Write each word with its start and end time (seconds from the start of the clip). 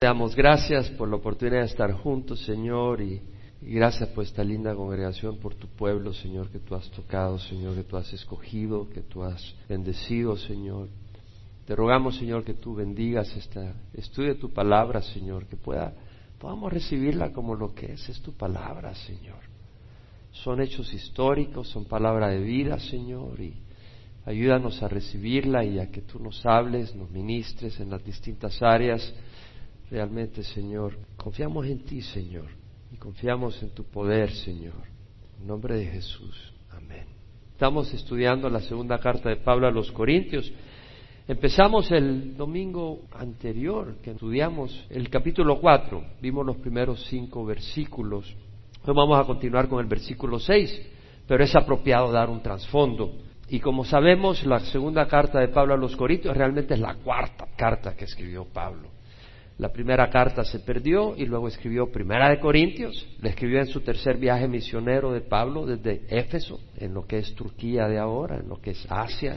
Te 0.00 0.06
damos 0.06 0.36
gracias 0.36 0.88
por 0.90 1.08
la 1.08 1.16
oportunidad 1.16 1.62
de 1.62 1.66
estar 1.66 1.90
juntos, 1.90 2.44
Señor, 2.44 3.00
y, 3.00 3.20
gracias 3.60 4.08
por 4.10 4.22
esta 4.22 4.44
linda 4.44 4.72
congregación, 4.72 5.38
por 5.38 5.56
tu 5.56 5.66
pueblo, 5.66 6.12
Señor, 6.12 6.50
que 6.50 6.60
tú 6.60 6.76
has 6.76 6.88
tocado, 6.92 7.36
Señor, 7.40 7.74
que 7.74 7.82
tú 7.82 7.96
has 7.96 8.12
escogido, 8.12 8.88
que 8.90 9.00
tú 9.00 9.24
has 9.24 9.56
bendecido, 9.68 10.36
Señor. 10.36 10.88
Te 11.66 11.74
rogamos, 11.74 12.16
Señor, 12.16 12.44
que 12.44 12.54
tú 12.54 12.76
bendigas 12.76 13.36
esta 13.36 13.74
estudio 13.92 14.34
de 14.34 14.40
tu 14.40 14.52
palabra, 14.52 15.02
Señor, 15.02 15.46
que 15.46 15.56
pueda, 15.56 15.92
podamos 16.38 16.72
recibirla 16.72 17.32
como 17.32 17.56
lo 17.56 17.74
que 17.74 17.94
es, 17.94 18.08
es 18.08 18.22
tu 18.22 18.34
palabra, 18.34 18.94
Señor. 18.94 19.40
Son 20.30 20.60
hechos 20.60 20.94
históricos, 20.94 21.70
son 21.70 21.86
palabra 21.86 22.28
de 22.28 22.38
vida, 22.38 22.78
Señor, 22.78 23.40
y 23.40 23.56
ayúdanos 24.26 24.80
a 24.80 24.86
recibirla 24.86 25.64
y 25.64 25.80
a 25.80 25.90
que 25.90 26.02
tú 26.02 26.20
nos 26.20 26.46
hables, 26.46 26.94
nos 26.94 27.10
ministres 27.10 27.80
en 27.80 27.90
las 27.90 28.04
distintas 28.04 28.62
áreas 28.62 29.12
Realmente, 29.90 30.42
Señor, 30.42 30.98
confiamos 31.16 31.66
en 31.66 31.82
ti, 31.84 32.02
Señor, 32.02 32.46
y 32.92 32.96
confiamos 32.96 33.62
en 33.62 33.70
tu 33.70 33.84
poder, 33.84 34.30
Señor. 34.30 34.74
En 35.40 35.46
nombre 35.46 35.76
de 35.76 35.86
Jesús. 35.86 36.52
Amén. 36.70 37.06
Estamos 37.52 37.92
estudiando 37.94 38.50
la 38.50 38.60
segunda 38.60 38.98
carta 38.98 39.30
de 39.30 39.36
Pablo 39.36 39.66
a 39.66 39.70
los 39.70 39.90
Corintios. 39.92 40.52
Empezamos 41.26 41.90
el 41.90 42.36
domingo 42.36 43.00
anterior 43.12 43.96
que 44.02 44.10
estudiamos 44.10 44.86
el 44.90 45.08
capítulo 45.08 45.58
4. 45.58 46.04
Vimos 46.20 46.44
los 46.44 46.56
primeros 46.58 47.06
cinco 47.06 47.44
versículos. 47.46 48.26
Hoy 48.84 48.94
vamos 48.94 49.18
a 49.18 49.24
continuar 49.24 49.68
con 49.68 49.80
el 49.80 49.86
versículo 49.86 50.38
6, 50.38 50.82
pero 51.26 51.44
es 51.44 51.54
apropiado 51.56 52.12
dar 52.12 52.28
un 52.28 52.42
trasfondo. 52.42 53.12
Y 53.48 53.60
como 53.60 53.84
sabemos, 53.84 54.44
la 54.44 54.60
segunda 54.60 55.06
carta 55.06 55.40
de 55.40 55.48
Pablo 55.48 55.72
a 55.72 55.78
los 55.78 55.96
Corintios 55.96 56.36
realmente 56.36 56.74
es 56.74 56.80
la 56.80 56.94
cuarta 56.96 57.48
carta 57.56 57.96
que 57.96 58.04
escribió 58.04 58.44
Pablo. 58.44 58.97
La 59.58 59.72
primera 59.72 60.08
carta 60.08 60.44
se 60.44 60.60
perdió 60.60 61.16
y 61.16 61.26
luego 61.26 61.48
escribió 61.48 61.90
Primera 61.90 62.30
de 62.30 62.38
Corintios, 62.38 63.08
le 63.20 63.30
escribió 63.30 63.58
en 63.58 63.66
su 63.66 63.80
tercer 63.80 64.16
viaje 64.16 64.46
misionero 64.46 65.10
de 65.12 65.20
Pablo 65.20 65.66
desde 65.66 66.02
Éfeso, 66.08 66.60
en 66.76 66.94
lo 66.94 67.04
que 67.08 67.18
es 67.18 67.34
Turquía 67.34 67.88
de 67.88 67.98
ahora, 67.98 68.36
en 68.36 68.48
lo 68.48 68.60
que 68.60 68.70
es 68.70 68.86
Asia, 68.88 69.36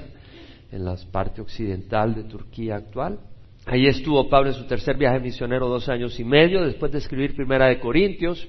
en 0.72 0.86
la 0.86 0.96
parte 1.12 1.42
occidental 1.42 2.14
de 2.14 2.26
Turquía 2.26 2.76
actual. 2.76 3.20
Ahí 3.66 3.88
estuvo 3.88 4.30
Pablo 4.30 4.52
en 4.52 4.56
su 4.56 4.68
tercer 4.68 4.96
viaje 4.96 5.20
misionero 5.20 5.68
dos 5.68 5.90
años 5.90 6.20
y 6.20 6.24
medio, 6.24 6.64
después 6.64 6.92
de 6.92 7.00
escribir 7.00 7.36
Primera 7.36 7.68
de 7.68 7.80
Corintios. 7.80 8.48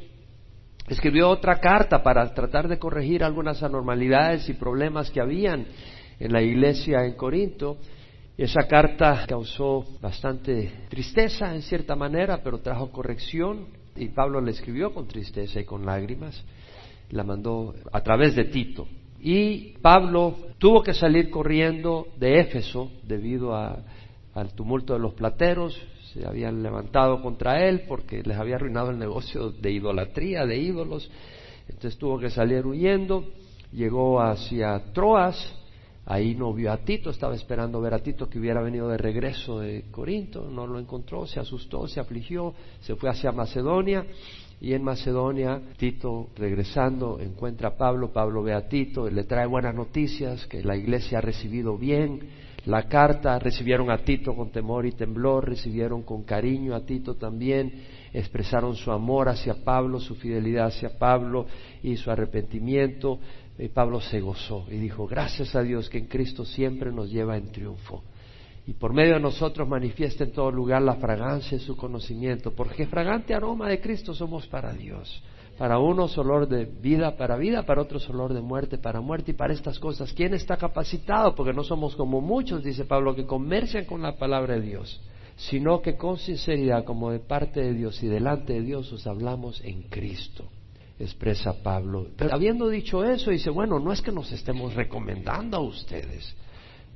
Escribió 0.89 1.31
otra 1.31 1.59
carta 1.59 2.03
para 2.03 2.35
tratar 2.35 2.69
de 2.69 2.79
corregir 2.79 3.25
algunas 3.25 3.63
anormalidades 3.63 4.47
y 4.47 4.53
problemas 4.53 5.11
que 5.11 5.23
habían 5.23 5.65
en 6.21 6.33
la 6.33 6.43
iglesia 6.43 7.07
en 7.07 7.15
Corinto 7.15 7.79
esa 8.37 8.67
carta 8.67 9.27
causó 9.29 9.85
bastante 10.01 10.87
tristeza 10.89 11.55
en 11.55 11.63
cierta 11.63 11.95
manera, 11.95 12.43
pero 12.43 12.61
trajo 12.61 12.91
corrección 12.91 13.67
y 13.95 14.09
Pablo 14.09 14.41
la 14.41 14.51
escribió 14.51 14.95
con 14.95 15.07
tristeza 15.07 15.61
y 15.61 15.65
con 15.65 15.85
lágrimas. 15.85 16.43
La 17.11 17.25
mandó 17.25 17.75
a 17.93 18.01
través 18.01 18.35
de 18.35 18.45
Tito. 18.45 18.89
Y 19.21 19.75
Pablo 19.83 20.35
tuvo 20.59 20.83
que 20.83 20.95
salir 20.95 21.31
corriendo 21.31 22.09
de 22.17 22.41
Éfeso 22.41 22.91
debido 23.03 23.55
al 23.55 24.55
tumulto 24.55 24.95
de 24.95 24.99
los 24.99 25.13
plateros. 25.13 25.79
Se 26.15 26.27
habían 26.27 26.63
levantado 26.63 27.21
contra 27.21 27.67
él 27.69 27.83
porque 27.87 28.23
les 28.23 28.37
había 28.37 28.57
arruinado 28.57 28.91
el 28.91 28.99
negocio 28.99 29.51
de 29.51 29.73
idolatría, 29.73 30.47
de 30.47 30.57
ídolos. 30.57 31.11
Entonces 31.69 31.99
tuvo 31.99 32.19
que 32.19 32.31
salir 32.31 32.67
huyendo. 32.67 33.27
Llegó 33.73 34.21
hacia 34.21 34.83
Troas 34.95 35.55
Ahí 36.05 36.35
no 36.35 36.53
vio 36.53 36.73
a 36.73 36.79
Tito, 36.79 37.11
estaba 37.11 37.35
esperando 37.35 37.81
ver 37.81 37.95
a 37.95 38.01
Tito 38.01 38.29
que 38.29 38.39
hubiera 38.39 38.61
venido 38.61 38.89
de 38.89 38.99
regreso 38.99 39.61
de 39.61 39.85
Corinto, 39.91 40.51
no 40.51 40.67
lo 40.67 40.81
encontró, 40.81 41.27
se 41.27 41.39
asustó, 41.39 41.87
se 41.87 42.01
afligió, 42.01 42.55
se 42.81 42.97
fue 42.97 43.09
hacia 43.09 43.31
Macedonia 43.31 44.05
y 44.61 44.75
en 44.75 44.83
Macedonia 44.83 45.61
Tito 45.77 46.29
regresando 46.37 47.21
encuentra 47.21 47.69
a 47.69 47.77
Pablo, 47.77 48.13
Pablo 48.13 48.43
ve 48.43 48.53
a 48.53 48.69
Tito, 48.69 49.09
le 49.09 49.25
trae 49.25 49.47
buenas 49.47 49.75
noticias, 49.77 50.47
que 50.47 50.65
la 50.65 50.77
iglesia 50.77 51.19
ha 51.19 51.21
recibido 51.21 51.79
bien 51.79 52.21
la 52.65 52.85
carta, 52.85 53.39
recibieron 53.41 53.91
a 53.91 53.99
Tito 53.99 54.37
con 54.37 54.51
temor 54.51 54.87
y 54.87 54.93
temblor, 54.93 55.49
recibieron 55.49 56.03
con 56.03 56.23
cariño 56.23 56.77
a 56.77 56.87
Tito 56.87 57.17
también, 57.17 57.73
expresaron 58.13 58.77
su 58.77 58.93
amor 58.93 59.29
hacia 59.29 59.65
Pablo, 59.65 59.99
su 59.99 60.15
fidelidad 60.15 60.67
hacia 60.67 60.97
Pablo 60.97 61.47
y 61.83 61.97
su 61.97 62.11
arrepentimiento 62.11 63.19
y 63.59 63.69
Pablo 63.69 64.01
se 64.01 64.21
gozó 64.21 64.67
y 64.71 64.77
dijo, 64.77 65.07
gracias 65.07 65.55
a 65.55 65.63
Dios 65.63 65.89
que 65.91 65.99
en 65.99 66.07
Cristo 66.07 66.45
siempre 66.45 66.91
nos 66.91 67.11
lleva 67.11 67.37
en 67.37 67.53
triunfo. 67.53 68.03
Y 68.67 68.75
por 68.75 68.93
medio 68.93 69.15
de 69.15 69.21
nosotros 69.21 69.69
manifiesta 69.69 70.25
en 70.25 70.33
todo 70.33 70.51
lugar 70.51 70.83
la 70.83 70.95
fragancia 70.95 71.59
de 71.59 71.65
su 71.65 71.77
conocimiento, 71.77 72.53
porque 72.53 72.87
fragante 72.87 73.35
aroma 73.35 73.69
de 73.69 73.81
Cristo 73.81 74.15
somos 74.15 74.47
para 74.47 74.73
Dios. 74.73 75.23
Para 75.59 75.79
unos 75.79 76.17
olor 76.17 76.49
de 76.49 76.65
vida 76.65 77.17
para 77.17 77.37
vida, 77.37 77.65
para 77.65 77.83
otros 77.83 78.09
olor 78.09 78.33
de 78.33 78.41
muerte 78.41 78.79
para 78.79 79.01
muerte 79.01 79.33
y 79.33 79.35
para 79.35 79.53
estas 79.53 79.79
cosas. 79.79 80.13
¿Quién 80.13 80.33
está 80.33 80.57
capacitado? 80.57 81.35
Porque 81.35 81.53
no 81.53 81.63
somos 81.63 81.95
como 81.95 82.21
muchos, 82.21 82.65
dice 82.65 82.85
Pablo, 82.85 83.15
que 83.15 83.27
comercian 83.27 83.85
con 83.85 84.01
la 84.01 84.17
palabra 84.17 84.55
de 84.55 84.63
Dios, 84.63 85.01
sino 85.37 85.83
que 85.83 85.97
con 85.97 86.17
sinceridad, 86.17 86.85
como 86.85 87.11
de 87.11 87.19
parte 87.19 87.61
de 87.61 87.75
Dios 87.75 88.03
y 88.03 88.07
delante 88.07 88.55
de 88.55 88.63
Dios, 88.63 88.93
os 88.93 89.07
hablamos 89.07 89.61
en 89.63 89.83
Cristo 89.83 90.49
expresa 91.05 91.63
Pablo. 91.63 92.09
Pero 92.17 92.35
habiendo 92.35 92.69
dicho 92.69 93.05
eso, 93.05 93.31
dice, 93.31 93.51
bueno, 93.51 93.79
no 93.79 93.93
es 93.93 94.01
que 94.01 94.13
nos 94.13 94.31
estemos 94.33 94.75
recomendando 94.75 95.57
a 95.57 95.61
ustedes. 95.61 96.35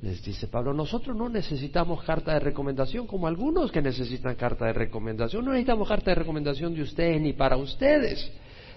Les 0.01 0.23
dice 0.23 0.47
Pablo, 0.47 0.73
nosotros 0.73 1.15
no 1.15 1.27
necesitamos 1.27 2.03
carta 2.03 2.33
de 2.33 2.39
recomendación 2.39 3.07
como 3.07 3.27
algunos 3.27 3.71
que 3.71 3.81
necesitan 3.81 4.35
carta 4.35 4.65
de 4.65 4.73
recomendación. 4.73 5.43
No 5.43 5.51
necesitamos 5.51 5.87
carta 5.87 6.11
de 6.11 6.15
recomendación 6.15 6.75
de 6.75 6.83
ustedes 6.83 7.19
ni 7.19 7.33
para 7.33 7.57
ustedes. 7.57 8.31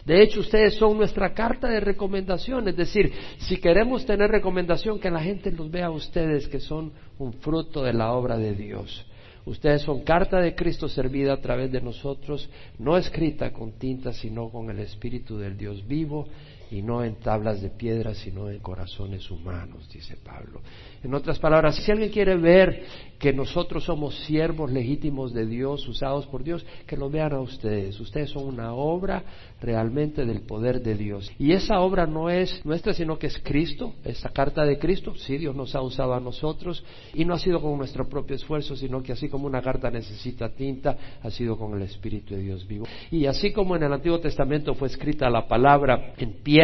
De 0.07 0.23
hecho, 0.23 0.41
ustedes 0.41 0.75
son 0.77 0.97
nuestra 0.97 1.35
carta 1.35 1.69
de 1.69 1.81
recomendación. 1.81 2.67
Es 2.69 2.77
decir, 2.77 3.13
si 3.39 3.59
queremos 3.59 4.07
tener 4.07 4.31
recomendación, 4.31 4.99
que 4.99 5.11
la 5.11 5.21
gente 5.21 5.53
los 5.53 5.71
vea 5.71 5.87
a 5.87 5.91
ustedes 5.91 6.49
que 6.49 6.59
son 6.59 6.93
un 7.19 7.35
fruto 7.35 7.83
de 7.83 7.93
la 7.93 8.13
obra 8.13 8.39
de 8.39 8.55
Dios. 8.55 9.07
Ustedes 9.51 9.83
son 9.83 10.03
carta 10.03 10.39
de 10.39 10.55
Cristo 10.55 10.89
servida 10.89 11.33
a 11.33 11.41
través 11.41 11.73
de 11.73 11.81
nosotros, 11.81 12.49
no 12.79 12.97
escrita 12.97 13.53
con 13.53 13.73
tinta, 13.73 14.13
sino 14.13 14.49
con 14.49 14.71
el 14.71 14.79
Espíritu 14.79 15.39
del 15.39 15.59
Dios 15.59 15.85
vivo, 15.89 16.29
y 16.71 16.83
no 16.83 17.03
en 17.03 17.17
tablas 17.17 17.61
de 17.61 17.71
piedra, 17.71 18.15
sino 18.15 18.49
en 18.49 18.61
corazones 18.61 19.31
humanos, 19.31 19.89
dice 19.93 20.17
Pablo. 20.17 20.61
En 21.03 21.15
otras 21.15 21.39
palabras, 21.39 21.77
si 21.77 21.91
alguien 21.91 22.11
quiere 22.11 22.37
ver 22.37 22.85
que 23.19 23.33
nosotros 23.35 23.85
somos 23.85 24.19
siervos 24.25 24.73
legítimos 24.73 25.35
de 25.35 25.47
Dios, 25.47 25.87
usados 25.87 26.27
por 26.27 26.43
Dios, 26.43 26.65
que 26.87 26.97
lo 26.97 27.11
vean 27.11 27.35
a 27.35 27.41
ustedes. 27.41 28.01
Ustedes 28.01 28.31
son 28.31 28.45
una 28.45 28.73
obra 28.73 29.23
realmente 29.61 30.25
del 30.25 30.41
poder 30.41 30.81
de 30.81 30.95
Dios. 30.95 31.31
Y 31.39 31.53
esa 31.53 31.81
obra 31.81 32.07
no 32.07 32.31
es 32.31 32.65
nuestra, 32.65 32.95
sino 32.95 33.19
que 33.19 33.27
es 33.27 33.39
Cristo, 33.39 33.93
esta 34.05 34.31
carta 34.31 34.65
de 34.65 34.79
Cristo. 34.79 35.15
Sí, 35.17 35.37
Dios 35.37 35.55
nos 35.55 35.75
ha 35.75 35.83
usado 35.83 36.15
a 36.15 36.21
nosotros 36.21 36.83
y 37.13 37.27
no 37.27 37.35
ha 37.35 37.39
sido 37.39 37.61
con 37.61 37.77
nuestro 37.77 38.09
propio 38.09 38.37
esfuerzo, 38.37 38.75
sino 38.75 39.03
que 39.03 39.13
así 39.13 39.29
como 39.29 39.47
una 39.47 39.61
carta 39.61 39.91
necesita 39.91 40.49
tinta, 40.49 40.97
ha 41.23 41.31
sido 41.31 41.59
con 41.59 41.75
el 41.75 41.83
Espíritu 41.83 42.35
de 42.35 42.43
Dios 42.43 42.67
vivo. 42.67 42.87
Y 43.11 43.27
así 43.27 43.53
como 43.53 43.77
en 43.77 43.83
el 43.83 43.93
Antiguo 43.93 44.19
Testamento 44.19 44.75
fue 44.75 44.89
escrita 44.89 45.29
la 45.29 45.47
palabra 45.47 46.15
en 46.17 46.43
piedra, 46.43 46.60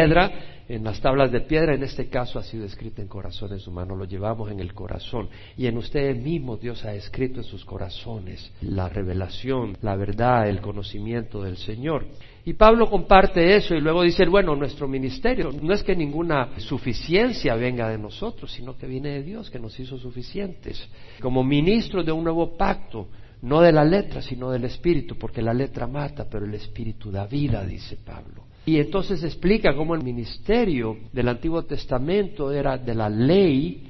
en 0.69 0.83
las 0.83 0.99
tablas 0.99 1.31
de 1.31 1.41
piedra, 1.41 1.73
en 1.73 1.83
este 1.83 2.09
caso 2.09 2.39
ha 2.39 2.43
sido 2.43 2.65
escrita 2.65 3.01
en 3.01 3.07
corazones 3.07 3.65
humanos, 3.67 3.97
lo 3.97 4.05
llevamos 4.05 4.51
en 4.51 4.59
el 4.59 4.73
corazón. 4.73 5.29
Y 5.55 5.67
en 5.67 5.77
ustedes 5.77 6.21
mismos 6.21 6.59
Dios 6.59 6.83
ha 6.83 6.93
escrito 6.93 7.39
en 7.39 7.45
sus 7.45 7.63
corazones 7.63 8.51
la 8.61 8.89
revelación, 8.89 9.77
la 9.81 9.95
verdad, 9.95 10.49
el 10.49 10.59
conocimiento 10.59 11.41
del 11.41 11.57
Señor. 11.57 12.05
Y 12.43 12.53
Pablo 12.53 12.89
comparte 12.89 13.55
eso 13.55 13.75
y 13.75 13.81
luego 13.81 14.03
dice, 14.03 14.25
bueno, 14.25 14.55
nuestro 14.55 14.87
ministerio 14.87 15.51
no 15.61 15.73
es 15.73 15.83
que 15.83 15.95
ninguna 15.95 16.57
suficiencia 16.59 17.55
venga 17.55 17.89
de 17.89 17.97
nosotros, 17.97 18.51
sino 18.51 18.77
que 18.77 18.87
viene 18.87 19.09
de 19.09 19.23
Dios 19.23 19.49
que 19.49 19.59
nos 19.59 19.79
hizo 19.79 19.97
suficientes. 19.97 20.87
Como 21.21 21.43
ministros 21.43 22.05
de 22.05 22.11
un 22.11 22.23
nuevo 22.23 22.55
pacto, 22.57 23.09
no 23.41 23.61
de 23.61 23.71
la 23.71 23.83
letra, 23.83 24.21
sino 24.21 24.49
del 24.51 24.65
Espíritu, 24.65 25.17
porque 25.17 25.41
la 25.41 25.53
letra 25.53 25.87
mata, 25.87 26.27
pero 26.29 26.45
el 26.45 26.53
Espíritu 26.53 27.11
da 27.11 27.27
vida, 27.27 27.63
dice 27.65 27.97
Pablo. 28.03 28.46
Y 28.67 28.81
entonces 28.81 29.23
explica 29.23 29.73
cómo 29.73 29.95
el 29.95 30.03
ministerio 30.03 30.97
del 31.13 31.29
Antiguo 31.29 31.63
Testamento 31.63 32.51
era 32.51 32.77
de 32.77 32.93
la 32.93 33.07
ley, 33.07 33.81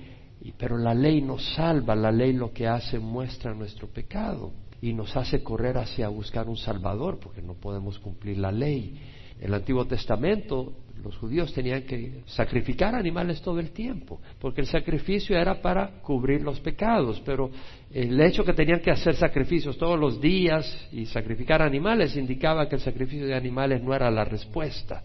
pero 0.56 0.77
la 0.77 0.94
ley 0.94 1.19
nos 1.19 1.56
salva, 1.56 1.95
la 1.95 2.12
ley 2.12 2.31
lo 2.33 2.53
que 2.53 2.68
hace 2.68 3.00
muestra 3.00 3.56
nuestro 3.56 3.88
pecado 3.88 4.51
y 4.79 4.94
nos 4.94 5.18
hace 5.18 5.41
correr 5.41 5.79
hacia 5.79 6.09
buscar 6.09 6.47
un 6.47 6.57
Salvador, 6.57 7.18
porque 7.19 7.41
no 7.41 7.56
podemos 7.56 7.97
cumplir 7.97 8.38
la 8.38 8.51
ley. 8.51 9.01
El 9.41 9.56
Antiguo 9.56 9.85
Testamento 9.88 10.74
los 11.03 11.15
judíos 11.17 11.53
tenían 11.53 11.83
que 11.83 12.21
sacrificar 12.25 12.95
animales 12.95 13.41
todo 13.41 13.59
el 13.59 13.71
tiempo, 13.71 14.19
porque 14.39 14.61
el 14.61 14.67
sacrificio 14.67 15.38
era 15.38 15.61
para 15.61 16.01
cubrir 16.01 16.41
los 16.41 16.59
pecados, 16.59 17.21
pero 17.25 17.51
el 17.91 18.19
hecho 18.19 18.44
que 18.44 18.53
tenían 18.53 18.79
que 18.79 18.91
hacer 18.91 19.15
sacrificios 19.15 19.77
todos 19.77 19.99
los 19.99 20.19
días 20.19 20.88
y 20.91 21.05
sacrificar 21.05 21.61
animales 21.61 22.15
indicaba 22.15 22.67
que 22.67 22.75
el 22.75 22.81
sacrificio 22.81 23.25
de 23.27 23.35
animales 23.35 23.81
no 23.81 23.94
era 23.94 24.09
la 24.09 24.25
respuesta, 24.25 25.03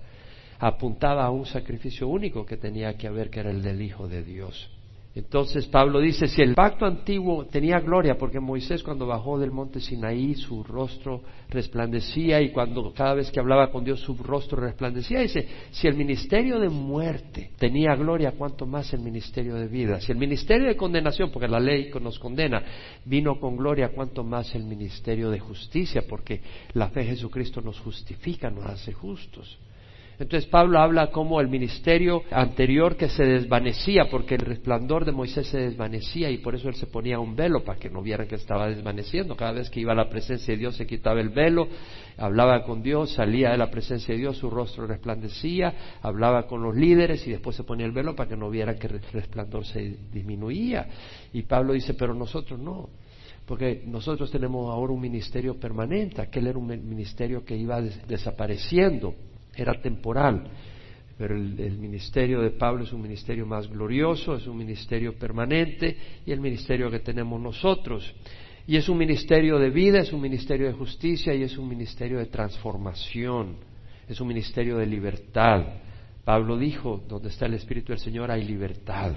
apuntaba 0.59 1.25
a 1.25 1.31
un 1.31 1.47
sacrificio 1.47 2.09
único 2.09 2.47
que 2.47 2.57
tenía 2.57 2.97
que 2.97 3.09
haber, 3.09 3.31
que 3.31 3.41
era 3.41 3.51
el 3.51 3.63
del 3.63 3.83
Hijo 3.83 4.09
de 4.09 4.23
Dios. 4.23 4.71
Entonces 5.15 5.67
Pablo 5.67 6.01
dice, 6.01 6.27
si 6.27 6.41
el 6.41 6.55
pacto 6.55 6.87
antiguo 6.87 7.45
tenía 7.45 7.81
gloria, 7.81 8.17
porque 8.17 8.41
Moisés 8.41 8.83
cuando 8.83 9.07
bajó 9.07 9.39
del 9.39 9.51
monte 9.51 9.79
Sinaí 9.79 10.35
su 10.35 10.65
rostro 10.65 11.21
resplandecía 11.51 12.41
y 12.41 12.51
cuando 12.51 12.95
cada 12.95 13.13
vez 13.13 13.31
que 13.31 13.39
hablaba 13.39 13.71
con 13.71 13.85
Dios 13.85 14.01
su 14.01 14.15
rostro 14.15 14.63
resplandecía, 14.63 15.21
dice, 15.21 15.47
si 15.71 15.87
el 15.87 15.97
ministerio 15.97 16.59
de 16.59 16.71
muerte 16.71 17.51
tenía 17.59 17.95
gloria, 17.95 18.33
¿cuánto 18.33 18.65
más 18.65 18.95
el 18.95 19.01
ministerio 19.01 19.55
de 19.57 19.69
vida? 19.69 20.01
Si 20.01 20.13
el 20.13 20.19
ministerio 20.19 20.69
de 20.69 20.77
condenación, 20.77 21.31
porque 21.31 21.49
la 21.49 21.61
ley 21.61 21.91
nos 22.01 22.19
condena, 22.19 22.63
vino 23.05 23.39
con 23.39 23.59
gloria, 23.59 23.91
¿cuánto 23.95 24.25
más 24.25 24.55
el 24.55 24.65
ministerio 24.65 25.29
de 25.29 25.41
justicia? 25.41 26.05
Porque 26.09 26.41
la 26.73 26.89
fe 26.89 27.03
en 27.03 27.09
Jesucristo 27.09 27.61
nos 27.61 27.79
justifica, 27.81 28.51
nos 28.51 28.65
hace 28.65 28.95
justos. 28.95 29.59
Entonces 30.23 30.49
Pablo 30.49 30.79
habla 30.79 31.11
como 31.11 31.41
el 31.41 31.49
ministerio 31.49 32.23
anterior 32.31 32.97
que 32.97 33.09
se 33.09 33.25
desvanecía, 33.25 34.09
porque 34.09 34.37
el 34.37 34.43
resplandor 34.43 35.05
de 35.05 35.11
Moisés 35.11 35.49
se 35.49 35.59
desvanecía 35.59 36.31
y 36.31 36.39
por 36.39 36.55
eso 36.55 36.69
él 36.69 36.77
se 36.77 36.87
ponía 36.87 37.19
un 37.19 37.35
velo 37.35 37.65
para 37.65 37.77
que 37.77 37.91
no 37.91 38.03
vieran 38.03 38.29
que 38.29 38.37
estaba 38.37 38.69
desvaneciendo. 38.69 39.35
Cada 39.35 39.51
vez 39.51 39.69
que 39.69 39.81
iba 39.81 39.91
a 39.91 39.97
la 39.97 40.09
presencia 40.09 40.55
de 40.55 40.59
Dios 40.59 40.77
se 40.77 40.87
quitaba 40.87 41.21
el 41.21 41.31
velo, 41.31 41.67
hablaba 42.17 42.63
con 42.63 42.85
Dios, 42.85 43.15
salía 43.15 43.51
de 43.51 43.59
la 43.59 43.69
presencia 43.69 44.15
de 44.15 44.21
Dios, 44.21 44.37
su 44.37 44.49
rostro 44.49 44.87
resplandecía, 44.87 45.75
hablaba 46.03 46.47
con 46.47 46.63
los 46.63 46.77
líderes 46.77 47.27
y 47.27 47.33
después 47.33 47.57
se 47.57 47.65
ponía 47.65 47.87
el 47.87 47.93
velo 47.93 48.15
para 48.15 48.29
que 48.29 48.37
no 48.37 48.49
vieran 48.49 48.79
que 48.79 48.87
el 48.87 49.03
resplandor 49.13 49.67
se 49.67 49.97
disminuía. 50.13 50.87
Y 51.33 51.43
Pablo 51.43 51.73
dice, 51.73 51.95
pero 51.95 52.15
nosotros 52.15 52.61
no 52.61 52.91
porque 53.45 53.83
nosotros 53.87 54.31
tenemos 54.31 54.71
ahora 54.71 54.93
un 54.93 55.01
ministerio 55.01 55.59
permanente, 55.59 56.23
aquel 56.23 56.47
era 56.47 56.57
un 56.57 56.69
ministerio 56.69 57.45
que 57.45 57.57
iba 57.57 57.81
desapareciendo 57.81 59.17
era 59.55 59.81
temporal. 59.81 60.45
Pero 61.19 61.37
el, 61.37 61.79
ministerio 61.79 62.41
de 62.41 62.51
Pablo 62.51 62.85
es 62.85 62.93
un 62.93 63.03
ministerio 63.03 63.47
más 63.47 63.69
glorioso, 63.69 64.35
es 64.35 64.47
un 64.47 64.57
ministerio 64.57 65.15
permanente 65.17 65.97
y 66.27 66.33
el 66.33 66.41
ministerio 66.41 66.91
que 66.91 67.01
tenemos 67.01 67.41
nosotros. 67.41 68.13
Y 68.67 68.77
es 68.77 68.89
un 68.89 68.99
ministerio 68.99 69.59
de 69.59 69.71
vida, 69.71 70.01
es 70.01 70.13
un 70.13 70.21
ministerio 70.21 70.67
de 70.67 70.73
justicia 70.73 71.35
y 71.35 71.43
es 71.43 71.57
un 71.59 71.69
ministerio 71.69 72.19
de 72.19 72.27
transformación, 72.27 73.57
es 74.09 74.21
un 74.21 74.29
ministerio 74.29 74.79
de 74.79 74.87
libertad. 74.87 75.65
Pablo 76.25 76.57
dijo, 76.57 77.03
donde 77.09 77.29
está 77.29 77.47
el 77.47 77.55
Espíritu 77.55 77.93
del 77.93 77.99
Señor 77.99 78.31
hay 78.31 78.45
libertad 78.45 79.15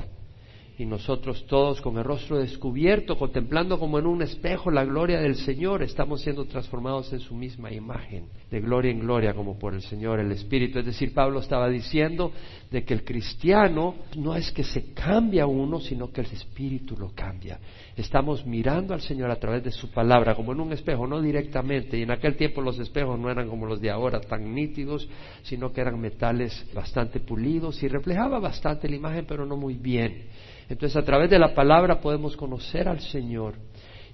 y 0.77 0.85
nosotros 0.85 1.45
todos 1.47 1.79
con 1.79 1.97
el 1.97 2.03
rostro 2.03 2.37
descubierto, 2.37 3.17
contemplando 3.17 3.79
como 3.79 3.97
en 3.97 4.05
un 4.05 4.21
espejo 4.21 4.69
la 4.69 4.83
gloria 4.83 5.21
del 5.21 5.35
Señor, 5.35 5.83
estamos 5.83 6.21
siendo 6.21 6.45
transformados 6.45 7.13
en 7.13 7.19
su 7.19 7.33
misma 7.33 7.71
imagen, 7.71 8.25
de 8.51 8.59
gloria 8.59 8.91
en 8.91 8.99
gloria 8.99 9.33
como 9.33 9.57
por 9.57 9.73
el 9.73 9.81
Señor, 9.81 10.19
el 10.19 10.31
Espíritu. 10.31 10.79
Es 10.79 10.85
decir, 10.85 11.13
Pablo 11.13 11.39
estaba 11.39 11.69
diciendo 11.69 12.31
de 12.69 12.83
que 12.83 12.93
el 12.93 13.05
cristiano 13.05 13.95
no 14.17 14.35
es 14.35 14.51
que 14.51 14.63
se 14.63 14.93
cambia 14.93 15.47
uno, 15.47 15.79
sino 15.79 16.11
que 16.11 16.21
el 16.21 16.27
Espíritu 16.27 16.97
lo 16.97 17.11
cambia. 17.15 17.59
Estamos 17.95 18.45
mirando 18.45 18.93
al 18.93 19.01
Señor 19.01 19.31
a 19.31 19.39
través 19.39 19.63
de 19.63 19.71
su 19.71 19.89
palabra, 19.91 20.35
como 20.35 20.51
en 20.51 20.59
un 20.59 20.73
espejo, 20.73 21.07
no 21.07 21.21
directamente. 21.21 21.97
Y 21.97 22.01
en 22.01 22.11
aquel 22.11 22.35
tiempo 22.35 22.61
los 22.61 22.77
espejos 22.79 23.17
no 23.17 23.31
eran 23.31 23.47
como 23.47 23.65
los 23.65 23.79
de 23.79 23.89
ahora, 23.89 24.19
tan 24.19 24.53
nítidos, 24.53 25.07
sino 25.43 25.71
que 25.71 25.79
eran 25.79 25.99
metales 25.99 26.65
bastante 26.73 27.21
pulidos 27.21 27.81
y 27.81 27.87
reflejaba 27.87 28.39
bastante 28.39 28.89
la 28.89 28.97
imagen, 28.97 29.25
pero 29.25 29.45
no 29.45 29.55
muy 29.55 29.75
bien. 29.75 30.25
Entonces 30.69 30.95
a 30.95 31.03
través 31.03 31.29
de 31.29 31.39
la 31.39 31.53
palabra 31.53 31.99
podemos 31.99 32.35
conocer 32.35 32.87
al 32.87 32.99
Señor 32.99 33.55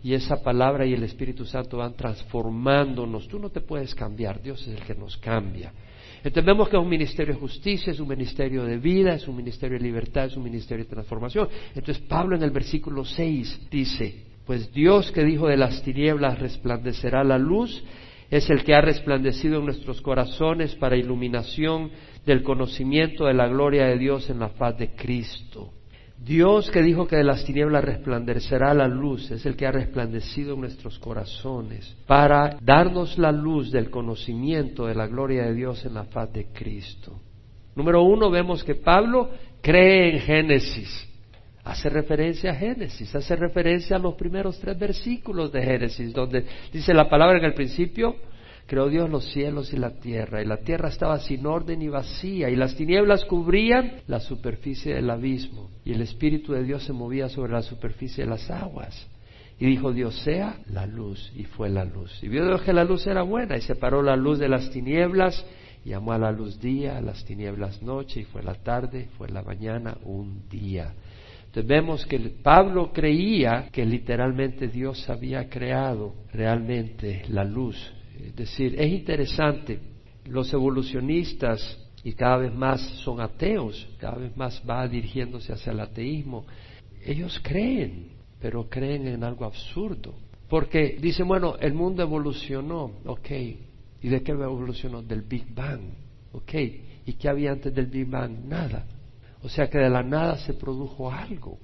y 0.04 0.14
esa 0.14 0.42
palabra 0.42 0.86
y 0.86 0.94
el 0.94 1.04
Espíritu 1.04 1.46
Santo 1.46 1.78
van 1.78 1.94
transformándonos. 1.94 3.28
Tú 3.28 3.40
no 3.40 3.50
te 3.50 3.62
puedes 3.62 3.94
cambiar, 3.94 4.42
Dios 4.42 4.62
es 4.68 4.80
el 4.80 4.86
que 4.86 4.96
nos 4.96 5.18
cambia. 5.18 5.72
Entendemos 6.24 6.70
que 6.70 6.78
es 6.78 6.82
un 6.82 6.90
ministerio 6.90 7.34
de 7.34 7.40
justicia, 7.40 7.92
es 7.92 8.00
un 8.00 8.08
ministerio 8.08 8.64
de 8.64 8.78
vida, 8.78 9.14
es 9.14 9.28
un 9.28 9.36
ministerio 9.36 9.78
de 9.78 9.84
libertad, 9.84 10.26
es 10.26 10.38
un 10.38 10.44
ministerio 10.44 10.86
de 10.86 10.90
transformación. 10.90 11.48
Entonces 11.74 12.04
Pablo 12.08 12.36
en 12.36 12.44
el 12.44 12.52
versículo 12.52 13.06
6 13.06 13.68
dice, 13.72 14.26
pues 14.46 14.72
Dios 14.72 15.12
que 15.12 15.24
dijo 15.24 15.48
de 15.48 15.58
las 15.58 15.82
tinieblas 15.84 16.40
resplandecerá 16.40 17.24
la 17.24 17.38
luz, 17.38 17.84
es 18.30 18.50
el 18.50 18.64
que 18.64 18.74
ha 18.74 18.82
resplandecido 18.82 19.60
en 19.60 19.66
nuestros 19.66 20.02
corazones 20.02 20.76
para 20.76 20.96
iluminación 20.96 21.92
del 22.26 22.44
conocimiento 22.44 23.26
de 23.26 23.34
la 23.34 23.48
gloria 23.48 23.88
de 23.88 23.98
Dios 23.98 24.30
en 24.30 24.40
la 24.40 24.50
faz 24.50 24.78
de 24.78 24.92
Cristo. 24.96 25.74
Dios 26.24 26.70
que 26.70 26.84
dijo 26.84 27.08
que 27.08 27.16
de 27.16 27.24
las 27.24 27.44
tinieblas 27.46 27.84
resplandecerá 27.84 28.76
la 28.76 28.88
luz, 28.88 29.32
es 29.32 29.44
el 29.48 29.56
que 29.56 29.66
ha 29.66 29.72
resplandecido 29.72 30.54
en 30.54 30.62
nuestros 30.62 31.00
corazones 31.00 31.98
para 32.06 32.58
darnos 32.62 33.18
la 33.18 33.32
luz 33.32 33.72
del 33.72 33.90
conocimiento 33.90 34.86
de 34.86 34.94
la 34.94 35.08
gloria 35.08 35.46
de 35.46 35.56
Dios 35.56 35.84
en 35.84 35.96
la 35.96 36.04
faz 36.04 36.32
de 36.32 36.46
Cristo. 36.54 37.20
Número 37.76 38.04
uno, 38.04 38.30
vemos 38.30 38.64
que 38.64 38.76
Pablo 38.76 39.32
cree 39.62 40.14
en 40.14 40.20
Génesis. 40.20 41.08
Hace 41.64 41.90
referencia 41.90 42.52
a 42.52 42.56
Génesis, 42.56 43.16
hace 43.16 43.36
referencia 43.36 43.96
a 43.96 44.00
los 44.00 44.14
primeros 44.14 44.60
tres 44.60 44.78
versículos 44.78 45.52
de 45.52 45.64
Génesis, 45.64 46.14
donde 46.14 46.46
dice 46.72 46.94
la 46.94 47.10
palabra 47.10 47.40
en 47.40 47.46
el 47.46 47.54
principio, 47.56 48.16
creó 48.68 48.88
Dios 48.90 49.10
los 49.10 49.26
cielos 49.32 49.74
y 49.74 49.78
la 49.78 49.92
tierra, 50.00 50.42
y 50.42 50.46
la 50.46 50.58
tierra 50.58 50.90
estaba 50.90 51.20
sin 51.20 51.46
orden 51.46 51.82
y 51.82 51.90
vacía, 51.90 52.50
y 52.50 52.56
las 52.56 52.76
tinieblas 52.76 53.26
cubrían 53.26 54.02
la 54.08 54.20
superficie 54.20 54.96
del 54.96 55.10
abismo, 55.10 55.70
y 55.84 55.94
el 55.94 56.02
Espíritu 56.02 56.54
de 56.54 56.64
Dios 56.64 56.84
se 56.84 56.94
movía 56.94 57.30
sobre 57.30 57.54
la 57.54 57.62
superficie 57.62 58.24
de 58.24 58.30
las 58.30 58.50
aguas. 58.50 59.08
Y 59.60 59.66
dijo 59.66 59.92
Dios, 59.92 60.16
sea 60.24 60.58
la 60.68 60.88
luz, 60.88 61.32
y 61.36 61.44
fue 61.44 61.70
la 61.70 61.86
luz. 61.86 62.18
Y 62.24 62.30
vio 62.30 62.46
Dios 62.46 62.62
que 62.64 62.74
la 62.74 62.84
luz 62.84 63.06
era 63.06 63.22
buena, 63.22 63.58
y 63.58 63.62
separó 63.62 64.02
la 64.02 64.16
luz 64.16 64.40
de 64.40 64.50
las 64.50 64.72
tinieblas, 64.72 65.46
llamó 65.84 66.14
a 66.14 66.18
la 66.18 66.32
luz 66.32 66.60
día, 66.60 66.98
a 66.98 67.02
las 67.02 67.26
tinieblas 67.26 67.82
noche, 67.82 68.22
y 68.22 68.24
fue 68.24 68.42
la 68.42 68.56
tarde, 68.56 69.10
fue 69.18 69.30
la 69.30 69.44
mañana, 69.44 69.98
un 70.04 70.48
día. 70.50 70.94
Entonces 71.46 71.68
vemos 71.68 72.06
que 72.06 72.18
Pablo 72.42 72.94
creía 72.94 73.68
que 73.72 73.86
literalmente 73.86 74.70
Dios 74.70 75.10
había 75.10 75.50
creado 75.50 76.14
realmente 76.32 77.24
la 77.28 77.44
luz 77.44 77.92
es 78.28 78.36
decir, 78.36 78.80
es 78.80 78.92
interesante, 78.92 79.80
los 80.26 80.54
evolucionistas, 80.54 81.78
y 82.04 82.14
cada 82.14 82.38
vez 82.38 82.54
más 82.54 82.82
son 83.04 83.22
ateos, 83.22 83.88
cada 84.00 84.18
vez 84.18 84.36
más 84.36 84.62
va 84.68 84.88
dirigiéndose 84.88 85.54
hacia 85.54 85.72
el 85.72 85.80
ateísmo, 85.80 86.46
ellos 87.06 87.40
creen, 87.44 88.10
pero 88.40 88.68
creen 88.70 89.08
en 89.08 89.24
algo 89.24 89.46
absurdo. 89.46 90.14
Porque 90.50 90.98
dicen, 91.00 91.28
bueno, 91.28 91.56
el 91.60 91.74
mundo 91.74 92.02
evolucionó, 92.02 92.92
ok, 93.06 93.30
¿y 94.02 94.10
de 94.10 94.22
qué 94.24 94.32
evolucionó? 94.32 95.02
Del 95.02 95.22
Big 95.22 95.54
Bang, 95.54 95.82
ok, 96.34 96.54
¿y 97.06 97.14
qué 97.14 97.30
había 97.30 97.52
antes 97.52 97.74
del 97.74 97.86
Big 97.86 98.10
Bang? 98.10 98.46
Nada. 98.46 98.86
O 99.44 99.50
sea 99.50 99.70
que 99.70 99.78
de 99.78 99.90
la 99.90 100.04
nada 100.04 100.38
se 100.40 100.54
produjo 100.54 101.12
algo. 101.12 101.58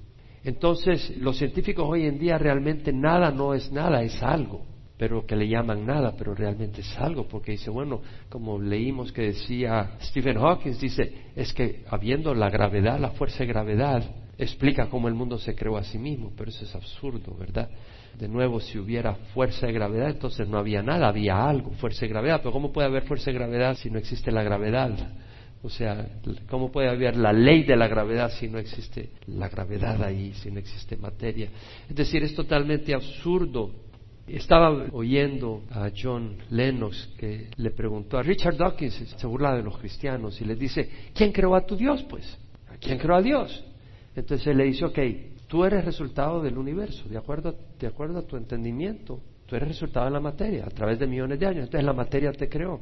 Entonces, 0.44 1.16
los 1.18 1.36
científicos 1.36 1.84
hoy 1.88 2.06
en 2.06 2.18
día 2.18 2.38
realmente 2.38 2.92
nada 2.92 3.30
no 3.30 3.54
es 3.54 3.70
nada, 3.72 4.02
es 4.02 4.22
algo 4.22 4.64
pero 4.98 5.24
que 5.24 5.36
le 5.36 5.48
llaman 5.48 5.86
nada, 5.86 6.14
pero 6.18 6.34
realmente 6.34 6.80
es 6.80 6.98
algo, 6.98 7.28
porque 7.28 7.52
dice, 7.52 7.70
bueno, 7.70 8.02
como 8.28 8.60
leímos 8.60 9.12
que 9.12 9.22
decía 9.22 9.92
Stephen 10.02 10.38
Hawking, 10.38 10.72
dice, 10.78 11.12
es 11.36 11.52
que 11.52 11.84
habiendo 11.88 12.34
la 12.34 12.50
gravedad, 12.50 12.98
la 12.98 13.10
fuerza 13.10 13.38
de 13.38 13.46
gravedad, 13.46 14.02
explica 14.36 14.88
cómo 14.88 15.06
el 15.06 15.14
mundo 15.14 15.38
se 15.38 15.54
creó 15.54 15.76
a 15.76 15.84
sí 15.84 15.98
mismo, 15.98 16.32
pero 16.36 16.50
eso 16.50 16.64
es 16.64 16.74
absurdo, 16.74 17.36
¿verdad? 17.38 17.70
De 18.18 18.28
nuevo, 18.28 18.58
si 18.58 18.76
hubiera 18.76 19.14
fuerza 19.32 19.68
de 19.68 19.72
gravedad, 19.72 20.10
entonces 20.10 20.48
no 20.48 20.58
había 20.58 20.82
nada, 20.82 21.08
había 21.08 21.48
algo, 21.48 21.70
fuerza 21.72 22.00
de 22.00 22.08
gravedad, 22.08 22.38
pero 22.38 22.50
¿cómo 22.50 22.72
puede 22.72 22.88
haber 22.88 23.04
fuerza 23.04 23.30
de 23.30 23.38
gravedad 23.38 23.76
si 23.76 23.90
no 23.90 23.98
existe 23.98 24.32
la 24.32 24.42
gravedad? 24.42 24.90
O 25.62 25.70
sea, 25.70 26.06
¿cómo 26.48 26.72
puede 26.72 26.88
haber 26.88 27.16
la 27.16 27.32
ley 27.32 27.62
de 27.62 27.76
la 27.76 27.86
gravedad 27.86 28.30
si 28.30 28.48
no 28.48 28.58
existe 28.58 29.10
la 29.26 29.48
gravedad 29.48 30.02
ahí, 30.02 30.32
si 30.34 30.50
no 30.50 30.58
existe 30.58 30.96
materia? 30.96 31.50
Es 31.88 31.96
decir, 31.96 32.22
es 32.22 32.34
totalmente 32.34 32.94
absurdo 32.94 33.87
estaba 34.36 34.70
oyendo 34.92 35.62
a 35.70 35.90
John 35.94 36.36
Lennox 36.50 37.14
que 37.18 37.48
le 37.56 37.70
preguntó 37.70 38.18
a 38.18 38.22
Richard 38.22 38.56
Dawkins, 38.56 39.14
se 39.16 39.26
burla 39.26 39.54
de 39.54 39.62
los 39.62 39.78
cristianos, 39.78 40.40
y 40.40 40.44
le 40.44 40.54
dice, 40.56 40.88
¿quién 41.14 41.32
creó 41.32 41.54
a 41.54 41.64
tu 41.64 41.76
Dios? 41.76 42.04
Pues, 42.08 42.38
¿a 42.68 42.76
quién 42.76 42.98
creó 42.98 43.16
a 43.16 43.22
Dios? 43.22 43.64
Entonces 44.14 44.46
él 44.46 44.58
le 44.58 44.64
dice, 44.64 44.84
ok, 44.84 44.98
tú 45.46 45.64
eres 45.64 45.84
resultado 45.84 46.42
del 46.42 46.58
universo, 46.58 47.08
de 47.08 47.18
acuerdo, 47.18 47.54
de 47.78 47.86
acuerdo 47.86 48.18
a 48.18 48.22
tu 48.22 48.36
entendimiento, 48.36 49.20
tú 49.46 49.56
eres 49.56 49.68
resultado 49.68 50.06
de 50.06 50.12
la 50.12 50.20
materia, 50.20 50.66
a 50.66 50.70
través 50.70 50.98
de 50.98 51.06
millones 51.06 51.38
de 51.38 51.46
años, 51.46 51.64
entonces 51.64 51.84
la 51.84 51.92
materia 51.92 52.32
te 52.32 52.48
creó. 52.48 52.80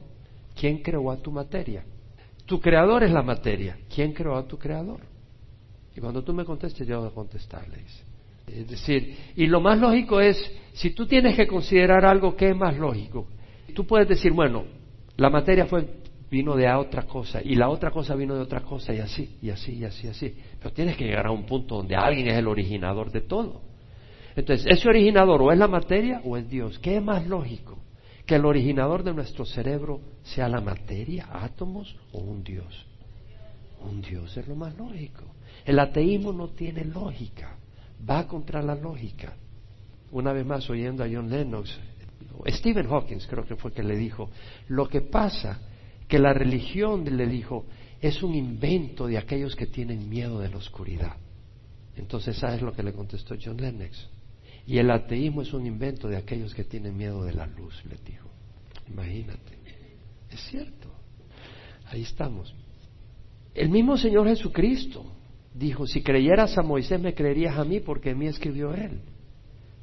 ¿Quién 0.58 0.78
creó 0.78 1.10
a 1.10 1.18
tu 1.18 1.30
materia? 1.30 1.84
Tu 2.46 2.60
creador 2.60 3.02
es 3.02 3.10
la 3.10 3.22
materia. 3.22 3.76
¿Quién 3.92 4.12
creó 4.12 4.36
a 4.36 4.46
tu 4.46 4.56
creador? 4.56 5.00
Y 5.94 6.00
cuando 6.00 6.22
tú 6.22 6.32
me 6.32 6.44
contestes, 6.44 6.86
yo 6.86 7.00
voy 7.00 7.08
a 7.08 7.12
contestarle. 7.12 7.78
Es 8.46 8.68
decir, 8.68 9.16
y 9.36 9.46
lo 9.46 9.60
más 9.60 9.78
lógico 9.78 10.20
es, 10.20 10.38
si 10.72 10.90
tú 10.90 11.06
tienes 11.06 11.36
que 11.36 11.46
considerar 11.46 12.04
algo, 12.04 12.36
¿qué 12.36 12.50
es 12.50 12.56
más 12.56 12.76
lógico? 12.76 13.26
Tú 13.74 13.86
puedes 13.86 14.08
decir, 14.08 14.32
bueno, 14.32 14.64
la 15.16 15.30
materia 15.30 15.66
fue, 15.66 15.86
vino 16.30 16.56
de 16.56 16.70
otra 16.72 17.02
cosa 17.02 17.40
y 17.42 17.54
la 17.54 17.68
otra 17.68 17.90
cosa 17.90 18.14
vino 18.14 18.34
de 18.34 18.40
otra 18.40 18.60
cosa 18.60 18.92
y 18.92 18.98
así, 18.98 19.36
y 19.42 19.50
así, 19.50 19.74
y 19.74 19.84
así, 19.84 20.06
y 20.06 20.10
así. 20.10 20.36
Pero 20.58 20.72
tienes 20.72 20.96
que 20.96 21.04
llegar 21.04 21.26
a 21.26 21.30
un 21.30 21.44
punto 21.44 21.76
donde 21.76 21.96
alguien 21.96 22.28
es 22.28 22.34
el 22.34 22.48
originador 22.48 23.10
de 23.10 23.20
todo. 23.20 23.62
Entonces, 24.34 24.66
ese 24.68 24.88
originador 24.88 25.40
o 25.40 25.50
es 25.50 25.58
la 25.58 25.68
materia 25.68 26.20
o 26.24 26.36
es 26.36 26.48
Dios. 26.48 26.78
¿Qué 26.78 26.96
es 26.96 27.02
más 27.02 27.26
lógico? 27.26 27.78
Que 28.26 28.34
el 28.34 28.44
originador 28.44 29.02
de 29.02 29.14
nuestro 29.14 29.46
cerebro 29.46 30.00
sea 30.22 30.48
la 30.48 30.60
materia, 30.60 31.28
átomos 31.32 31.96
o 32.12 32.18
un 32.18 32.42
Dios. 32.44 32.86
Un 33.80 34.02
Dios 34.02 34.36
es 34.36 34.46
lo 34.46 34.56
más 34.56 34.76
lógico. 34.76 35.22
El 35.64 35.78
ateísmo 35.78 36.32
no 36.32 36.48
tiene 36.48 36.84
lógica, 36.84 37.56
va 38.08 38.26
contra 38.26 38.62
la 38.62 38.74
lógica. 38.74 39.34
Una 40.12 40.32
vez 40.32 40.46
más 40.46 40.68
oyendo 40.70 41.02
a 41.02 41.08
John 41.10 41.30
Lennox, 41.30 41.78
Stephen 42.48 42.88
Hawking 42.88 43.18
creo 43.28 43.44
que 43.44 43.56
fue 43.56 43.72
que 43.72 43.82
le 43.82 43.96
dijo, 43.96 44.30
lo 44.68 44.88
que 44.88 45.00
pasa 45.00 45.60
que 46.08 46.18
la 46.18 46.32
religión 46.32 47.04
le 47.04 47.26
dijo 47.26 47.66
es 48.00 48.22
un 48.22 48.34
invento 48.34 49.06
de 49.06 49.18
aquellos 49.18 49.56
que 49.56 49.66
tienen 49.66 50.08
miedo 50.08 50.38
de 50.40 50.48
la 50.48 50.58
oscuridad. 50.58 51.16
Entonces, 51.96 52.36
¿sabes 52.36 52.62
lo 52.62 52.72
que 52.72 52.82
le 52.82 52.92
contestó 52.92 53.34
John 53.42 53.56
Lennox? 53.56 54.08
Y 54.66 54.78
el 54.78 54.90
ateísmo 54.90 55.42
es 55.42 55.52
un 55.52 55.66
invento 55.66 56.08
de 56.08 56.16
aquellos 56.16 56.54
que 56.54 56.64
tienen 56.64 56.96
miedo 56.96 57.24
de 57.24 57.32
la 57.32 57.46
luz, 57.46 57.82
le 57.84 57.96
dijo. 58.04 58.28
Imagínate. 58.88 59.58
Es 60.30 60.40
cierto. 60.50 60.88
Ahí 61.86 62.02
estamos. 62.02 62.54
El 63.54 63.70
mismo 63.70 63.96
Señor 63.96 64.28
Jesucristo 64.28 65.04
dijo, 65.58 65.86
si 65.86 66.02
creyeras 66.02 66.56
a 66.58 66.62
Moisés 66.62 67.00
me 67.00 67.14
creerías 67.14 67.58
a 67.58 67.64
mí 67.64 67.80
porque 67.80 68.10
en 68.10 68.18
mí 68.18 68.26
escribió 68.26 68.74
él. 68.74 69.00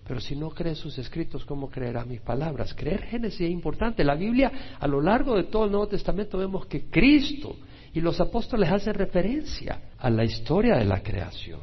Pero 0.06 0.20
si 0.20 0.36
no 0.36 0.50
crees 0.50 0.78
sus 0.78 0.98
escritos, 0.98 1.46
¿cómo 1.46 1.70
creerás 1.70 2.06
mis 2.06 2.20
palabras? 2.20 2.74
Creer 2.74 3.04
Génesis 3.04 3.42
es 3.42 3.52
importante. 3.52 4.04
La 4.04 4.16
Biblia, 4.16 4.52
a 4.80 4.88
lo 4.88 5.02
largo 5.02 5.36
de 5.36 5.46
todo 5.46 5.66
el 5.66 5.72
Nuevo 5.72 5.88
Testamento, 5.88 6.38
vemos 6.38 6.66
que 6.66 6.86
Cristo 6.90 7.56
y 7.94 8.02
los 8.02 8.20
apóstoles 8.20 8.70
hacen 8.70 8.94
referencia 8.94 9.82
a 9.98 10.10
la 10.10 10.26
historia 10.26 10.76
de 10.76 10.86
la 10.86 11.02
creación. 11.02 11.62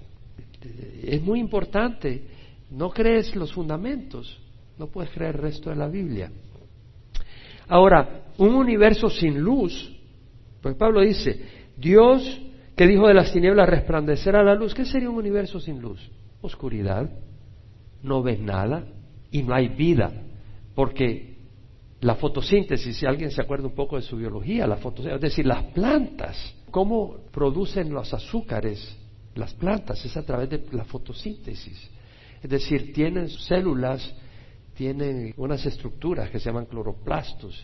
Es 1.03 1.23
muy 1.23 1.39
importante. 1.39 2.25
No 2.71 2.91
crees 2.91 3.35
los 3.37 3.53
fundamentos, 3.53 4.41
no 4.79 4.87
puedes 4.87 5.11
creer 5.11 5.35
el 5.35 5.43
resto 5.43 5.71
de 5.71 5.77
la 5.77 5.89
Biblia. 5.89 6.31
Ahora, 7.69 8.25
un 8.39 8.55
universo 8.55 9.11
sin 9.11 9.39
luz, 9.39 9.93
pues 10.63 10.77
Pablo 10.77 11.01
dice, 11.03 11.41
Dios 11.77 12.41
que 12.81 12.87
dijo 12.87 13.09
de 13.09 13.13
las 13.13 13.31
tinieblas 13.31 13.69
resplandecer 13.69 14.35
a 14.35 14.43
la 14.43 14.55
luz, 14.55 14.73
¿qué 14.73 14.87
sería 14.87 15.11
un 15.11 15.17
universo 15.17 15.61
sin 15.61 15.83
luz? 15.83 16.01
Oscuridad 16.41 17.11
no 18.03 18.23
ves 18.23 18.41
nada 18.41 18.87
y 19.31 19.43
no 19.43 19.55
hay 19.55 19.69
vida, 19.69 20.11
porque 20.75 21.37
la 22.01 22.15
fotosíntesis, 22.15 22.97
si 22.97 23.05
alguien 23.05 23.33
se 23.33 23.43
acuerda 23.43 23.67
un 23.67 23.75
poco 23.75 23.97
de 23.97 24.03
su 24.03 24.17
biología, 24.17 24.67
la 24.67 24.79
fotosíntesis, 24.79 25.17
es 25.17 25.21
decir, 25.21 25.45
las 25.45 25.63
plantas, 25.75 26.55
cómo 26.71 27.19
producen 27.31 27.93
los 27.93 28.15
azúcares, 28.15 28.97
las 29.35 29.53
plantas, 29.53 30.03
es 30.03 30.17
a 30.17 30.25
través 30.25 30.49
de 30.49 30.65
la 30.73 30.87
fotosíntesis. 30.87 31.91
Es 32.43 32.49
decir, 32.49 32.95
tienen 32.95 33.29
células, 33.29 34.11
tienen 34.73 35.35
unas 35.37 35.67
estructuras 35.67 36.31
que 36.31 36.39
se 36.39 36.47
llaman 36.47 36.65
cloroplastos, 36.65 37.63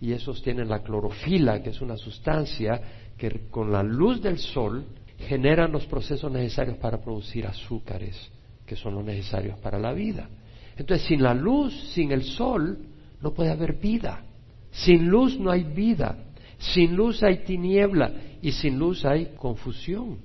y 0.00 0.12
esos 0.12 0.42
tienen 0.42 0.68
la 0.68 0.82
clorofila, 0.82 1.62
que 1.62 1.70
es 1.70 1.80
una 1.80 1.96
sustancia 1.96 2.80
que 3.16 3.48
con 3.50 3.72
la 3.72 3.82
luz 3.82 4.20
del 4.20 4.38
sol 4.38 4.84
generan 5.18 5.72
los 5.72 5.86
procesos 5.86 6.30
necesarios 6.30 6.76
para 6.78 7.00
producir 7.00 7.46
azúcares 7.46 8.30
que 8.66 8.76
son 8.76 8.94
los 8.94 9.04
necesarios 9.04 9.58
para 9.58 9.78
la 9.78 9.92
vida. 9.92 10.28
Entonces, 10.76 11.06
sin 11.06 11.22
la 11.22 11.34
luz, 11.34 11.72
sin 11.92 12.12
el 12.12 12.24
sol, 12.24 12.78
no 13.20 13.32
puede 13.32 13.50
haber 13.50 13.74
vida. 13.74 14.24
Sin 14.70 15.08
luz 15.08 15.38
no 15.38 15.50
hay 15.50 15.64
vida. 15.64 16.18
Sin 16.58 16.96
luz 16.96 17.22
hay 17.22 17.44
tiniebla 17.44 18.12
y 18.42 18.52
sin 18.52 18.78
luz 18.78 19.04
hay 19.04 19.34
confusión. 19.36 20.18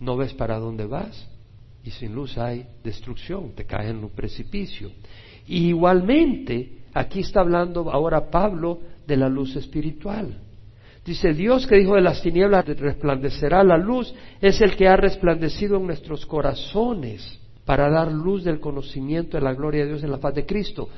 No 0.00 0.16
ves 0.16 0.34
para 0.34 0.58
dónde 0.58 0.86
vas 0.86 1.28
y 1.84 1.90
sin 1.90 2.14
luz 2.14 2.36
hay 2.36 2.66
destrucción, 2.82 3.52
te 3.54 3.64
caes 3.64 3.90
en 3.90 3.98
un 3.98 4.10
precipicio. 4.10 4.90
Y 5.46 5.68
igualmente, 5.68 6.82
aquí 6.98 7.20
está 7.20 7.40
hablando 7.40 7.90
ahora 7.90 8.30
Pablo 8.30 8.80
de 9.06 9.16
la 9.16 9.28
luz 9.28 9.56
espiritual. 9.56 10.38
Dice, 11.04 11.32
Dios 11.32 11.66
que 11.66 11.76
dijo 11.76 11.94
de 11.94 12.02
las 12.02 12.20
tinieblas 12.20 12.66
resplandecerá 12.66 13.64
la 13.64 13.78
luz, 13.78 14.12
es 14.40 14.60
el 14.60 14.76
que 14.76 14.88
ha 14.88 14.96
resplandecido 14.96 15.76
en 15.76 15.86
nuestros 15.86 16.26
corazones 16.26 17.38
para 17.64 17.88
dar 17.88 18.12
luz 18.12 18.44
del 18.44 18.60
conocimiento 18.60 19.36
de 19.36 19.44
la 19.44 19.54
gloria 19.54 19.82
de 19.82 19.88
Dios 19.88 20.02
en 20.02 20.10
la 20.10 20.18
faz 20.18 20.34
de 20.34 20.44
Cristo. 20.44 20.88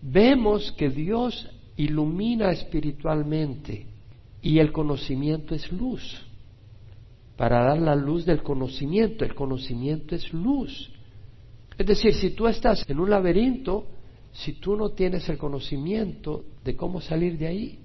Vemos 0.00 0.72
que 0.72 0.88
Dios 0.88 1.50
ilumina 1.76 2.50
espiritualmente 2.50 3.86
y 4.40 4.58
el 4.58 4.72
conocimiento 4.72 5.54
es 5.54 5.70
luz. 5.72 6.24
Para 7.36 7.62
dar 7.64 7.78
la 7.78 7.94
luz 7.94 8.24
del 8.24 8.42
conocimiento, 8.42 9.24
el 9.24 9.34
conocimiento 9.34 10.14
es 10.14 10.32
luz. 10.32 10.90
Es 11.76 11.86
decir, 11.86 12.14
si 12.14 12.30
tú 12.30 12.46
estás 12.48 12.84
en 12.88 12.98
un 12.98 13.10
laberinto, 13.10 13.86
si 14.32 14.54
tú 14.54 14.76
no 14.76 14.90
tienes 14.90 15.28
el 15.28 15.38
conocimiento 15.38 16.44
de 16.64 16.76
cómo 16.76 17.00
salir 17.00 17.38
de 17.38 17.46
ahí, 17.46 17.78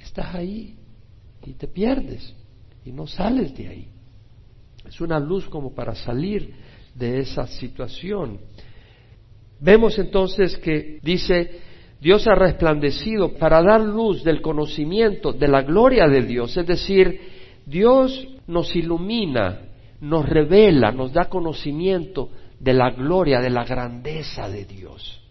estás 0.00 0.34
ahí 0.34 0.76
y 1.44 1.52
te 1.52 1.68
pierdes 1.68 2.34
y 2.84 2.92
no 2.92 3.06
sales 3.06 3.56
de 3.56 3.68
ahí. 3.68 3.88
Es 4.86 5.00
una 5.00 5.18
luz 5.18 5.46
como 5.48 5.74
para 5.74 5.94
salir 5.94 6.54
de 6.94 7.20
esa 7.20 7.46
situación. 7.46 8.38
Vemos 9.60 9.98
entonces 9.98 10.56
que 10.56 10.98
dice, 11.02 11.60
Dios 12.00 12.26
ha 12.26 12.34
resplandecido 12.34 13.34
para 13.34 13.62
dar 13.62 13.80
luz 13.80 14.22
del 14.22 14.40
conocimiento 14.40 15.32
de 15.32 15.48
la 15.48 15.62
gloria 15.62 16.06
de 16.06 16.22
Dios, 16.22 16.56
es 16.56 16.66
decir, 16.66 17.20
Dios 17.66 18.26
nos 18.46 18.74
ilumina, 18.74 19.62
nos 20.00 20.26
revela, 20.26 20.92
nos 20.92 21.12
da 21.12 21.28
conocimiento 21.28 22.30
de 22.58 22.72
la 22.72 22.90
gloria, 22.90 23.40
de 23.40 23.50
la 23.50 23.64
grandeza 23.64 24.48
de 24.48 24.64
Dios. 24.64 25.27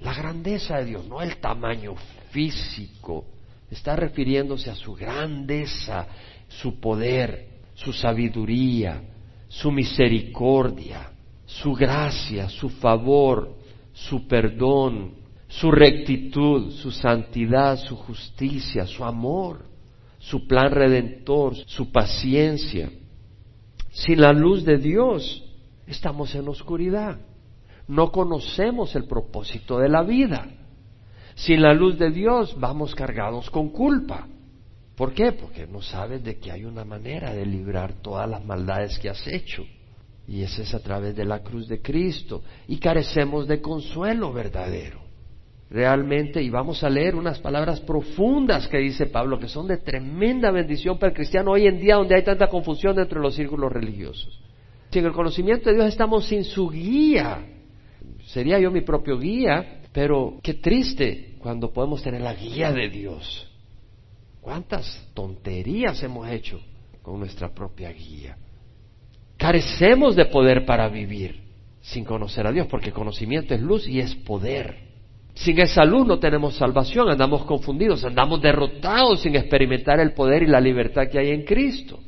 La 0.00 0.14
grandeza 0.14 0.78
de 0.78 0.86
Dios, 0.86 1.06
no 1.06 1.20
el 1.20 1.36
tamaño 1.36 1.94
físico, 2.30 3.26
está 3.70 3.96
refiriéndose 3.96 4.70
a 4.70 4.74
su 4.74 4.94
grandeza, 4.94 6.06
su 6.48 6.80
poder, 6.80 7.48
su 7.74 7.92
sabiduría, 7.92 9.02
su 9.48 9.70
misericordia, 9.70 11.10
su 11.44 11.74
gracia, 11.74 12.48
su 12.48 12.68
favor, 12.68 13.56
su 13.92 14.26
perdón, 14.26 15.14
su 15.48 15.70
rectitud, 15.70 16.70
su 16.72 16.90
santidad, 16.90 17.76
su 17.76 17.96
justicia, 17.96 18.86
su 18.86 19.04
amor, 19.04 19.64
su 20.18 20.46
plan 20.46 20.70
redentor, 20.70 21.56
su 21.66 21.90
paciencia. 21.90 22.90
Sin 23.90 24.20
la 24.20 24.32
luz 24.32 24.64
de 24.64 24.78
Dios 24.78 25.44
estamos 25.86 26.34
en 26.34 26.48
oscuridad. 26.48 27.18
No 27.90 28.12
conocemos 28.12 28.94
el 28.94 29.06
propósito 29.06 29.80
de 29.80 29.88
la 29.88 30.04
vida. 30.04 30.46
Sin 31.34 31.60
la 31.60 31.74
luz 31.74 31.98
de 31.98 32.12
Dios 32.12 32.54
vamos 32.56 32.94
cargados 32.94 33.50
con 33.50 33.70
culpa. 33.70 34.28
¿Por 34.94 35.12
qué? 35.12 35.32
Porque 35.32 35.66
no 35.66 35.82
sabes 35.82 36.22
de 36.22 36.38
que 36.38 36.52
hay 36.52 36.64
una 36.64 36.84
manera 36.84 37.34
de 37.34 37.44
librar 37.44 37.94
todas 37.94 38.30
las 38.30 38.44
maldades 38.44 38.96
que 39.00 39.10
has 39.10 39.26
hecho. 39.26 39.64
Y 40.28 40.42
ese 40.42 40.62
es 40.62 40.72
a 40.72 40.78
través 40.78 41.16
de 41.16 41.24
la 41.24 41.40
cruz 41.40 41.66
de 41.66 41.82
Cristo. 41.82 42.44
Y 42.68 42.78
carecemos 42.78 43.48
de 43.48 43.60
consuelo 43.60 44.32
verdadero. 44.32 45.00
Realmente, 45.68 46.40
y 46.40 46.48
vamos 46.48 46.84
a 46.84 46.90
leer 46.90 47.16
unas 47.16 47.40
palabras 47.40 47.80
profundas 47.80 48.68
que 48.68 48.78
dice 48.78 49.06
Pablo, 49.06 49.40
que 49.40 49.48
son 49.48 49.66
de 49.66 49.78
tremenda 49.78 50.52
bendición 50.52 50.96
para 50.96 51.10
el 51.10 51.16
cristiano 51.16 51.50
hoy 51.50 51.66
en 51.66 51.80
día 51.80 51.96
donde 51.96 52.14
hay 52.14 52.22
tanta 52.22 52.46
confusión 52.46 52.94
dentro 52.94 53.18
de 53.18 53.26
los 53.26 53.34
círculos 53.34 53.72
religiosos. 53.72 54.40
Sin 54.92 55.06
el 55.06 55.12
conocimiento 55.12 55.70
de 55.70 55.74
Dios 55.74 55.88
estamos 55.88 56.26
sin 56.26 56.44
su 56.44 56.68
guía. 56.68 57.56
Sería 58.32 58.58
yo 58.58 58.70
mi 58.70 58.80
propio 58.80 59.18
guía, 59.18 59.82
pero 59.92 60.38
qué 60.42 60.54
triste 60.54 61.36
cuando 61.38 61.72
podemos 61.72 62.02
tener 62.02 62.20
la 62.20 62.34
guía 62.34 62.72
de 62.72 62.88
Dios 62.88 63.50
¿Cuántas 64.40 65.08
tonterías 65.12 66.02
hemos 66.02 66.28
hecho 66.28 66.60
con 67.02 67.18
nuestra 67.18 67.50
propia 67.50 67.92
guía? 67.92 68.36
Carecemos 69.36 70.16
de 70.16 70.26
poder 70.26 70.64
para 70.64 70.88
vivir 70.88 71.40
sin 71.82 72.04
conocer 72.04 72.46
a 72.46 72.52
Dios, 72.52 72.66
porque 72.66 72.92
conocimiento 72.92 73.54
es 73.54 73.60
luz 73.60 73.86
y 73.86 74.00
es 74.00 74.14
poder. 74.14 74.88
Sin 75.34 75.58
esa 75.60 75.84
luz 75.84 76.06
no 76.06 76.18
tenemos 76.18 76.56
salvación, 76.56 77.08
andamos 77.08 77.44
confundidos, 77.44 78.04
andamos 78.04 78.42
derrotados 78.42 79.22
sin 79.22 79.36
experimentar 79.36 80.00
el 80.00 80.12
poder 80.12 80.42
y 80.42 80.46
la 80.46 80.60
libertad 80.60 81.08
que 81.08 81.18
hay 81.18 81.30
en 81.30 81.44
Cristo. 81.44 81.98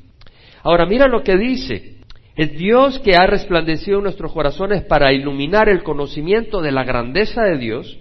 Ahora 0.62 0.86
mira 0.86 1.08
lo 1.08 1.22
que 1.22 1.36
dice, 1.36 2.01
es 2.34 2.52
Dios 2.52 2.98
que 3.00 3.14
ha 3.14 3.26
resplandecido 3.26 3.98
en 3.98 4.04
nuestros 4.04 4.32
corazones 4.32 4.84
para 4.84 5.12
iluminar 5.12 5.68
el 5.68 5.82
conocimiento 5.82 6.62
de 6.62 6.72
la 6.72 6.84
grandeza 6.84 7.42
de 7.42 7.58
Dios. 7.58 7.98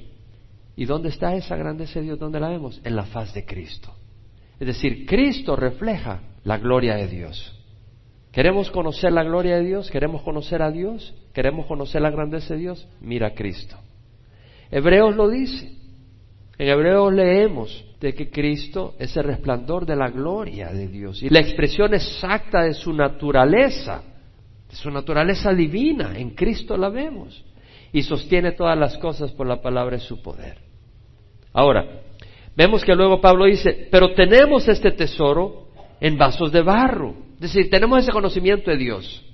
¿Y 0.75 0.85
dónde 0.85 1.09
está 1.09 1.35
esa 1.35 1.57
grandeza 1.57 1.99
de 1.99 2.05
Dios? 2.05 2.19
¿Dónde 2.19 2.39
la 2.39 2.49
vemos? 2.49 2.79
En 2.83 2.95
la 2.95 3.03
faz 3.03 3.33
de 3.33 3.45
Cristo. 3.45 3.93
Es 4.59 4.67
decir, 4.67 5.05
Cristo 5.05 5.55
refleja 5.55 6.21
la 6.43 6.57
gloria 6.57 6.95
de 6.95 7.07
Dios. 7.07 7.57
¿Queremos 8.31 8.71
conocer 8.71 9.11
la 9.11 9.23
gloria 9.23 9.57
de 9.57 9.65
Dios? 9.65 9.91
¿Queremos 9.91 10.21
conocer 10.21 10.61
a 10.61 10.71
Dios? 10.71 11.13
¿Queremos 11.33 11.65
conocer 11.65 12.01
la 12.01 12.09
grandeza 12.09 12.53
de 12.53 12.61
Dios? 12.61 12.87
Mira 13.01 13.27
a 13.27 13.33
Cristo. 13.33 13.75
Hebreos 14.71 15.15
lo 15.15 15.29
dice. 15.29 15.73
En 16.57 16.69
Hebreos 16.69 17.13
leemos 17.13 17.85
de 17.99 18.13
que 18.13 18.29
Cristo 18.29 18.95
es 18.99 19.15
el 19.17 19.25
resplandor 19.25 19.85
de 19.85 19.95
la 19.95 20.09
gloria 20.09 20.69
de 20.69 20.87
Dios 20.87 21.21
y 21.21 21.29
la 21.29 21.39
expresión 21.39 21.93
exacta 21.93 22.63
de 22.63 22.73
su 22.73 22.93
naturaleza, 22.93 24.03
su 24.71 24.91
naturaleza 24.91 25.53
divina. 25.53 26.17
En 26.17 26.31
Cristo 26.31 26.77
la 26.77 26.89
vemos 26.89 27.43
y 27.91 28.03
sostiene 28.03 28.53
todas 28.53 28.77
las 28.77 28.97
cosas 28.97 29.31
por 29.31 29.47
la 29.47 29.61
palabra 29.61 29.97
de 29.97 30.03
su 30.03 30.21
poder. 30.21 30.57
Ahora, 31.53 32.01
Vemos 32.55 32.83
que 32.83 32.95
luego 32.95 33.21
Pablo 33.21 33.45
dice, 33.45 33.87
pero 33.89 34.13
tenemos 34.13 34.67
este 34.67 34.91
tesoro 34.91 35.67
en 35.99 36.17
vasos 36.17 36.51
de 36.51 36.61
barro. 36.61 37.15
Es 37.35 37.53
decir, 37.53 37.69
tenemos 37.69 37.99
ese 37.99 38.11
conocimiento 38.11 38.69
de 38.71 38.77
Dios. 38.77 39.25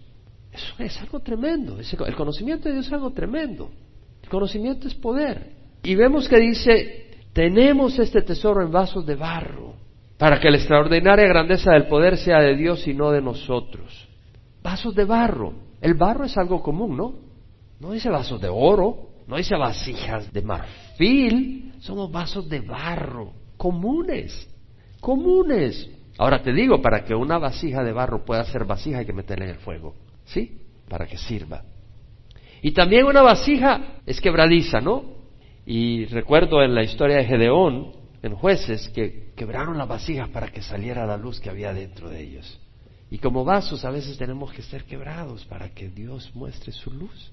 Eso 0.52 0.74
es 0.80 1.02
algo 1.02 1.20
tremendo. 1.20 1.78
El 1.80 2.16
conocimiento 2.16 2.68
de 2.68 2.76
Dios 2.76 2.88
es 2.88 2.94
algo 2.94 3.12
tremendo. 3.12 3.72
El 4.24 4.30
conocimiento 4.30 4.88
es 4.88 4.94
poder. 4.94 5.52
Y 5.84 5.96
vemos 5.96 6.28
que 6.28 6.40
dice, 6.40 7.10
tenemos 7.34 7.98
este 8.00 8.22
tesoro 8.22 8.62
en 8.62 8.72
vasos 8.72 9.06
de 9.06 9.16
barro, 9.16 9.76
para 10.18 10.40
que 10.40 10.50
la 10.50 10.58
extraordinaria 10.58 11.28
grandeza 11.28 11.72
del 11.72 11.88
poder 11.88 12.18
sea 12.18 12.40
de 12.40 12.56
Dios 12.56 12.88
y 12.88 12.94
no 12.94 13.12
de 13.12 13.22
nosotros. 13.22 14.08
Vasos 14.68 14.94
de 14.94 15.06
barro. 15.06 15.54
El 15.80 15.94
barro 15.94 16.26
es 16.26 16.38
algo 16.38 16.62
común, 16.62 16.98
¿no? 16.98 17.14
No 17.80 17.94
dice 17.94 18.10
vasos 18.10 18.42
de 18.42 18.50
oro, 18.50 19.12
no 19.26 19.38
dice 19.38 19.56
vasijas 19.56 20.34
de 20.34 20.42
marfil, 20.42 21.72
somos 21.80 22.12
vasos 22.12 22.50
de 22.50 22.60
barro, 22.60 23.32
comunes, 23.56 24.46
comunes. 25.00 25.90
Ahora 26.18 26.44
te 26.44 26.52
digo, 26.52 26.82
para 26.82 27.06
que 27.06 27.16
una 27.16 27.38
vasija 27.38 27.82
de 27.82 27.94
barro 27.94 28.26
pueda 28.26 28.44
ser 28.44 28.66
vasija 28.66 28.98
hay 28.98 29.06
que 29.06 29.14
meterla 29.14 29.46
en 29.46 29.52
el 29.52 29.60
fuego, 29.60 29.96
¿sí? 30.26 30.60
Para 30.90 31.08
que 31.08 31.18
sirva. 31.18 31.64
Y 32.62 32.72
también 32.72 33.06
una 33.06 33.22
vasija 33.22 34.02
es 34.06 34.20
quebradiza, 34.20 34.82
¿no? 34.82 35.06
Y 35.66 36.08
recuerdo 36.08 36.62
en 36.62 36.76
la 36.76 36.84
historia 36.84 37.16
de 37.16 37.24
Gedeón, 37.24 37.94
en 38.22 38.36
jueces, 38.36 38.90
que 38.90 39.32
quebraron 39.34 39.78
las 39.78 39.88
vasijas 39.88 40.28
para 40.28 40.50
que 40.50 40.62
saliera 40.62 41.06
la 41.06 41.16
luz 41.16 41.40
que 41.40 41.50
había 41.50 41.72
dentro 41.72 42.10
de 42.10 42.22
ellos. 42.22 42.60
Y 43.10 43.20
como 43.20 43.46
vasos 43.46 43.86
a 43.86 43.90
veces 43.90 44.18
tenemos 44.18 44.52
que 44.52 44.62
ser 44.62 44.84
quebrados 44.84 45.46
para 45.46 45.70
que 45.70 45.90
Dios 45.90 46.30
muestre 46.34 46.72
su 46.72 46.92
luz. 46.92 47.32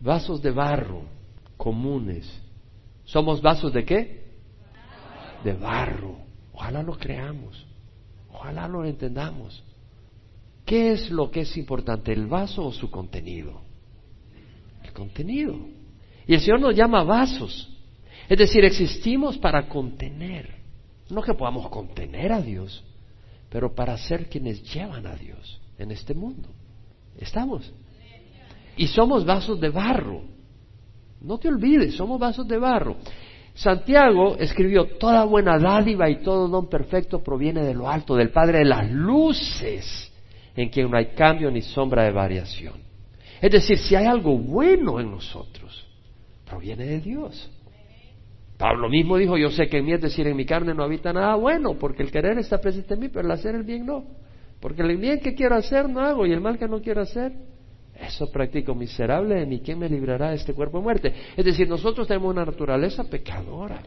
Vasos 0.00 0.42
de 0.42 0.50
barro 0.50 1.04
comunes. 1.60 2.26
¿Somos 3.04 3.42
vasos 3.42 3.72
de 3.72 3.84
qué? 3.84 4.24
De 5.44 5.52
barro. 5.52 6.16
Ojalá 6.54 6.82
lo 6.82 6.96
creamos. 6.96 7.66
Ojalá 8.32 8.66
lo 8.66 8.84
entendamos. 8.84 9.62
¿Qué 10.64 10.92
es 10.92 11.10
lo 11.10 11.30
que 11.30 11.40
es 11.40 11.56
importante, 11.56 12.12
el 12.12 12.26
vaso 12.26 12.64
o 12.64 12.72
su 12.72 12.90
contenido? 12.90 13.60
El 14.82 14.92
contenido. 14.92 15.54
Y 16.26 16.34
el 16.34 16.40
Señor 16.40 16.60
nos 16.60 16.74
llama 16.74 17.02
vasos. 17.02 17.68
Es 18.28 18.38
decir, 18.38 18.64
existimos 18.64 19.36
para 19.36 19.68
contener. 19.68 20.54
No 21.10 21.22
que 21.22 21.34
podamos 21.34 21.68
contener 21.68 22.32
a 22.32 22.40
Dios, 22.40 22.84
pero 23.50 23.74
para 23.74 23.98
ser 23.98 24.28
quienes 24.28 24.62
llevan 24.72 25.06
a 25.06 25.14
Dios 25.16 25.60
en 25.78 25.90
este 25.90 26.14
mundo. 26.14 26.48
¿Estamos? 27.18 27.72
Y 28.76 28.86
somos 28.86 29.26
vasos 29.26 29.60
de 29.60 29.68
barro. 29.68 30.22
No 31.20 31.38
te 31.38 31.48
olvides, 31.48 31.96
somos 31.96 32.18
vasos 32.18 32.46
de 32.48 32.56
barro. 32.56 32.96
Santiago 33.54 34.36
escribió, 34.38 34.86
toda 34.96 35.24
buena 35.24 35.58
dádiva 35.58 36.08
y 36.08 36.22
todo 36.22 36.48
don 36.48 36.68
perfecto 36.68 37.22
proviene 37.22 37.62
de 37.62 37.74
lo 37.74 37.90
alto, 37.90 38.14
del 38.14 38.30
Padre 38.30 38.60
de 38.60 38.64
las 38.64 38.90
luces, 38.90 40.10
en 40.56 40.70
quien 40.70 40.90
no 40.90 40.96
hay 40.96 41.08
cambio 41.08 41.50
ni 41.50 41.60
sombra 41.60 42.04
de 42.04 42.12
variación. 42.12 42.74
Es 43.40 43.50
decir, 43.50 43.76
si 43.78 43.96
hay 43.96 44.06
algo 44.06 44.38
bueno 44.38 45.00
en 45.00 45.10
nosotros, 45.10 45.86
proviene 46.48 46.86
de 46.86 47.00
Dios. 47.00 47.50
Pablo 48.60 48.90
mismo 48.90 49.16
dijo, 49.16 49.38
yo 49.38 49.50
sé 49.50 49.68
que 49.68 49.78
en 49.78 49.86
mí, 49.86 49.92
es 49.94 50.02
decir, 50.02 50.26
en 50.26 50.36
mi 50.36 50.44
carne 50.44 50.74
no 50.74 50.84
habita 50.84 51.14
nada 51.14 51.34
bueno, 51.34 51.78
porque 51.78 52.02
el 52.02 52.12
querer 52.12 52.36
está 52.36 52.60
presente 52.60 52.92
en 52.92 53.00
mí, 53.00 53.08
pero 53.08 53.24
el 53.24 53.32
hacer 53.32 53.54
el 53.54 53.62
bien 53.62 53.86
no. 53.86 54.04
Porque 54.60 54.82
el 54.82 54.98
bien 54.98 55.18
que 55.20 55.34
quiero 55.34 55.56
hacer 55.56 55.88
no 55.88 56.00
hago 56.00 56.26
y 56.26 56.32
el 56.32 56.42
mal 56.42 56.58
que 56.58 56.68
no 56.68 56.82
quiero 56.82 57.00
hacer 57.00 57.32
eso 57.98 58.30
practico 58.30 58.74
miserable 58.74 59.36
de 59.36 59.46
mí, 59.46 59.60
¿quién 59.60 59.78
me 59.78 59.88
librará 59.88 60.30
de 60.30 60.36
este 60.36 60.52
cuerpo 60.52 60.78
de 60.78 60.84
muerte? 60.84 61.14
Es 61.36 61.44
decir, 61.44 61.68
nosotros 61.68 62.06
tenemos 62.06 62.30
una 62.30 62.44
naturaleza 62.44 63.04
pecadora, 63.04 63.82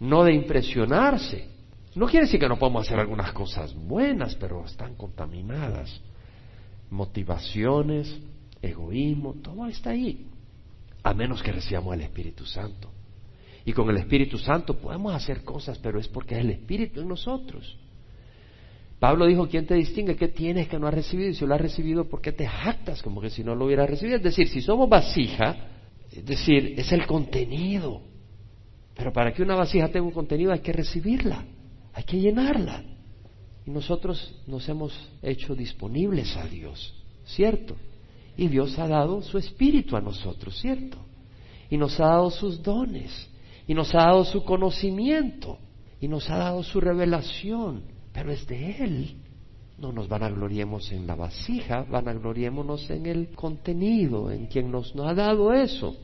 no 0.00 0.24
de 0.24 0.32
impresionarse. 0.34 1.48
No 1.94 2.06
quiere 2.06 2.26
decir 2.26 2.38
que 2.38 2.48
no 2.48 2.58
podemos 2.58 2.86
hacer 2.86 2.98
algunas 2.98 3.32
cosas 3.32 3.74
buenas, 3.74 4.34
pero 4.34 4.64
están 4.64 4.94
contaminadas. 4.94 6.00
Motivaciones, 6.90 8.20
egoísmo, 8.62 9.34
todo 9.42 9.66
está 9.66 9.90
ahí. 9.90 10.26
A 11.02 11.14
menos 11.14 11.42
que 11.42 11.52
recibamos 11.52 11.94
el 11.94 12.02
Espíritu 12.02 12.44
Santo. 12.44 12.90
Y 13.68 13.74
con 13.74 13.90
el 13.90 13.98
Espíritu 13.98 14.38
Santo 14.38 14.78
podemos 14.78 15.14
hacer 15.14 15.44
cosas, 15.44 15.76
pero 15.76 16.00
es 16.00 16.08
porque 16.08 16.34
es 16.36 16.40
el 16.40 16.52
Espíritu 16.52 17.02
en 17.02 17.08
nosotros. 17.08 17.76
Pablo 18.98 19.26
dijo, 19.26 19.46
¿quién 19.46 19.66
te 19.66 19.74
distingue? 19.74 20.16
¿Qué 20.16 20.28
tienes 20.28 20.68
que 20.68 20.78
no 20.78 20.86
has 20.86 20.94
recibido? 20.94 21.28
Y 21.28 21.34
si 21.34 21.44
lo 21.44 21.54
has 21.54 21.60
recibido, 21.60 22.08
¿por 22.08 22.22
qué 22.22 22.32
te 22.32 22.46
jactas 22.46 23.02
como 23.02 23.20
que 23.20 23.28
si 23.28 23.44
no 23.44 23.54
lo 23.54 23.66
hubieras 23.66 23.90
recibido? 23.90 24.16
Es 24.16 24.22
decir, 24.22 24.48
si 24.48 24.62
somos 24.62 24.88
vasija, 24.88 25.54
es 26.10 26.24
decir, 26.24 26.76
es 26.78 26.90
el 26.92 27.06
contenido. 27.06 28.00
Pero 28.96 29.12
para 29.12 29.34
que 29.34 29.42
una 29.42 29.54
vasija 29.54 29.88
tenga 29.88 30.06
un 30.06 30.12
contenido 30.12 30.50
hay 30.50 30.60
que 30.60 30.72
recibirla, 30.72 31.44
hay 31.92 32.04
que 32.04 32.18
llenarla. 32.18 32.82
Y 33.66 33.70
nosotros 33.70 34.34
nos 34.46 34.66
hemos 34.70 34.98
hecho 35.20 35.54
disponibles 35.54 36.34
a 36.38 36.46
Dios, 36.46 36.94
¿cierto? 37.26 37.76
Y 38.34 38.48
Dios 38.48 38.78
ha 38.78 38.88
dado 38.88 39.20
su 39.20 39.36
espíritu 39.36 39.94
a 39.94 40.00
nosotros, 40.00 40.58
¿cierto? 40.58 40.96
Y 41.68 41.76
nos 41.76 42.00
ha 42.00 42.06
dado 42.06 42.30
sus 42.30 42.62
dones, 42.62 43.28
y 43.68 43.74
nos 43.74 43.94
ha 43.94 43.98
dado 43.98 44.24
su 44.24 44.42
conocimiento, 44.42 45.58
y 46.00 46.08
nos 46.08 46.28
ha 46.28 46.38
dado 46.38 46.64
su 46.64 46.80
revelación 46.80 47.98
pero 48.18 48.32
es 48.32 48.46
de 48.48 48.72
Él. 48.82 49.14
No 49.78 49.92
nos 49.92 50.08
vanagloriemos 50.08 50.90
en 50.90 51.06
la 51.06 51.14
vasija, 51.14 51.84
vanagloriémonos 51.88 52.90
en 52.90 53.06
el 53.06 53.28
contenido, 53.28 54.32
en 54.32 54.46
quien 54.46 54.72
nos, 54.72 54.92
nos 54.96 55.06
ha 55.06 55.14
dado 55.14 55.52
eso. 55.52 55.96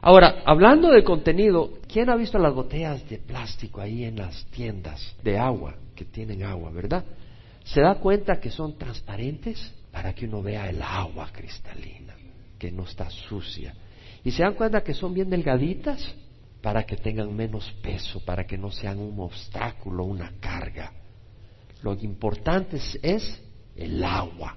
Ahora, 0.00 0.42
hablando 0.46 0.90
de 0.90 1.04
contenido, 1.04 1.80
¿quién 1.86 2.08
ha 2.08 2.16
visto 2.16 2.38
las 2.38 2.54
botellas 2.54 3.06
de 3.10 3.18
plástico 3.18 3.82
ahí 3.82 4.04
en 4.04 4.16
las 4.16 4.46
tiendas 4.46 5.16
de 5.22 5.38
agua, 5.38 5.74
que 5.94 6.06
tienen 6.06 6.42
agua, 6.44 6.70
verdad? 6.70 7.04
¿Se 7.62 7.82
da 7.82 7.96
cuenta 7.96 8.40
que 8.40 8.50
son 8.50 8.78
transparentes 8.78 9.74
para 9.92 10.14
que 10.14 10.24
uno 10.24 10.42
vea 10.42 10.70
el 10.70 10.80
agua 10.80 11.28
cristalina, 11.30 12.14
que 12.58 12.72
no 12.72 12.84
está 12.84 13.10
sucia? 13.10 13.74
¿Y 14.24 14.30
se 14.30 14.42
dan 14.42 14.54
cuenta 14.54 14.82
que 14.82 14.94
son 14.94 15.12
bien 15.12 15.28
delgaditas 15.28 16.14
para 16.62 16.84
que 16.84 16.96
tengan 16.96 17.34
menos 17.34 17.70
peso, 17.82 18.20
para 18.24 18.46
que 18.46 18.58
no 18.58 18.70
sean 18.70 18.98
un 18.98 19.18
obstáculo, 19.20 20.04
una 20.04 20.32
carga? 20.40 20.92
Lo 21.82 21.94
importante 21.94 22.78
es, 23.02 23.42
el 23.76 24.02
agua, 24.02 24.56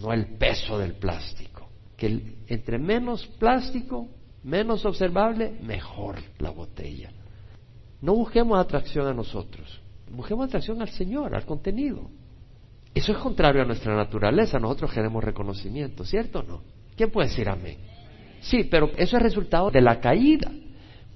no 0.00 0.12
el 0.12 0.26
peso 0.36 0.78
del 0.78 0.94
plástico. 0.94 1.68
Que 1.96 2.36
entre 2.48 2.78
menos 2.78 3.26
plástico, 3.38 4.08
menos 4.42 4.84
observable, 4.84 5.58
mejor 5.62 6.16
la 6.38 6.50
botella. 6.50 7.10
No 8.00 8.14
busquemos 8.14 8.58
atracción 8.58 9.06
a 9.06 9.14
nosotros, 9.14 9.80
busquemos 10.10 10.46
atracción 10.46 10.80
al 10.80 10.90
Señor, 10.90 11.34
al 11.34 11.44
contenido. 11.44 12.10
Eso 12.94 13.12
es 13.12 13.18
contrario 13.18 13.62
a 13.62 13.64
nuestra 13.64 13.94
naturaleza, 13.94 14.58
nosotros 14.58 14.92
queremos 14.92 15.22
reconocimiento, 15.22 16.04
¿cierto 16.04 16.40
o 16.40 16.42
no? 16.42 16.62
¿Quién 16.96 17.10
puede 17.10 17.28
decir 17.28 17.48
amén? 17.48 17.78
Sí, 18.40 18.64
pero 18.64 18.90
eso 18.96 19.16
es 19.16 19.22
resultado 19.22 19.70
de 19.70 19.80
la 19.80 20.00
caída, 20.00 20.50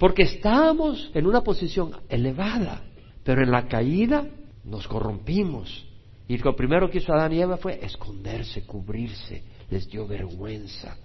porque 0.02 0.22
estábamos 0.22 1.12
en 1.14 1.28
una 1.28 1.42
posición 1.42 1.92
elevada, 2.08 2.82
pero 3.22 3.40
en 3.40 3.52
la 3.52 3.68
caída 3.68 4.26
nos 4.64 4.88
corrompimos. 4.88 5.86
Y 6.26 6.38
lo 6.38 6.56
primero 6.56 6.90
que 6.90 6.98
hizo 6.98 7.12
Adán 7.12 7.32
y 7.32 7.40
Eva 7.40 7.56
fue 7.56 7.78
esconderse, 7.84 8.66
cubrirse, 8.66 9.44
les 9.70 9.88
dio 9.88 10.04
vergüenza. 10.08 10.96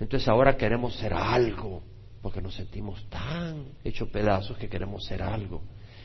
Entonces 0.00 0.26
ahora 0.26 0.56
queremos 0.56 0.96
ser 0.96 1.14
algo, 1.14 1.84
porque 2.20 2.42
nos 2.42 2.56
sentimos 2.56 3.08
tan 3.08 3.66
hechos 3.84 4.08
pedazos 4.08 4.58
que 4.58 4.68
queremos 4.68 5.04
ser 5.04 5.22
algo. 5.22 5.62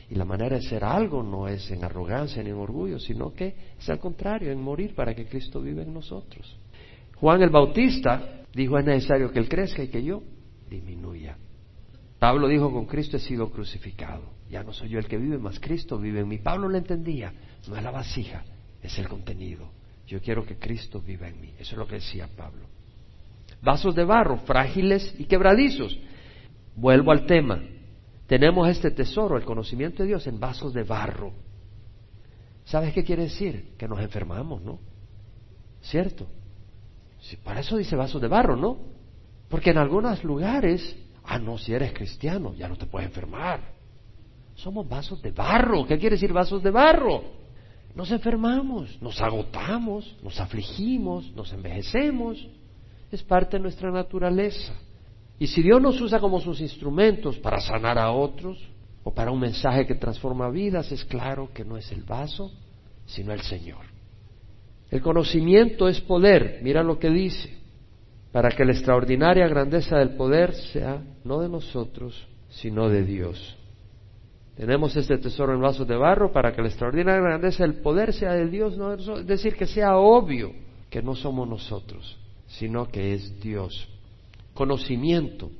Y 0.08 0.14
la 0.14 0.24
manera 0.24 0.54
de 0.54 0.62
ser 0.62 0.84
algo 0.84 1.24
no 1.24 1.48
es 1.48 1.68
en 1.72 1.82
arrogancia 1.82 2.40
ni 2.40 2.50
en 2.50 2.56
orgullo, 2.56 3.00
sino 3.00 3.32
que 3.32 3.56
es 3.80 3.90
al 3.90 3.98
contrario, 3.98 4.52
en 4.52 4.62
morir 4.62 4.94
para 4.94 5.12
que 5.12 5.26
Cristo 5.26 5.60
viva 5.60 5.82
en 5.82 5.92
nosotros. 5.92 6.56
Juan 7.16 7.42
el 7.42 7.50
Bautista 7.50 8.42
dijo 8.54 8.78
es 8.78 8.84
necesario 8.84 9.32
que 9.32 9.40
Él 9.40 9.48
crezca 9.48 9.82
y 9.82 9.88
que 9.88 10.04
yo 10.04 10.22
disminuya. 10.70 11.36
Pablo 12.18 12.48
dijo 12.48 12.72
con 12.72 12.86
Cristo 12.86 13.16
he 13.16 13.20
sido 13.20 13.50
crucificado. 13.50 14.22
Ya 14.50 14.62
no 14.62 14.72
soy 14.72 14.88
yo 14.88 14.98
el 14.98 15.06
que 15.06 15.18
vive, 15.18 15.38
más 15.38 15.60
Cristo 15.60 15.98
vive 15.98 16.20
en 16.20 16.28
mí. 16.28 16.38
Pablo 16.38 16.68
lo 16.68 16.78
entendía. 16.78 17.32
No 17.68 17.76
es 17.76 17.82
la 17.82 17.90
vasija, 17.90 18.44
es 18.82 18.98
el 18.98 19.08
contenido. 19.08 19.68
Yo 20.06 20.20
quiero 20.20 20.46
que 20.46 20.56
Cristo 20.56 21.00
viva 21.00 21.28
en 21.28 21.40
mí. 21.40 21.52
Eso 21.58 21.72
es 21.72 21.78
lo 21.78 21.86
que 21.86 21.96
decía 21.96 22.28
Pablo. 22.36 22.66
Vasos 23.60 23.94
de 23.94 24.04
barro, 24.04 24.38
frágiles 24.38 25.14
y 25.18 25.24
quebradizos. 25.24 25.98
Vuelvo 26.76 27.10
al 27.10 27.26
tema. 27.26 27.60
Tenemos 28.26 28.68
este 28.68 28.90
tesoro, 28.90 29.36
el 29.36 29.44
conocimiento 29.44 30.02
de 30.02 30.10
Dios, 30.10 30.26
en 30.26 30.38
vasos 30.38 30.72
de 30.72 30.84
barro. 30.84 31.32
¿Sabes 32.64 32.92
qué 32.92 33.04
quiere 33.04 33.24
decir? 33.24 33.74
Que 33.76 33.88
nos 33.88 34.00
enfermamos, 34.00 34.62
¿no? 34.62 34.78
¿Cierto? 35.80 36.26
Si 37.20 37.36
para 37.36 37.60
eso 37.60 37.76
dice 37.76 37.96
vasos 37.96 38.20
de 38.20 38.28
barro, 38.28 38.56
¿no? 38.56 38.78
Porque 39.48 39.70
en 39.70 39.78
algunos 39.78 40.22
lugares, 40.24 40.96
ah, 41.26 41.38
no, 41.38 41.58
si 41.58 41.72
eres 41.72 41.92
cristiano, 41.92 42.54
ya 42.54 42.68
no 42.68 42.76
te 42.76 42.86
puedes 42.86 43.08
enfermar. 43.08 43.60
Somos 44.54 44.88
vasos 44.88 45.20
de 45.22 45.32
barro. 45.32 45.86
¿Qué 45.86 45.98
quiere 45.98 46.16
decir 46.16 46.32
vasos 46.32 46.62
de 46.62 46.70
barro? 46.70 47.22
Nos 47.94 48.10
enfermamos, 48.10 49.00
nos 49.00 49.20
agotamos, 49.20 50.16
nos 50.22 50.38
afligimos, 50.40 51.32
nos 51.32 51.52
envejecemos. 51.52 52.46
Es 53.10 53.22
parte 53.22 53.56
de 53.56 53.62
nuestra 53.62 53.90
naturaleza. 53.90 54.72
Y 55.38 55.46
si 55.46 55.62
Dios 55.62 55.80
nos 55.80 56.00
usa 56.00 56.18
como 56.18 56.40
sus 56.40 56.60
instrumentos 56.60 57.38
para 57.38 57.60
sanar 57.60 57.98
a 57.98 58.10
otros, 58.10 58.58
o 59.08 59.14
para 59.14 59.30
un 59.30 59.38
mensaje 59.38 59.86
que 59.86 59.94
transforma 59.94 60.50
vidas, 60.50 60.90
es 60.90 61.04
claro 61.04 61.50
que 61.54 61.64
no 61.64 61.76
es 61.76 61.92
el 61.92 62.02
vaso, 62.02 62.50
sino 63.04 63.32
el 63.32 63.40
Señor. 63.42 63.84
El 64.90 65.00
conocimiento 65.00 65.88
es 65.88 66.00
poder, 66.00 66.58
mira 66.64 66.82
lo 66.82 66.98
que 66.98 67.08
dice, 67.10 67.56
para 68.36 68.50
que 68.50 68.66
la 68.66 68.72
extraordinaria 68.72 69.48
grandeza 69.48 69.96
del 69.96 70.10
poder 70.10 70.52
sea 70.52 71.02
no 71.24 71.40
de 71.40 71.48
nosotros, 71.48 72.28
sino 72.50 72.90
de 72.90 73.02
Dios. 73.02 73.56
Tenemos 74.58 74.94
este 74.94 75.16
tesoro 75.16 75.54
en 75.54 75.62
vasos 75.62 75.88
de 75.88 75.96
barro 75.96 76.32
para 76.32 76.52
que 76.52 76.60
la 76.60 76.68
extraordinaria 76.68 77.22
grandeza 77.22 77.62
del 77.62 77.80
poder 77.80 78.12
sea 78.12 78.34
de 78.34 78.50
Dios, 78.50 78.76
no 78.76 78.92
es 78.92 79.26
decir, 79.26 79.56
que 79.56 79.64
sea 79.66 79.96
obvio 79.96 80.52
que 80.90 81.00
no 81.00 81.14
somos 81.14 81.48
nosotros, 81.48 82.18
sino 82.46 82.88
que 82.88 83.14
es 83.14 83.40
Dios. 83.40 83.88
Conocimiento. 84.52 85.50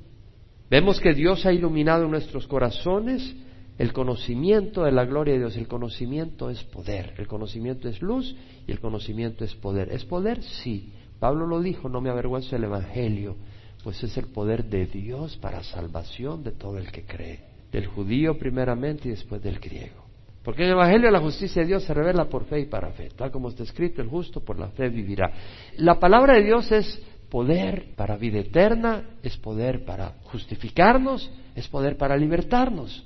Vemos 0.68 1.00
que 1.00 1.14
Dios 1.14 1.46
ha 1.46 1.54
iluminado 1.54 2.04
en 2.04 2.10
nuestros 2.10 2.46
corazones 2.46 3.34
el 3.78 3.94
conocimiento 3.94 4.84
de 4.84 4.92
la 4.92 5.06
gloria 5.06 5.32
de 5.32 5.40
Dios. 5.40 5.56
El 5.56 5.66
conocimiento 5.66 6.50
es 6.50 6.62
poder, 6.64 7.14
el 7.16 7.26
conocimiento 7.26 7.88
es 7.88 8.02
luz 8.02 8.36
y 8.66 8.72
el 8.72 8.80
conocimiento 8.80 9.46
es 9.46 9.54
poder. 9.54 9.90
¿Es 9.90 10.04
poder? 10.04 10.42
Sí. 10.42 10.92
Pablo 11.18 11.46
lo 11.46 11.60
dijo, 11.60 11.88
no 11.88 12.00
me 12.00 12.10
avergüenzo 12.10 12.56
del 12.56 12.64
Evangelio, 12.64 13.36
pues 13.82 14.02
es 14.02 14.16
el 14.16 14.26
poder 14.26 14.64
de 14.64 14.86
Dios 14.86 15.36
para 15.38 15.62
salvación 15.62 16.42
de 16.42 16.52
todo 16.52 16.78
el 16.78 16.90
que 16.90 17.04
cree, 17.04 17.44
del 17.72 17.86
judío 17.86 18.38
primeramente 18.38 19.08
y 19.08 19.12
después 19.12 19.42
del 19.42 19.58
griego. 19.58 20.04
Porque 20.42 20.62
en 20.62 20.68
el 20.68 20.74
Evangelio 20.74 21.10
la 21.10 21.20
justicia 21.20 21.62
de 21.62 21.68
Dios 21.68 21.84
se 21.84 21.94
revela 21.94 22.26
por 22.26 22.44
fe 22.44 22.60
y 22.60 22.66
para 22.66 22.90
fe, 22.92 23.10
tal 23.16 23.30
como 23.30 23.48
está 23.48 23.62
escrito, 23.62 24.02
el 24.02 24.08
justo 24.08 24.40
por 24.40 24.58
la 24.58 24.68
fe 24.68 24.88
vivirá. 24.88 25.32
La 25.78 25.98
palabra 25.98 26.34
de 26.34 26.44
Dios 26.44 26.70
es 26.70 27.02
poder 27.30 27.94
para 27.96 28.16
vida 28.16 28.38
eterna, 28.38 29.02
es 29.22 29.36
poder 29.36 29.84
para 29.84 30.14
justificarnos, 30.24 31.30
es 31.54 31.66
poder 31.68 31.96
para 31.96 32.16
libertarnos. 32.16 33.04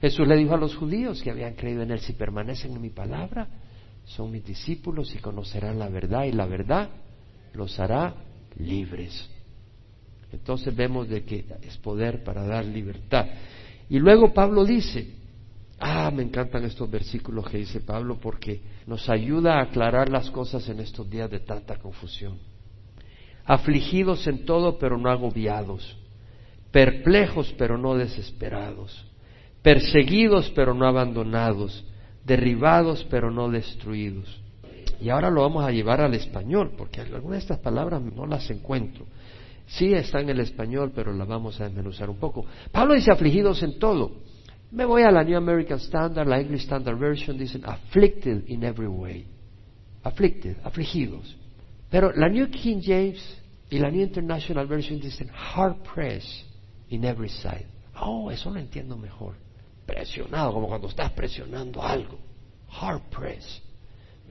Jesús 0.00 0.26
le 0.26 0.36
dijo 0.36 0.54
a 0.54 0.58
los 0.58 0.74
judíos 0.74 1.22
que 1.22 1.30
habían 1.30 1.54
creído 1.54 1.82
en 1.82 1.92
Él, 1.92 2.00
si 2.00 2.12
permanecen 2.12 2.72
en 2.72 2.82
mi 2.82 2.90
palabra, 2.90 3.48
son 4.04 4.30
mis 4.30 4.44
discípulos 4.44 5.14
y 5.14 5.18
conocerán 5.18 5.78
la 5.78 5.88
verdad 5.88 6.24
y 6.24 6.32
la 6.32 6.46
verdad 6.46 6.90
los 7.54 7.78
hará 7.78 8.14
libres. 8.58 9.30
Entonces 10.32 10.74
vemos 10.74 11.08
de 11.08 11.24
que 11.24 11.44
es 11.62 11.76
poder 11.78 12.24
para 12.24 12.44
dar 12.44 12.64
libertad. 12.64 13.26
Y 13.88 13.98
luego 13.98 14.32
Pablo 14.34 14.64
dice, 14.64 15.14
ah, 15.78 16.10
me 16.10 16.22
encantan 16.22 16.64
estos 16.64 16.90
versículos 16.90 17.48
que 17.48 17.58
dice 17.58 17.80
Pablo 17.80 18.18
porque 18.20 18.60
nos 18.86 19.08
ayuda 19.08 19.58
a 19.58 19.62
aclarar 19.62 20.08
las 20.08 20.30
cosas 20.30 20.68
en 20.68 20.80
estos 20.80 21.08
días 21.08 21.30
de 21.30 21.40
tanta 21.40 21.76
confusión. 21.76 22.38
Afligidos 23.44 24.26
en 24.26 24.44
todo 24.44 24.78
pero 24.78 24.98
no 24.98 25.10
agobiados, 25.10 25.96
perplejos 26.72 27.54
pero 27.58 27.78
no 27.78 27.94
desesperados, 27.94 29.06
perseguidos 29.62 30.50
pero 30.56 30.74
no 30.74 30.86
abandonados, 30.86 31.84
derribados 32.24 33.06
pero 33.10 33.30
no 33.30 33.50
destruidos 33.50 34.43
y 35.00 35.10
ahora 35.10 35.30
lo 35.30 35.42
vamos 35.42 35.64
a 35.64 35.70
llevar 35.70 36.00
al 36.00 36.14
español, 36.14 36.72
porque 36.76 37.00
algunas 37.00 37.38
de 37.38 37.42
estas 37.42 37.58
palabras 37.58 38.02
no 38.02 38.26
las 38.26 38.48
encuentro. 38.50 39.06
Sí 39.66 39.92
está 39.92 40.20
en 40.20 40.28
el 40.28 40.40
español, 40.40 40.92
pero 40.94 41.12
las 41.12 41.26
vamos 41.26 41.60
a 41.60 41.64
desmenuzar 41.64 42.10
un 42.10 42.18
poco. 42.18 42.44
Pablo 42.70 42.94
dice 42.94 43.10
afligidos 43.10 43.62
en 43.62 43.78
todo. 43.78 44.12
Me 44.70 44.84
voy 44.84 45.02
a 45.02 45.10
la 45.10 45.22
New 45.22 45.36
American 45.36 45.78
Standard, 45.78 46.26
la 46.26 46.40
English 46.40 46.62
Standard 46.62 46.98
Version, 46.98 47.38
dicen 47.38 47.62
afflicted 47.64 48.48
in 48.48 48.64
every 48.64 48.88
way. 48.88 49.26
Afflicted, 50.02 50.56
afligidos. 50.64 51.36
Pero 51.90 52.12
la 52.12 52.28
New 52.28 52.50
King 52.50 52.80
James 52.82 53.40
y 53.70 53.78
la 53.78 53.90
New 53.90 54.02
International 54.02 54.66
Version 54.66 55.00
dicen 55.00 55.30
hard 55.30 55.76
pressed 55.94 56.44
in 56.90 57.04
every 57.04 57.28
side. 57.28 57.66
Oh, 58.00 58.30
eso 58.30 58.50
lo 58.50 58.58
entiendo 58.58 58.96
mejor. 58.96 59.36
Presionado, 59.86 60.52
como 60.52 60.68
cuando 60.68 60.88
estás 60.88 61.12
presionando 61.12 61.82
algo. 61.82 62.18
Hard 62.68 63.02
pressed. 63.10 63.62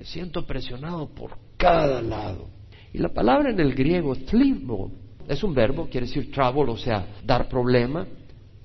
Me 0.04 0.10
siento 0.10 0.46
presionado 0.46 1.08
por 1.16 1.38
cada 1.56 2.02
lado. 2.02 2.50
Y 2.92 2.98
la 2.98 3.08
palabra 3.08 3.52
en 3.52 3.60
el 3.62 3.74
griego, 3.74 4.14
thlibo, 4.18 4.92
es 5.30 5.42
un 5.46 5.54
verbo, 5.54 5.88
quiere 5.90 6.08
decir 6.08 6.30
trouble, 6.30 6.74
o 6.74 6.76
sea, 6.76 7.08
dar 7.24 7.48
problema, 7.48 8.06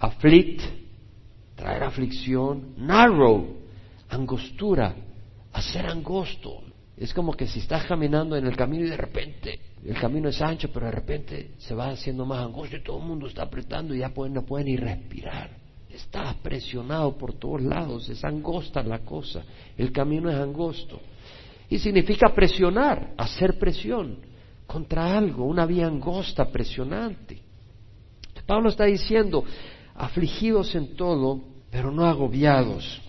afflict, 0.01 0.61
traer 1.55 1.85
aflicción, 1.85 2.74
narrow, 2.77 3.57
angostura, 4.09 4.96
hacer 5.53 5.87
angosto. 5.87 6.61
Es 6.96 7.14
como 7.14 7.33
que 7.35 7.46
si 7.46 7.61
estás 7.61 7.87
caminando 7.87 8.35
en 8.35 8.44
el 8.44 8.57
camino 8.57 8.85
y 8.87 8.90
de 8.90 8.96
repente 8.96 9.61
el 9.85 9.94
camino 9.94 10.31
es 10.31 10.42
ancho, 10.42 10.72
pero 10.72 10.87
de 10.87 10.92
repente 10.92 11.51
se 11.59 11.72
va 11.72 11.90
haciendo 11.90 12.27
más 12.27 12.44
angosto 12.44 12.79
y 12.79 12.83
todo 12.83 12.98
el 12.98 13.05
mundo 13.05 13.29
está 13.29 13.44
apretando 13.44 13.94
y 13.94 14.01
ya 14.01 14.09
no 14.09 14.44
pueden 14.44 14.66
ni 14.66 14.77
respirar. 14.77 15.67
Estás 15.90 16.35
presionado 16.37 17.16
por 17.16 17.35
todos 17.35 17.62
lados, 17.62 18.09
es 18.09 18.24
angosta 18.24 18.83
la 18.83 19.01
cosa, 19.01 19.42
el 19.77 19.90
camino 19.90 20.31
es 20.31 20.37
angosto. 20.37 21.01
Y 21.70 21.79
significa 21.79 22.33
presionar, 22.35 23.14
hacer 23.16 23.59
presión 23.59 24.18
contra 24.66 25.16
algo, 25.16 25.44
una 25.44 25.66
vía 25.66 25.87
angosta, 25.87 26.46
presionante. 26.51 27.42
Pablo 28.48 28.70
está 28.70 28.87
diciendo, 28.87 29.44
afligidos 29.94 30.74
en 30.74 30.96
todo, 30.96 31.42
pero 31.70 31.92
no 31.92 32.07
agobiados. 32.07 33.03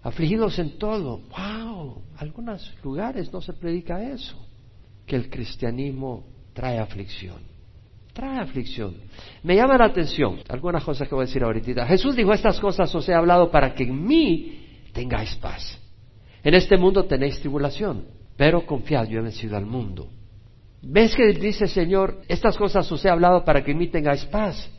Afligidos 0.00 0.60
en 0.60 0.78
todo. 0.78 1.22
¡Wow! 1.36 2.02
Algunos 2.16 2.72
lugares 2.84 3.32
no 3.32 3.40
se 3.40 3.52
predica 3.52 4.00
eso. 4.12 4.36
Que 5.06 5.16
el 5.16 5.28
cristianismo 5.28 6.24
trae 6.52 6.78
aflicción. 6.78 7.49
Trae 8.12 8.40
aflicción. 8.40 8.96
Me 9.42 9.54
llama 9.54 9.78
la 9.78 9.86
atención 9.86 10.40
algunas 10.48 10.82
cosas 10.84 11.08
que 11.08 11.14
voy 11.14 11.24
a 11.24 11.26
decir 11.26 11.42
ahorita. 11.42 11.86
Jesús 11.86 12.16
dijo 12.16 12.32
estas 12.32 12.58
cosas, 12.58 12.92
os 12.94 13.08
he 13.08 13.14
hablado 13.14 13.50
para 13.50 13.74
que 13.74 13.84
en 13.84 14.04
mí 14.04 14.88
tengáis 14.92 15.34
paz. 15.36 15.78
En 16.42 16.54
este 16.54 16.76
mundo 16.76 17.04
tenéis 17.04 17.38
tribulación, 17.40 18.06
pero 18.36 18.66
confiad, 18.66 19.06
yo 19.08 19.20
he 19.20 19.22
vencido 19.22 19.56
al 19.56 19.66
mundo. 19.66 20.08
¿Ves 20.82 21.14
que 21.14 21.32
dice 21.34 21.66
Señor, 21.66 22.22
estas 22.26 22.56
cosas 22.56 22.90
os 22.90 23.04
he 23.04 23.10
hablado 23.10 23.44
para 23.44 23.62
que 23.62 23.72
en 23.72 23.78
mí 23.78 23.88
tengáis 23.88 24.24
paz? 24.24 24.70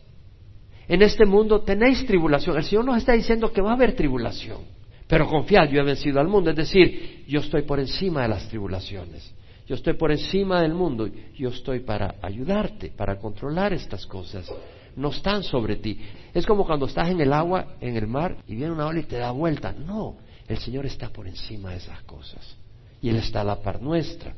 En 0.88 1.02
este 1.02 1.26
mundo 1.26 1.62
tenéis 1.62 2.06
tribulación. 2.06 2.58
El 2.58 2.64
Señor 2.64 2.86
nos 2.86 2.98
está 2.98 3.14
diciendo 3.14 3.54
que 3.54 3.62
va 3.62 3.72
a 3.72 3.76
haber 3.76 3.96
tribulación, 3.96 4.62
pero 5.08 5.28
confiad, 5.28 5.70
yo 5.70 5.80
he 5.80 5.86
vencido 5.86 6.20
al 6.20 6.28
mundo. 6.28 6.50
Es 6.50 6.56
decir, 6.56 7.24
yo 7.28 7.40
estoy 7.40 7.62
por 7.62 7.80
encima 7.80 8.24
de 8.24 8.28
las 8.30 8.50
tribulaciones. 8.50 9.34
Yo 9.72 9.76
estoy 9.76 9.94
por 9.94 10.12
encima 10.12 10.62
del 10.62 10.74
mundo. 10.74 11.08
Yo 11.34 11.48
estoy 11.48 11.80
para 11.80 12.16
ayudarte, 12.22 12.90
para 12.90 13.18
controlar 13.18 13.72
estas 13.72 14.06
cosas. 14.06 14.54
No 14.98 15.12
están 15.12 15.44
sobre 15.44 15.78
ti. 15.78 15.98
Es 16.34 16.46
como 16.46 16.66
cuando 16.66 16.88
estás 16.88 17.08
en 17.08 17.22
el 17.22 17.32
agua, 17.32 17.78
en 17.80 17.96
el 17.96 18.06
mar, 18.06 18.36
y 18.48 18.56
viene 18.58 18.74
una 18.74 18.88
ola 18.88 19.00
y 19.00 19.04
te 19.04 19.18
da 19.18 19.32
vuelta. 19.32 19.72
No, 19.72 20.18
el 20.46 20.58
Señor 20.58 20.86
está 20.88 21.08
por 21.08 21.26
encima 21.26 21.70
de 21.70 21.78
esas 21.78 22.02
cosas. 22.02 22.58
Y 23.02 23.08
Él 23.08 23.16
está 23.16 23.40
a 23.40 23.44
la 23.46 23.62
par 23.62 23.82
nuestra. 23.82 24.36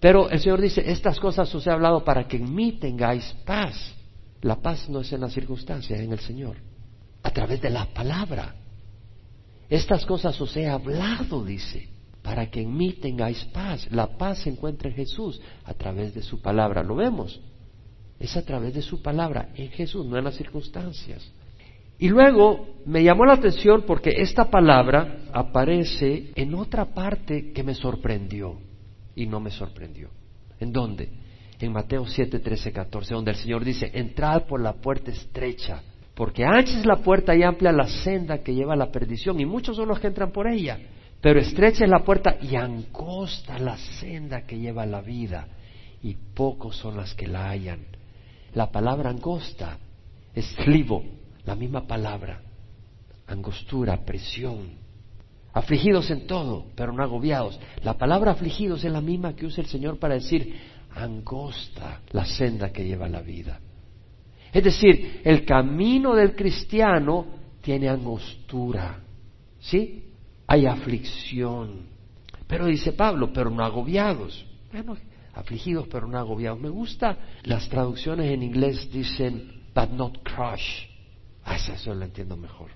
Pero 0.00 0.28
el 0.28 0.40
Señor 0.40 0.60
dice, 0.60 0.82
estas 0.90 1.20
cosas 1.20 1.54
os 1.54 1.64
he 1.64 1.70
hablado 1.70 2.02
para 2.02 2.26
que 2.26 2.38
en 2.38 2.52
mí 2.52 2.72
tengáis 2.72 3.36
paz. 3.46 3.94
La 4.40 4.56
paz 4.56 4.88
no 4.88 5.02
es 5.02 5.12
en 5.12 5.20
las 5.20 5.32
circunstancias, 5.32 5.96
es 5.96 6.04
en 6.04 6.12
el 6.12 6.18
Señor. 6.18 6.56
A 7.22 7.30
través 7.30 7.60
de 7.60 7.70
la 7.70 7.86
palabra. 7.86 8.56
Estas 9.70 10.04
cosas 10.04 10.40
os 10.40 10.56
he 10.56 10.66
hablado, 10.66 11.44
dice, 11.44 11.88
para 12.22 12.48
que 12.50 12.62
en 12.62 12.76
mí 12.76 12.92
tengáis 12.94 13.44
paz. 13.46 13.88
La 13.90 14.16
paz 14.16 14.38
se 14.42 14.50
encuentra 14.50 14.88
en 14.88 14.94
Jesús 14.94 15.40
a 15.64 15.74
través 15.74 16.14
de 16.14 16.22
su 16.22 16.40
palabra. 16.40 16.82
¿Lo 16.82 16.94
vemos? 16.94 17.40
Es 18.18 18.36
a 18.36 18.44
través 18.44 18.74
de 18.74 18.82
su 18.82 19.02
palabra, 19.02 19.48
en 19.54 19.70
Jesús, 19.70 20.06
no 20.06 20.16
en 20.16 20.24
las 20.24 20.36
circunstancias. 20.36 21.28
Y 21.98 22.08
luego 22.08 22.66
me 22.86 23.02
llamó 23.02 23.24
la 23.24 23.34
atención 23.34 23.84
porque 23.86 24.10
esta 24.16 24.50
palabra 24.50 25.18
aparece 25.32 26.32
en 26.34 26.54
otra 26.54 26.86
parte 26.86 27.52
que 27.52 27.62
me 27.62 27.74
sorprendió 27.74 28.58
y 29.14 29.26
no 29.26 29.40
me 29.40 29.50
sorprendió. 29.50 30.08
¿En 30.58 30.72
dónde? 30.72 31.10
En 31.60 31.72
Mateo 31.72 32.06
7, 32.06 32.38
13, 32.38 32.72
14, 32.72 33.14
donde 33.14 33.32
el 33.32 33.36
Señor 33.36 33.64
dice, 33.64 33.90
entrad 33.94 34.46
por 34.46 34.60
la 34.60 34.74
puerta 34.74 35.10
estrecha, 35.10 35.82
porque 36.14 36.44
ancha 36.44 36.78
es 36.78 36.86
la 36.86 36.96
puerta 36.96 37.36
y 37.36 37.42
amplia 37.42 37.70
la 37.70 37.86
senda 37.86 38.38
que 38.38 38.54
lleva 38.54 38.74
a 38.74 38.76
la 38.76 38.90
perdición, 38.90 39.38
y 39.38 39.46
muchos 39.46 39.76
son 39.76 39.88
los 39.88 40.00
que 40.00 40.08
entran 40.08 40.32
por 40.32 40.48
ella, 40.48 40.78
pero 41.22 41.38
estrecha 41.38 41.84
es 41.84 41.90
la 41.90 42.04
puerta 42.04 42.36
y 42.42 42.56
angosta 42.56 43.56
la 43.58 43.78
senda 43.78 44.42
que 44.42 44.58
lleva 44.58 44.84
la 44.84 45.00
vida, 45.00 45.46
y 46.02 46.14
pocos 46.14 46.76
son 46.76 46.96
las 46.96 47.14
que 47.14 47.28
la 47.28 47.48
hallan. 47.48 47.86
La 48.54 48.72
palabra 48.72 49.10
angosta 49.10 49.78
es 50.34 50.52
clivo, 50.64 51.04
la 51.44 51.54
misma 51.54 51.86
palabra, 51.86 52.42
angostura, 53.28 54.04
presión, 54.04 54.72
afligidos 55.52 56.10
en 56.10 56.26
todo, 56.26 56.66
pero 56.74 56.92
no 56.92 57.04
agobiados. 57.04 57.58
La 57.84 57.96
palabra 57.96 58.32
afligidos 58.32 58.82
es 58.82 58.90
la 58.90 59.00
misma 59.00 59.36
que 59.36 59.46
usa 59.46 59.62
el 59.62 59.68
Señor 59.68 60.00
para 60.00 60.14
decir 60.14 60.56
angosta 60.90 62.00
la 62.10 62.24
senda 62.24 62.72
que 62.72 62.84
lleva 62.84 63.08
la 63.08 63.22
vida. 63.22 63.60
Es 64.52 64.64
decir, 64.64 65.20
el 65.24 65.44
camino 65.44 66.16
del 66.16 66.34
cristiano 66.34 67.26
tiene 67.60 67.88
angostura, 67.88 68.98
¿sí? 69.60 70.11
Hay 70.52 70.66
aflicción. 70.66 71.86
Pero 72.46 72.66
dice 72.66 72.92
Pablo, 72.92 73.32
pero 73.32 73.48
no 73.48 73.64
agobiados. 73.64 74.44
Bueno, 74.70 74.98
afligidos 75.32 75.88
pero 75.90 76.06
no 76.06 76.18
agobiados. 76.18 76.60
Me 76.60 76.68
gusta 76.68 77.16
las 77.44 77.70
traducciones 77.70 78.30
en 78.30 78.42
inglés 78.42 78.92
dicen 78.92 79.62
but 79.74 79.88
not 79.88 80.18
crushed. 80.22 80.90
Ah, 81.42 81.56
eso 81.56 81.94
lo 81.94 82.04
entiendo 82.04 82.36
mejor. 82.36 82.68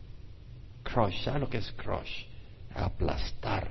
crush. 0.85 1.23
¿Sabes 1.23 1.43
lo 1.43 1.51
que 1.51 1.59
es 1.59 1.71
crush? 1.73 2.25
Aplastar. 2.75 3.71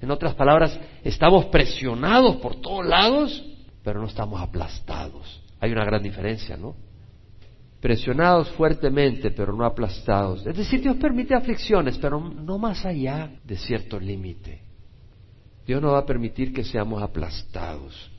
En 0.00 0.10
otras 0.10 0.34
palabras, 0.34 0.76
estamos 1.04 1.44
presionados 1.46 2.34
por 2.38 2.60
todos 2.60 2.84
lados, 2.84 3.44
pero 3.84 4.00
no 4.00 4.08
estamos 4.08 4.40
aplastados. 4.40 5.40
Hay 5.60 5.70
una 5.70 5.84
gran 5.84 6.02
diferencia, 6.02 6.56
¿no? 6.56 6.74
Presionados 7.80 8.50
fuertemente, 8.50 9.30
pero 9.30 9.54
no 9.54 9.64
aplastados. 9.64 10.46
Es 10.46 10.56
decir, 10.56 10.82
Dios 10.82 10.96
permite 10.96 11.34
aflicciones, 11.34 11.96
pero 11.98 12.20
no 12.20 12.58
más 12.58 12.84
allá 12.84 13.30
de 13.42 13.56
cierto 13.56 13.98
límite. 13.98 14.60
Dios 15.66 15.80
no 15.80 15.92
va 15.92 16.00
a 16.00 16.06
permitir 16.06 16.52
que 16.52 16.64
seamos 16.64 17.02
aplastados. 17.02 18.10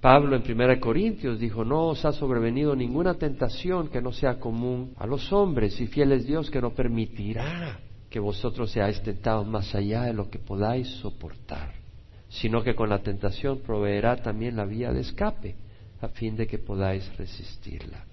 Pablo 0.00 0.34
en 0.34 0.42
1 0.42 0.80
Corintios 0.80 1.38
dijo, 1.38 1.64
no 1.64 1.90
os 1.90 2.04
ha 2.04 2.12
sobrevenido 2.12 2.74
ninguna 2.74 3.14
tentación 3.14 3.86
que 3.88 4.02
no 4.02 4.10
sea 4.10 4.40
común 4.40 4.94
a 4.96 5.06
los 5.06 5.32
hombres 5.32 5.80
y 5.80 5.86
fiel 5.86 6.10
es 6.10 6.26
Dios 6.26 6.50
que 6.50 6.60
no 6.60 6.70
permitirá 6.74 7.78
que 8.10 8.18
vosotros 8.18 8.72
seáis 8.72 9.00
tentados 9.02 9.46
más 9.46 9.72
allá 9.76 10.02
de 10.02 10.12
lo 10.12 10.28
que 10.28 10.40
podáis 10.40 10.88
soportar, 10.96 11.74
sino 12.28 12.64
que 12.64 12.74
con 12.74 12.88
la 12.88 12.98
tentación 12.98 13.60
proveerá 13.60 14.16
también 14.16 14.56
la 14.56 14.64
vía 14.64 14.92
de 14.92 15.02
escape, 15.02 15.54
a 16.00 16.08
fin 16.08 16.34
de 16.34 16.48
que 16.48 16.58
podáis 16.58 17.08
resistirla. 17.16 18.04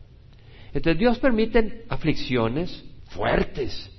Entonces 0.73 0.99
Dios 0.99 1.19
permite 1.19 1.85
aflicciones 1.89 2.83
fuertes, 3.09 3.89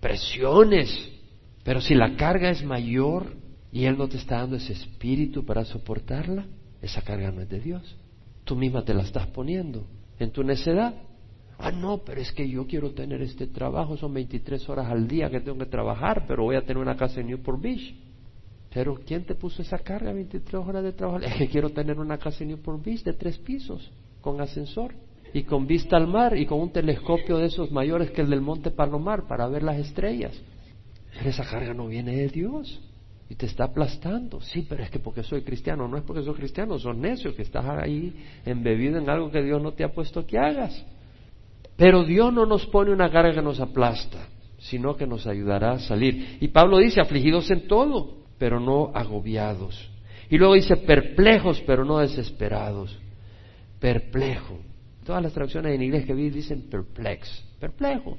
presiones, 0.00 1.10
pero 1.64 1.80
si 1.80 1.94
la 1.94 2.16
carga 2.16 2.50
es 2.50 2.62
mayor 2.64 3.36
y 3.72 3.84
Él 3.84 3.96
no 3.98 4.08
te 4.08 4.16
está 4.16 4.38
dando 4.38 4.56
ese 4.56 4.72
espíritu 4.72 5.44
para 5.44 5.64
soportarla, 5.64 6.46
esa 6.80 7.02
carga 7.02 7.30
no 7.30 7.42
es 7.42 7.48
de 7.48 7.60
Dios. 7.60 7.96
Tú 8.44 8.56
misma 8.56 8.84
te 8.84 8.94
la 8.94 9.02
estás 9.02 9.26
poniendo 9.28 9.86
en 10.18 10.30
tu 10.30 10.42
necedad. 10.42 10.94
Ah, 11.58 11.72
no, 11.72 11.98
pero 11.98 12.20
es 12.20 12.32
que 12.32 12.48
yo 12.48 12.66
quiero 12.66 12.92
tener 12.92 13.20
este 13.20 13.48
trabajo, 13.48 13.96
son 13.96 14.14
23 14.14 14.68
horas 14.68 14.86
al 14.90 15.08
día 15.08 15.28
que 15.28 15.40
tengo 15.40 15.58
que 15.58 15.66
trabajar, 15.66 16.24
pero 16.26 16.44
voy 16.44 16.56
a 16.56 16.62
tener 16.62 16.78
una 16.78 16.96
casa 16.96 17.20
en 17.20 17.26
Newport 17.26 17.60
Beach. 17.60 17.94
Pero 18.72 19.00
¿quién 19.04 19.24
te 19.24 19.34
puso 19.34 19.62
esa 19.62 19.78
carga, 19.78 20.12
23 20.12 20.54
horas 20.54 20.84
de 20.84 20.92
trabajo? 20.92 21.18
Es 21.24 21.34
que 21.34 21.48
quiero 21.48 21.70
tener 21.70 21.98
una 21.98 22.18
casa 22.18 22.44
en 22.44 22.50
Newport 22.50 22.84
Beach 22.84 23.02
de 23.02 23.12
tres 23.14 23.38
pisos, 23.38 23.90
con 24.20 24.40
ascensor, 24.40 24.94
y 25.32 25.42
con 25.42 25.66
vista 25.66 25.96
al 25.96 26.06
mar, 26.06 26.36
y 26.36 26.46
con 26.46 26.60
un 26.60 26.72
telescopio 26.72 27.38
de 27.38 27.46
esos 27.46 27.70
mayores 27.70 28.10
que 28.10 28.22
el 28.22 28.30
del 28.30 28.40
Monte 28.40 28.70
Palomar 28.70 29.26
para 29.26 29.48
ver 29.48 29.62
las 29.62 29.78
estrellas. 29.78 30.40
Pero 31.12 31.30
esa 31.30 31.44
carga 31.44 31.74
no 31.74 31.86
viene 31.88 32.16
de 32.16 32.28
Dios 32.28 32.80
y 33.28 33.34
te 33.34 33.46
está 33.46 33.64
aplastando. 33.64 34.40
Sí, 34.40 34.66
pero 34.68 34.82
es 34.82 34.90
que 34.90 34.98
porque 34.98 35.22
soy 35.22 35.42
cristiano, 35.42 35.86
no 35.86 35.96
es 35.96 36.02
porque 36.02 36.22
soy 36.22 36.34
cristiano, 36.34 36.78
son 36.78 37.00
necios 37.00 37.34
que 37.34 37.42
estás 37.42 37.64
ahí 37.66 38.14
embebido 38.44 38.98
en 38.98 39.10
algo 39.10 39.30
que 39.30 39.42
Dios 39.42 39.60
no 39.60 39.72
te 39.72 39.84
ha 39.84 39.92
puesto 39.92 40.26
que 40.26 40.38
hagas. 40.38 40.84
Pero 41.76 42.04
Dios 42.04 42.32
no 42.32 42.46
nos 42.46 42.66
pone 42.66 42.90
una 42.90 43.10
carga 43.10 43.34
que 43.34 43.42
nos 43.42 43.60
aplasta, 43.60 44.28
sino 44.58 44.96
que 44.96 45.06
nos 45.06 45.26
ayudará 45.26 45.72
a 45.72 45.78
salir. 45.78 46.38
Y 46.40 46.48
Pablo 46.48 46.78
dice, 46.78 47.00
afligidos 47.00 47.50
en 47.50 47.68
todo, 47.68 48.18
pero 48.38 48.58
no 48.58 48.90
agobiados. 48.94 49.90
Y 50.30 50.38
luego 50.38 50.54
dice, 50.54 50.76
perplejos, 50.76 51.62
pero 51.66 51.84
no 51.84 51.98
desesperados. 51.98 52.98
Perplejo. 53.78 54.58
Todas 55.08 55.22
las 55.22 55.32
traducciones 55.32 55.74
en 55.74 55.80
inglés 55.80 56.04
que 56.04 56.12
vi 56.12 56.28
dicen 56.28 56.68
perplex. 56.68 57.42
Perplejo. 57.58 58.18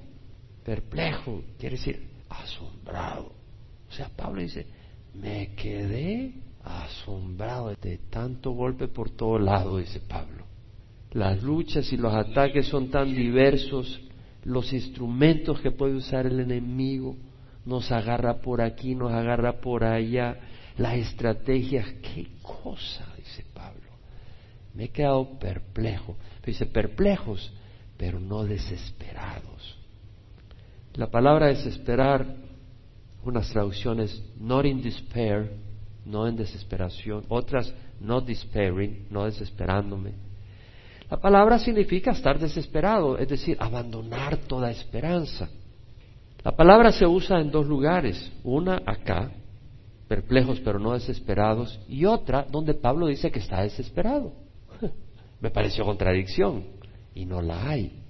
Perplejo 0.66 1.44
quiere 1.60 1.76
decir 1.76 2.10
asombrado. 2.28 3.32
O 3.88 3.92
sea, 3.92 4.10
Pablo 4.10 4.42
dice, 4.42 4.66
me 5.14 5.54
quedé 5.54 6.34
asombrado 6.64 7.76
de 7.80 8.00
tanto 8.10 8.54
golpe 8.54 8.88
por 8.88 9.12
todo 9.12 9.38
lado, 9.38 9.78
dice 9.78 10.00
Pablo. 10.00 10.46
Las 11.12 11.44
luchas 11.44 11.94
y 11.94 11.98
los 11.98 12.12
ataques 12.12 12.66
son 12.66 12.90
tan 12.90 13.14
diversos, 13.14 14.02
los 14.44 14.74
instrumentos 14.74 15.62
que 15.62 15.70
puede 15.70 15.94
usar 15.94 16.26
el 16.26 16.40
enemigo, 16.40 17.16
nos 17.66 17.92
agarra 17.92 18.42
por 18.42 18.62
aquí, 18.62 18.96
nos 18.96 19.12
agarra 19.12 19.62
por 19.62 19.84
allá, 19.84 20.40
las 20.80 20.96
estrategias, 20.96 21.86
qué 22.02 22.30
cosa, 22.42 23.06
dice 23.16 23.46
Pablo. 23.54 23.89
Me 24.74 24.86
he 24.86 24.90
quedado 24.90 25.40
perplejo. 25.40 26.16
Dice 26.46 26.66
perplejos, 26.66 27.52
pero 27.98 28.20
no 28.20 28.44
desesperados. 28.44 29.78
La 30.94 31.08
palabra 31.08 31.48
desesperar, 31.48 32.26
unas 33.24 33.50
traducciones, 33.50 34.24
not 34.40 34.66
in 34.66 34.82
despair, 34.82 35.52
no 36.06 36.28
en 36.28 36.36
desesperación, 36.36 37.26
otras, 37.30 37.74
not 38.00 38.26
despairing, 38.26 39.08
no 39.10 39.26
desesperándome 39.26 40.30
la 41.10 41.18
palabra 41.18 41.58
significa 41.58 42.12
estar 42.12 42.38
desesperado, 42.38 43.18
es 43.18 43.28
decir, 43.28 43.58
abandonar 43.60 44.38
toda 44.38 44.70
esperanza. 44.70 45.50
La 46.44 46.56
palabra 46.56 46.92
se 46.92 47.08
usa 47.08 47.42
en 47.42 47.50
dos 47.50 47.66
lugares, 47.66 48.32
una 48.44 48.80
acá, 48.86 49.32
perplejos 50.08 50.60
pero 50.60 50.78
no 50.78 50.94
desesperados, 50.94 51.80
y 51.88 52.06
otra 52.06 52.46
donde 52.50 52.76
Pablo 52.76 53.08
dice 53.08 53.32
que 53.32 53.40
está 53.40 53.64
desesperado. 53.64 54.34
Me 55.42 55.50
pareció 55.50 55.86
contradicción 55.86 56.66
y 57.16 57.26
no 57.26 57.42
la 57.42 57.70
hay. 57.70 58.04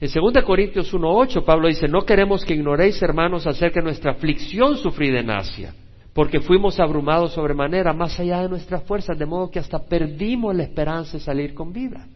En 0.00 0.10
2 0.12 0.44
Corintios 0.44 0.92
1.8 0.92 1.44
Pablo 1.44 1.68
dice, 1.68 1.88
no 1.88 2.04
queremos 2.04 2.44
que 2.44 2.54
ignoréis 2.54 3.00
hermanos 3.00 3.46
acerca 3.46 3.80
de 3.80 3.84
nuestra 3.84 4.12
aflicción 4.12 4.76
sufrida 4.76 5.20
en 5.20 5.30
Asia 5.30 5.74
porque 6.14 6.40
fuimos 6.40 6.78
abrumados 6.78 7.32
sobremanera, 7.32 7.92
más 7.92 8.18
allá 8.20 8.40
de 8.42 8.48
nuestras 8.48 8.84
fuerzas, 8.84 9.18
de 9.18 9.26
modo 9.26 9.50
que 9.50 9.58
hasta 9.58 9.80
perdimos 9.80 10.54
la 10.54 10.62
esperanza 10.62 11.18
de 11.18 11.24
salir 11.24 11.54
con 11.54 11.72
vida. 11.72 12.06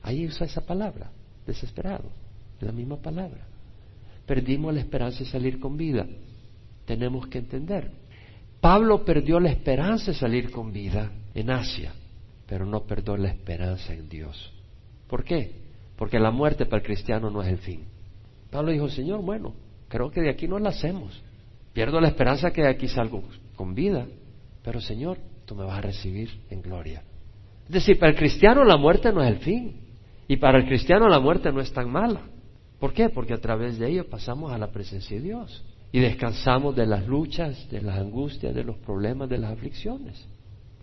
Ahí 0.00 0.26
usa 0.26 0.46
esa 0.46 0.64
palabra, 0.64 1.10
desesperado, 1.44 2.08
la 2.60 2.70
misma 2.70 2.96
palabra. 2.96 3.44
Perdimos 4.24 4.72
la 4.72 4.80
esperanza 4.80 5.18
de 5.18 5.24
salir 5.24 5.58
con 5.58 5.76
vida. 5.76 6.06
Tenemos 6.84 7.26
que 7.26 7.38
entender. 7.38 7.90
Pablo 8.60 9.04
perdió 9.04 9.40
la 9.40 9.50
esperanza 9.50 10.12
de 10.12 10.16
salir 10.16 10.52
con 10.52 10.72
vida 10.72 11.10
en 11.34 11.50
Asia, 11.50 11.92
pero 12.52 12.66
no 12.66 12.80
perdió 12.80 13.16
la 13.16 13.28
esperanza 13.28 13.94
en 13.94 14.10
Dios. 14.10 14.52
¿Por 15.08 15.24
qué? 15.24 15.52
Porque 15.96 16.18
la 16.18 16.30
muerte 16.30 16.66
para 16.66 16.82
el 16.82 16.86
cristiano 16.86 17.30
no 17.30 17.40
es 17.40 17.48
el 17.48 17.56
fin. 17.56 17.86
Pablo 18.50 18.72
dijo, 18.72 18.90
Señor, 18.90 19.22
bueno, 19.22 19.54
creo 19.88 20.10
que 20.10 20.20
de 20.20 20.28
aquí 20.28 20.46
no 20.46 20.58
la 20.58 20.68
hacemos. 20.68 21.18
Pierdo 21.72 21.98
la 21.98 22.08
esperanza 22.08 22.50
que 22.50 22.60
de 22.60 22.68
aquí 22.68 22.88
salgo 22.88 23.22
con 23.56 23.74
vida, 23.74 24.06
pero 24.62 24.82
Señor, 24.82 25.16
tú 25.46 25.54
me 25.54 25.64
vas 25.64 25.78
a 25.78 25.80
recibir 25.80 26.28
en 26.50 26.60
gloria. 26.60 27.02
Es 27.64 27.72
decir, 27.72 27.98
para 27.98 28.12
el 28.12 28.18
cristiano 28.18 28.64
la 28.64 28.76
muerte 28.76 29.10
no 29.14 29.22
es 29.22 29.30
el 29.30 29.38
fin, 29.38 29.80
y 30.28 30.36
para 30.36 30.58
el 30.58 30.66
cristiano 30.66 31.08
la 31.08 31.20
muerte 31.20 31.50
no 31.52 31.62
es 31.62 31.72
tan 31.72 31.90
mala. 31.90 32.20
¿Por 32.78 32.92
qué? 32.92 33.08
Porque 33.08 33.32
a 33.32 33.40
través 33.40 33.78
de 33.78 33.88
ello 33.88 34.10
pasamos 34.10 34.52
a 34.52 34.58
la 34.58 34.70
presencia 34.70 35.16
de 35.16 35.22
Dios 35.22 35.64
y 35.90 36.00
descansamos 36.00 36.76
de 36.76 36.84
las 36.84 37.06
luchas, 37.06 37.66
de 37.70 37.80
las 37.80 37.96
angustias, 37.96 38.54
de 38.54 38.62
los 38.62 38.76
problemas, 38.76 39.30
de 39.30 39.38
las 39.38 39.52
aflicciones. 39.52 40.28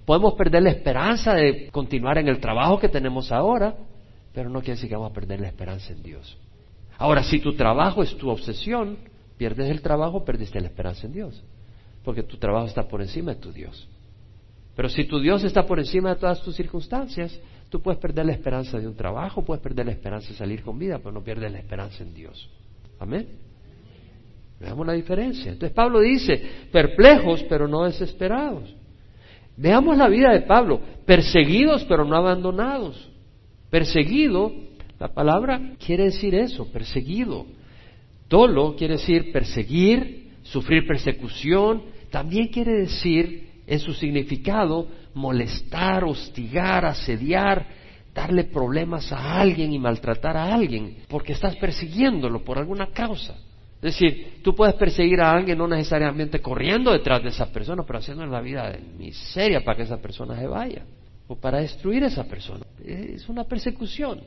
Podemos 0.10 0.34
perder 0.34 0.63
la 0.63 0.72
esperanza 0.72 1.36
de 1.36 1.69
continuar 1.69 2.17
en 2.17 2.28
el 2.28 2.39
trabajo 2.39 2.80
que 2.80 2.89
tenemos 2.89 3.32
ahora, 3.32 3.76
pero 4.34 4.50
no 4.50 4.60
quiere 4.60 4.74
decir 4.74 4.89
que 4.89 4.95
vamos 4.95 5.12
a 5.12 5.13
perder 5.13 5.39
la 5.39 5.50
esperanza 5.50 5.93
en 5.93 6.02
Dios. 6.02 6.36
Ahora, 6.98 7.22
si 7.22 7.39
tu 7.39 7.56
trabajo 7.56 8.02
es 8.02 8.17
tu 8.17 8.28
obsesión, 8.28 8.98
pierdes 9.38 9.69
el 9.69 9.84
trabajo, 9.84 10.26
perdiste 10.26 10.60
la 10.62 10.65
esperanza 10.65 11.06
en 11.06 11.13
Dios, 11.13 11.43
porque 12.04 12.24
tu 12.24 12.38
trabajo 12.38 12.65
está 12.65 12.88
por 12.88 13.04
encima 13.04 13.36
de 13.36 13.39
tu 13.39 13.52
Dios. 13.52 13.88
Pero 14.76 14.89
si 14.89 15.04
tu 15.04 15.19
Dios 15.19 15.43
está 15.43 15.67
por 15.67 15.78
encima 15.78 16.15
de 16.15 16.22
todas 16.22 16.41
tus 16.41 16.56
circunstancias, 16.56 17.39
tú 17.69 17.80
puedes 17.80 18.00
perder 18.00 18.26
la 18.26 18.32
esperanza 18.32 18.80
de 18.80 18.88
un 18.88 18.95
trabajo, 18.95 19.45
puedes 19.45 19.62
perder 19.62 19.86
la 19.86 19.91
esperanza 19.91 20.30
de 20.30 20.38
salir 20.38 20.63
con 20.63 20.80
vida, 20.80 20.98
pero 20.98 21.12
no 21.12 21.24
pierdes 21.24 21.52
la 21.52 21.60
esperanza 21.60 22.02
en 22.02 22.15
Dios. 22.15 22.50
Amén. 22.98 23.28
Veamos 24.60 24.88
la 24.88 24.93
diferencia. 24.93 25.52
Entonces 25.52 25.76
Pablo 25.76 26.00
dice, 26.00 26.67
perplejos 26.72 27.43
pero 27.43 27.67
no 27.67 27.84
desesperados. 27.84 28.79
Veamos 29.60 29.98
la 29.98 30.08
vida 30.08 30.32
de 30.32 30.41
Pablo, 30.41 30.80
perseguidos 31.06 31.84
pero 31.84 32.06
no 32.06 32.15
abandonados. 32.15 33.10
Perseguido, 33.69 34.54
la 34.98 35.10
palabra 35.10 35.74
quiere 35.86 36.06
decir 36.06 36.34
eso, 36.34 36.72
perseguido. 36.72 37.45
Dolo 38.30 38.78
quiere 38.78 38.93
decir 38.93 39.34
perseguir, 39.34 40.30
sufrir 40.43 40.88
persecución, 40.88 41.84
también 42.10 42.48
quiere 42.48 42.72
decir 42.72 43.50
en 43.67 43.80
su 43.80 43.93
significado 43.93 44.88
molestar, 45.13 46.06
hostigar, 46.06 46.86
asediar, 46.86 47.67
darle 48.15 48.45
problemas 48.45 49.12
a 49.12 49.41
alguien 49.41 49.74
y 49.74 49.80
maltratar 49.80 50.38
a 50.38 50.54
alguien, 50.54 51.00
porque 51.10 51.34
estás 51.34 51.58
persiguiéndolo 51.58 52.45
por 52.45 52.58
alguna 52.58 52.88
causa. 52.88 53.36
Es 53.82 53.94
decir, 53.94 54.42
tú 54.44 54.54
puedes 54.54 54.76
perseguir 54.76 55.22
a 55.22 55.32
alguien 55.32 55.58
no 55.58 55.68
necesariamente 55.68 56.42
corriendo 56.42 56.92
detrás 56.92 57.24
de 57.24 57.30
esa 57.30 57.52
persona, 57.52 57.84
pero 57.84 58.00
haciendo 58.00 58.26
la 58.26 58.42
vida 58.42 58.70
de 58.70 58.80
miseria 58.98 59.63
para 59.63 59.78
que 59.78 59.84
esa 59.84 59.98
persona 59.98 60.38
se 60.38 60.48
vaya, 60.48 60.84
o 61.28 61.36
para 61.36 61.60
destruir 61.60 62.04
a 62.04 62.08
esa 62.08 62.26
persona. 62.26 62.65
Es 62.84 63.30
una 63.30 63.46
persecución. 63.46 64.20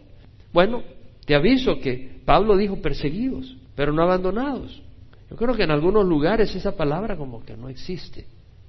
Bueno, 0.53 0.83
te 1.27 1.35
aviso 1.35 1.79
que 1.81 2.21
Pablo 2.25 2.57
dijo 2.57 2.81
perseguidos 2.81 3.57
pero 3.75 3.93
no 3.93 4.03
abandonados. 4.03 4.83
Yo 5.31 5.37
creo 5.37 5.55
que 5.55 5.65
en 5.65 5.71
algunos 5.71 6.05
lugares 6.05 6.55
esa 6.55 6.77
palabra 6.77 7.17
como 7.17 7.45
que 7.45 7.57
no 7.57 7.69
existe. 7.69 8.27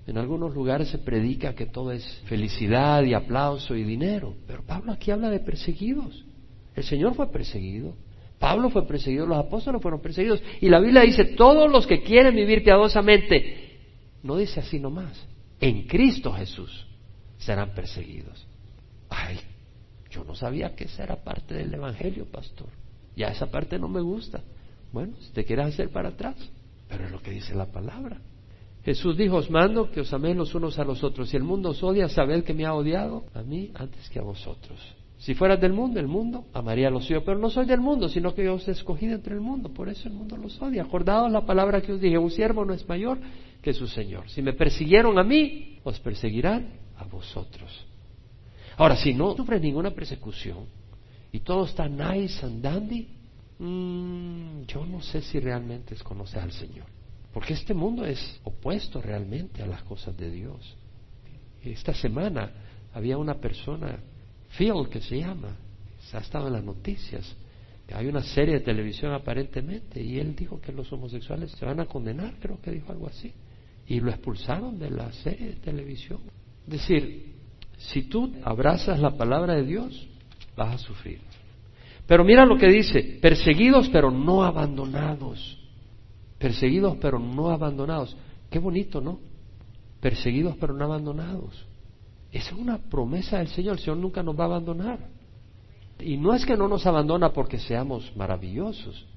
En 0.08 0.18
algunos 0.18 0.54
lugares 0.54 0.90
se 0.90 0.98
predica 0.98 1.56
que 1.56 1.66
todo 1.66 1.92
es 1.92 2.06
felicidad 2.26 3.04
y 3.04 3.14
aplauso 3.14 3.76
y 3.76 3.84
dinero, 3.84 4.34
pero 4.48 4.64
Pablo 4.64 4.92
aquí 4.92 5.12
habla 5.12 5.30
de 5.30 5.40
perseguidos. 5.40 6.26
El 6.76 6.84
Señor 6.84 7.16
fue 7.16 7.32
perseguido, 7.32 7.96
Pablo 8.44 8.70
fue 8.70 8.86
perseguido, 8.86 9.26
los 9.26 9.38
apóstoles 9.38 9.82
fueron 9.82 10.02
perseguidos. 10.02 10.44
Y 10.60 10.68
la 10.68 10.82
Biblia 10.82 11.04
dice, 11.04 11.24
todos 11.24 11.72
los 11.72 11.88
que 11.88 12.04
quieren 12.04 12.36
vivir 12.36 12.62
piadosamente, 12.62 13.80
no 14.22 14.36
dice 14.36 14.60
así 14.60 14.82
nomás, 14.82 15.26
en 15.62 15.88
Cristo 15.88 16.34
Jesús 16.34 16.86
serán 17.38 17.74
perseguidos. 17.74 18.46
Ay, 19.10 19.40
yo 20.10 20.26
no 20.26 20.36
sabía 20.36 20.76
que 20.76 20.84
esa 20.84 21.04
era 21.04 21.24
parte 21.24 21.54
del 21.54 21.74
Evangelio, 21.74 22.26
pastor. 22.26 22.68
Ya 23.16 23.28
esa 23.28 23.50
parte 23.50 23.80
no 23.80 23.88
me 23.88 24.02
gusta. 24.02 24.42
Bueno, 24.92 25.14
si 25.22 25.32
te 25.32 25.46
quieres 25.46 25.68
hacer 25.68 25.88
para 25.88 26.10
atrás, 26.10 26.36
pero 26.90 27.06
es 27.06 27.12
lo 27.12 27.22
que 27.22 27.32
dice 27.32 27.56
la 27.56 27.68
palabra. 27.68 28.20
Jesús 28.84 29.16
dijo, 29.16 29.38
os 29.38 29.50
mando 29.50 29.90
que 29.90 30.02
os 30.02 30.12
améis 30.12 30.36
los 30.36 30.54
unos 30.54 30.78
a 30.80 30.84
los 30.84 31.02
otros. 31.02 31.30
Si 31.30 31.38
el 31.38 31.44
mundo 31.44 31.70
os 31.70 31.82
odia, 31.82 32.10
sabed 32.10 32.44
que 32.44 32.54
me 32.54 32.66
ha 32.66 32.74
odiado 32.74 33.24
a 33.34 33.42
mí 33.42 33.72
antes 33.74 34.10
que 34.10 34.20
a 34.20 34.24
vosotros. 34.24 34.82
Si 35.24 35.36
fueras 35.36 35.62
del 35.62 35.72
mundo, 35.72 36.02
el 36.02 36.08
mundo 36.10 36.48
amaría 36.52 36.90
a 36.90 36.92
los 36.92 37.06
suyos, 37.06 37.24
pero 37.26 37.40
no 37.40 37.50
soy 37.50 37.66
del 37.66 37.80
mundo, 37.80 38.10
sino 38.10 38.36
que 38.36 38.44
yo 38.44 38.56
os 38.56 38.68
he 38.68 38.72
escogido 38.72 39.16
entre 39.16 39.34
el 39.34 39.40
mundo, 39.40 39.70
por 39.70 39.88
eso 39.88 40.10
el 40.10 40.14
mundo 40.14 40.36
los 40.36 40.62
odia. 40.62 40.84
Acordaos 40.84 41.32
la 41.32 41.46
palabra 41.46 41.82
que 41.82 41.94
os 41.94 42.02
dije, 42.02 42.18
un 42.18 42.30
siervo 42.30 42.66
no 42.66 42.74
es 42.74 42.86
mayor 42.90 43.20
que 43.62 43.72
su 43.72 43.88
Señor. 43.88 44.30
Si 44.30 44.42
me 44.42 44.52
persiguieron 44.52 45.18
a 45.18 45.24
mí, 45.24 45.80
os 45.86 45.98
perseguirán 46.02 46.74
a 46.98 47.06
vosotros. 47.06 47.72
Ahora, 48.76 48.98
si 48.98 49.14
no 49.14 49.34
sufres 49.34 49.62
ninguna 49.62 49.92
persecución 49.92 50.66
y 51.32 51.40
todo 51.40 51.68
está 51.68 51.88
nice 51.88 52.46
and 52.46 52.62
dandy, 52.62 53.08
mm, 53.60 54.64
yo 54.68 54.86
no 54.86 55.02
sé 55.02 55.22
si 55.22 55.40
realmente 55.40 55.94
es 55.94 56.04
conocer 56.04 56.42
al 56.42 56.52
Señor. 56.52 56.88
Porque 57.32 57.54
este 57.54 57.74
mundo 57.74 58.06
es 58.06 58.42
opuesto 58.44 59.02
realmente 59.02 59.64
a 59.64 59.68
las 59.68 59.84
cosas 59.84 60.18
de 60.18 60.30
Dios. 60.30 60.76
Esta 61.64 61.94
semana 61.94 62.52
había 62.94 63.18
una 63.18 63.36
persona, 63.36 64.00
Phil 64.58 64.88
que 64.90 65.02
se 65.02 65.20
llama, 65.20 65.56
ha 66.14 66.20
estado 66.20 66.48
en 66.48 66.54
las 66.54 66.64
noticias, 66.64 67.36
hay 67.92 68.08
una 68.08 68.24
serie 68.24 68.56
de 68.56 68.60
televisión 68.62 69.14
aparentemente, 69.14 70.02
y 70.02 70.18
él 70.18 70.36
dijo 70.36 70.60
que 70.60 70.72
los 70.72 70.92
homosexuales 70.92 71.52
se 71.52 71.66
van 71.66 71.80
a 71.80 71.86
condenar, 71.86 72.36
creo 72.40 72.60
que 72.60 72.72
dijo 72.72 72.92
algo 72.92 73.08
así, 73.08 73.32
y 73.88 74.00
lo 74.00 74.10
expulsaron 74.10 74.80
de 74.80 74.90
la 74.90 75.12
serie 75.12 75.48
de 75.50 75.56
televisión. 75.56 76.20
Es 76.66 76.74
decir, 76.74 77.36
si 77.78 78.04
tú 78.04 78.34
abrazas 78.44 79.00
la 79.00 79.12
palabra 79.18 79.56
de 79.56 79.64
Dios, 79.64 80.08
vas 80.56 80.76
a 80.76 80.78
sufrir. 80.78 81.20
Pero 82.08 82.24
mira 82.24 82.46
lo 82.46 82.58
que 82.58 82.68
dice, 82.68 83.20
perseguidos 83.22 83.90
pero 83.90 84.10
no 84.10 84.44
abandonados 84.44 85.60
perseguidos 86.44 86.98
pero 87.00 87.20
no 87.20 87.52
abandonados. 87.52 88.18
Qué 88.50 88.60
bonito, 88.60 89.00
¿no? 89.00 89.18
Perseguidos 90.02 90.58
pero 90.60 90.74
no 90.74 90.84
abandonados. 90.84 91.66
Es 92.34 92.52
una 92.52 92.78
promesa 92.78 93.38
del 93.38 93.48
Señor. 93.48 93.78
El 93.78 93.80
Señor 93.80 93.98
nunca 93.98 94.22
nos 94.22 94.38
va 94.38 94.44
a 94.44 94.48
abandonar. 94.48 95.00
Y 96.00 96.18
no 96.18 96.34
es 96.34 96.46
que 96.46 96.58
no 96.58 96.68
nos 96.68 96.86
abandona 96.86 97.32
porque 97.32 97.60
seamos 97.60 98.12
maravillosos. 98.18 99.08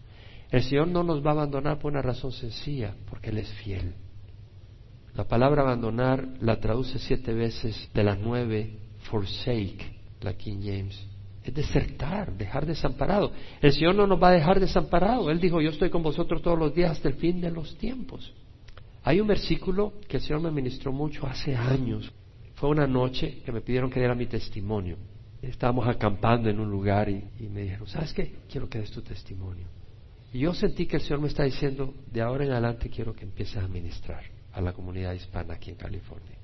El 0.52 0.62
Señor 0.62 0.86
no 0.86 1.02
nos 1.02 1.24
va 1.24 1.30
a 1.30 1.32
abandonar 1.32 1.80
por 1.80 1.90
una 1.90 2.02
razón 2.02 2.30
sencilla, 2.30 2.94
porque 3.10 3.30
Él 3.30 3.38
es 3.38 3.50
fiel. 3.54 3.94
La 5.14 5.24
palabra 5.24 5.62
abandonar 5.62 6.28
la 6.40 6.60
traduce 6.60 7.00
siete 7.00 7.32
veces 7.32 7.90
de 7.92 8.04
las 8.04 8.20
nueve, 8.20 8.78
forsake, 9.10 9.96
la 10.20 10.34
King 10.34 10.60
James 10.62 11.16
es 11.46 11.54
desertar, 11.54 12.36
dejar 12.36 12.66
desamparado. 12.66 13.30
El 13.62 13.72
Señor 13.72 13.94
no 13.94 14.06
nos 14.06 14.20
va 14.20 14.30
a 14.30 14.32
dejar 14.32 14.58
desamparado. 14.58 15.30
Él 15.30 15.40
dijo, 15.40 15.60
yo 15.60 15.70
estoy 15.70 15.90
con 15.90 16.02
vosotros 16.02 16.42
todos 16.42 16.58
los 16.58 16.74
días 16.74 16.90
hasta 16.90 17.08
el 17.08 17.14
fin 17.14 17.40
de 17.40 17.52
los 17.52 17.78
tiempos. 17.78 18.34
Hay 19.04 19.20
un 19.20 19.28
versículo 19.28 19.92
que 20.08 20.16
el 20.16 20.22
Señor 20.24 20.42
me 20.42 20.50
ministró 20.50 20.92
mucho 20.92 21.24
hace 21.24 21.54
años. 21.54 22.12
Fue 22.56 22.70
una 22.70 22.86
noche 22.86 23.42
que 23.44 23.52
me 23.52 23.60
pidieron 23.60 23.90
que 23.90 24.00
diera 24.00 24.14
mi 24.14 24.26
testimonio. 24.26 24.96
Estábamos 25.42 25.86
acampando 25.86 26.48
en 26.48 26.58
un 26.58 26.70
lugar 26.70 27.08
y, 27.08 27.22
me 27.48 27.62
dijeron, 27.62 27.86
¿sabes 27.86 28.14
qué? 28.14 28.36
Quiero 28.50 28.68
que 28.68 28.78
des 28.78 28.90
tu 28.90 29.02
testimonio. 29.02 29.66
Y 30.32 30.40
yo 30.40 30.54
sentí 30.54 30.86
que 30.86 30.96
el 30.96 31.02
Señor 31.02 31.20
me 31.20 31.28
está 31.28 31.44
diciendo, 31.44 31.94
de 32.10 32.22
ahora 32.22 32.44
en 32.44 32.52
adelante 32.52 32.88
quiero 32.88 33.14
que 33.14 33.24
empieces 33.24 33.58
a 33.58 33.68
ministrar 33.68 34.24
a 34.52 34.60
la 34.62 34.72
comunidad 34.72 35.12
hispana 35.12 35.54
aquí 35.54 35.70
en 35.70 35.76
California. 35.76 36.38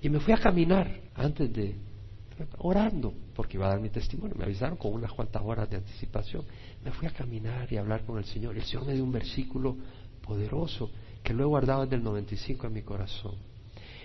Y 0.00 0.08
me 0.08 0.18
fui 0.18 0.34
a 0.34 0.38
caminar 0.38 0.90
antes 1.14 1.52
de, 1.52 1.76
orando, 2.58 3.14
porque 3.36 3.56
iba 3.56 3.66
a 3.66 3.70
dar 3.70 3.80
mi 3.80 3.90
testimonio. 3.90 4.34
Me 4.36 4.44
avisaron 4.44 4.76
con 4.76 4.92
unas 4.92 5.12
cuantas 5.12 5.40
horas 5.44 5.70
de 5.70 5.76
anticipación. 5.76 6.44
Me 6.84 6.90
fui 6.90 7.06
a 7.06 7.12
caminar 7.12 7.72
y 7.72 7.76
a 7.76 7.80
hablar 7.80 8.04
con 8.04 8.18
el 8.18 8.24
Señor. 8.24 8.56
El 8.56 8.64
Señor 8.64 8.86
me 8.86 8.94
dio 8.94 9.04
un 9.04 9.12
versículo 9.12 9.76
poderoso 10.20 10.90
que 11.22 11.32
lo 11.32 11.44
he 11.44 11.46
guardado 11.46 11.82
desde 11.82 11.94
el 11.94 12.02
95 12.02 12.66
en 12.66 12.72
mi 12.72 12.82
corazón. 12.82 13.51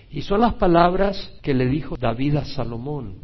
Y 0.09 0.21
son 0.21 0.41
las 0.41 0.55
palabras 0.55 1.33
que 1.41 1.53
le 1.53 1.67
dijo 1.67 1.97
David 1.97 2.37
a 2.37 2.45
Salomón. 2.45 3.17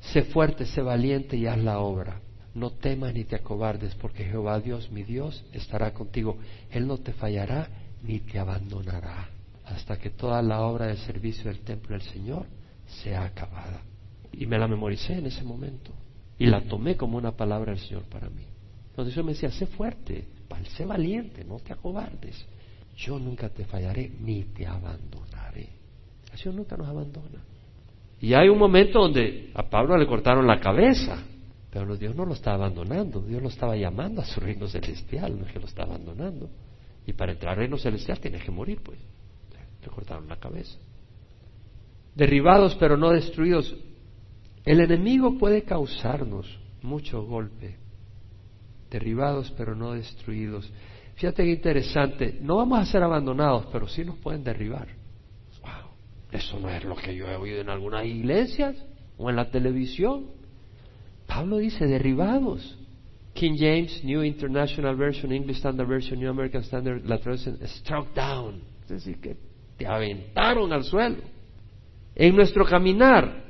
Sé 0.00 0.22
fuerte, 0.22 0.66
sé 0.66 0.82
valiente 0.82 1.36
y 1.36 1.46
haz 1.46 1.58
la 1.58 1.80
obra. 1.80 2.20
No 2.54 2.70
temas 2.70 3.12
ni 3.14 3.24
te 3.24 3.36
acobardes, 3.36 3.94
porque 3.96 4.24
Jehová 4.24 4.60
Dios, 4.60 4.90
mi 4.90 5.02
Dios, 5.02 5.44
estará 5.52 5.92
contigo. 5.92 6.38
Él 6.70 6.86
no 6.86 6.98
te 6.98 7.12
fallará 7.12 7.68
ni 8.02 8.20
te 8.20 8.38
abandonará 8.38 9.28
hasta 9.64 9.96
que 9.98 10.10
toda 10.10 10.42
la 10.42 10.60
obra 10.60 10.86
de 10.86 10.96
servicio 10.98 11.44
del 11.44 11.60
templo 11.60 11.96
del 11.96 12.06
Señor 12.06 12.46
sea 13.02 13.24
acabada. 13.24 13.82
Y 14.32 14.46
me 14.46 14.58
la 14.58 14.68
memoricé 14.68 15.14
en 15.14 15.26
ese 15.26 15.42
momento. 15.42 15.92
Y 16.38 16.46
la 16.46 16.60
tomé 16.62 16.96
como 16.96 17.16
una 17.16 17.32
palabra 17.32 17.72
del 17.72 17.80
Señor 17.80 18.04
para 18.04 18.28
mí. 18.28 18.44
Entonces 18.90 19.14
yo 19.14 19.24
me 19.24 19.32
decía, 19.32 19.50
sé 19.50 19.66
fuerte, 19.66 20.28
sé 20.76 20.84
valiente, 20.84 21.44
no 21.44 21.58
te 21.58 21.72
acobardes. 21.72 22.44
Yo 22.96 23.18
nunca 23.18 23.48
te 23.48 23.64
fallaré 23.64 24.10
ni 24.20 24.44
te 24.44 24.66
abandonaré. 24.66 25.43
Nunca 26.52 26.76
nos 26.76 26.88
abandona. 26.88 27.42
Y 28.20 28.34
hay 28.34 28.48
un 28.48 28.58
momento 28.58 29.00
donde 29.00 29.50
a 29.54 29.62
Pablo 29.68 29.96
le 29.96 30.06
cortaron 30.06 30.46
la 30.46 30.60
cabeza, 30.60 31.22
pero 31.70 31.96
Dios 31.96 32.14
no 32.14 32.24
lo 32.24 32.34
está 32.34 32.54
abandonando, 32.54 33.20
Dios 33.20 33.42
lo 33.42 33.48
estaba 33.48 33.76
llamando 33.76 34.22
a 34.22 34.24
su 34.24 34.40
reino 34.40 34.66
celestial, 34.66 35.38
no 35.38 35.46
es 35.46 35.52
que 35.52 35.58
lo 35.58 35.66
está 35.66 35.82
abandonando. 35.82 36.48
Y 37.06 37.12
para 37.12 37.32
entrar 37.32 37.52
al 37.52 37.58
reino 37.58 37.76
celestial 37.76 38.18
tienes 38.20 38.42
que 38.42 38.50
morir, 38.50 38.80
pues. 38.82 38.98
Le 39.82 39.88
cortaron 39.88 40.28
la 40.28 40.36
cabeza. 40.36 40.78
Derribados 42.14 42.74
pero 42.76 42.96
no 42.96 43.10
destruidos. 43.10 43.76
El 44.64 44.80
enemigo 44.80 45.36
puede 45.36 45.62
causarnos 45.62 46.58
mucho 46.80 47.22
golpe, 47.24 47.76
derribados 48.90 49.52
pero 49.56 49.74
no 49.74 49.92
destruidos. 49.92 50.72
Fíjate 51.16 51.44
qué 51.44 51.50
interesante, 51.50 52.38
no 52.40 52.56
vamos 52.56 52.78
a 52.78 52.86
ser 52.86 53.02
abandonados, 53.02 53.66
pero 53.70 53.86
sí 53.86 54.04
nos 54.04 54.16
pueden 54.18 54.42
derribar. 54.42 55.03
Eso 56.34 56.58
no 56.58 56.68
es 56.68 56.82
lo 56.82 56.96
que 56.96 57.14
yo 57.14 57.28
he 57.28 57.36
oído 57.36 57.60
en 57.60 57.70
algunas 57.70 58.04
iglesias 58.04 58.74
o 59.16 59.30
en 59.30 59.36
la 59.36 59.52
televisión. 59.52 60.26
Pablo 61.28 61.58
dice 61.58 61.86
derribados. 61.86 62.76
King 63.34 63.56
James, 63.56 64.02
New 64.04 64.22
International 64.24 64.96
Version, 64.96 65.32
English 65.32 65.58
Standard 65.58 65.88
Version, 65.88 66.18
New 66.18 66.28
American 66.28 66.62
Standard, 66.62 67.04
la 67.04 67.18
traducción 67.18 67.56
struck 67.64 68.12
down. 68.14 68.62
Es 68.82 68.88
decir, 68.88 69.20
que 69.20 69.36
te 69.76 69.86
aventaron 69.86 70.72
al 70.72 70.82
suelo. 70.82 71.18
En 72.16 72.34
nuestro 72.34 72.64
caminar 72.64 73.44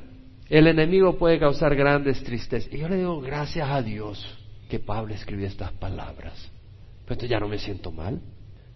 el 0.50 0.66
enemigo 0.66 1.16
puede 1.16 1.38
causar 1.38 1.74
grandes 1.74 2.22
tristezas. 2.22 2.70
Y 2.70 2.78
yo 2.78 2.88
le 2.88 2.96
digo, 2.96 3.18
gracias 3.22 3.66
a 3.66 3.80
Dios 3.80 4.22
que 4.68 4.78
Pablo 4.78 5.14
escribió 5.14 5.46
estas 5.46 5.72
palabras. 5.72 6.50
Pero 7.04 7.14
entonces 7.14 7.30
ya 7.30 7.40
no 7.40 7.48
me 7.48 7.58
siento 7.58 7.90
mal. 7.90 8.20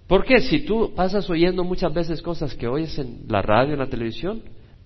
Porque 0.08 0.40
si 0.40 0.60
tú 0.60 0.94
pasas 0.96 1.28
oyendo 1.28 1.62
muchas 1.62 1.92
veces 1.92 2.22
cosas 2.22 2.54
que 2.54 2.66
oyes 2.66 2.98
en 2.98 3.26
la 3.28 3.42
radio, 3.42 3.74
en 3.74 3.78
la 3.78 3.90
televisión, 3.90 4.42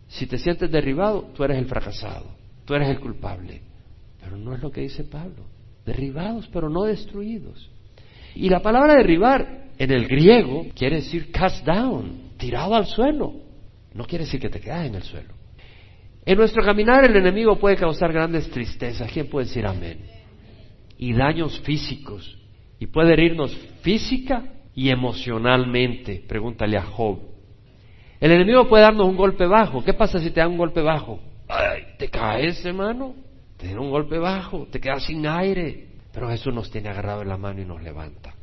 si 0.08 0.26
te 0.26 0.36
sientes 0.36 0.70
derribado, 0.70 1.30
tú 1.34 1.44
eres 1.44 1.58
el 1.58 1.66
fracasado, 1.66 2.26
tú 2.64 2.74
eres 2.74 2.88
el 2.88 2.98
culpable. 2.98 3.62
Pero 4.20 4.36
no 4.36 4.54
es 4.54 4.60
lo 4.60 4.70
que 4.70 4.80
dice 4.80 5.04
Pablo. 5.04 5.44
Derribados, 5.86 6.48
pero 6.52 6.68
no 6.68 6.82
destruidos. 6.82 7.70
Y 8.34 8.48
la 8.48 8.60
palabra 8.60 8.96
derribar 8.96 9.66
en 9.78 9.90
el 9.92 10.08
griego 10.08 10.66
quiere 10.74 10.96
decir 10.96 11.30
cast 11.30 11.64
down, 11.64 12.32
tirado 12.36 12.74
al 12.74 12.86
suelo. 12.86 13.32
No 13.94 14.04
quiere 14.04 14.24
decir 14.24 14.40
que 14.40 14.48
te 14.48 14.60
quedas 14.60 14.86
en 14.86 14.96
el 14.96 15.02
suelo. 15.02 15.34
En 16.24 16.36
nuestro 16.36 16.64
caminar 16.64 17.04
el 17.04 17.16
enemigo 17.16 17.58
puede 17.58 17.76
causar 17.76 18.12
grandes 18.12 18.50
tristezas. 18.50 19.10
¿Quién 19.12 19.28
puede 19.28 19.46
decir 19.46 19.66
amén? 19.66 19.98
Y 20.98 21.12
daños 21.14 21.60
físicos. 21.60 22.38
Y 22.80 22.86
puede 22.86 23.12
herirnos 23.12 23.56
física 23.82 24.44
y 24.74 24.90
emocionalmente. 24.90 26.22
Pregúntale 26.26 26.76
a 26.76 26.82
Job. 26.82 27.18
El 28.20 28.32
enemigo 28.32 28.68
puede 28.68 28.84
darnos 28.84 29.08
un 29.08 29.16
golpe 29.16 29.46
bajo. 29.46 29.82
¿Qué 29.84 29.94
pasa 29.94 30.18
si 30.18 30.30
te 30.30 30.40
da 30.40 30.48
un 30.48 30.56
golpe 30.56 30.80
bajo? 30.80 31.20
Ay, 31.48 31.82
te 31.98 32.08
caes, 32.08 32.64
hermano. 32.64 33.14
Te 33.56 33.74
da 33.74 33.80
un 33.80 33.90
golpe 33.90 34.18
bajo. 34.18 34.66
Te 34.70 34.80
quedas 34.80 35.04
sin 35.04 35.26
aire. 35.26 35.88
Pero 36.12 36.28
Jesús 36.28 36.54
nos 36.54 36.70
tiene 36.70 36.88
agarrado 36.88 37.22
en 37.22 37.28
la 37.28 37.36
mano 37.36 37.60
y 37.60 37.64
nos 37.64 37.82
levanta. 37.82 38.34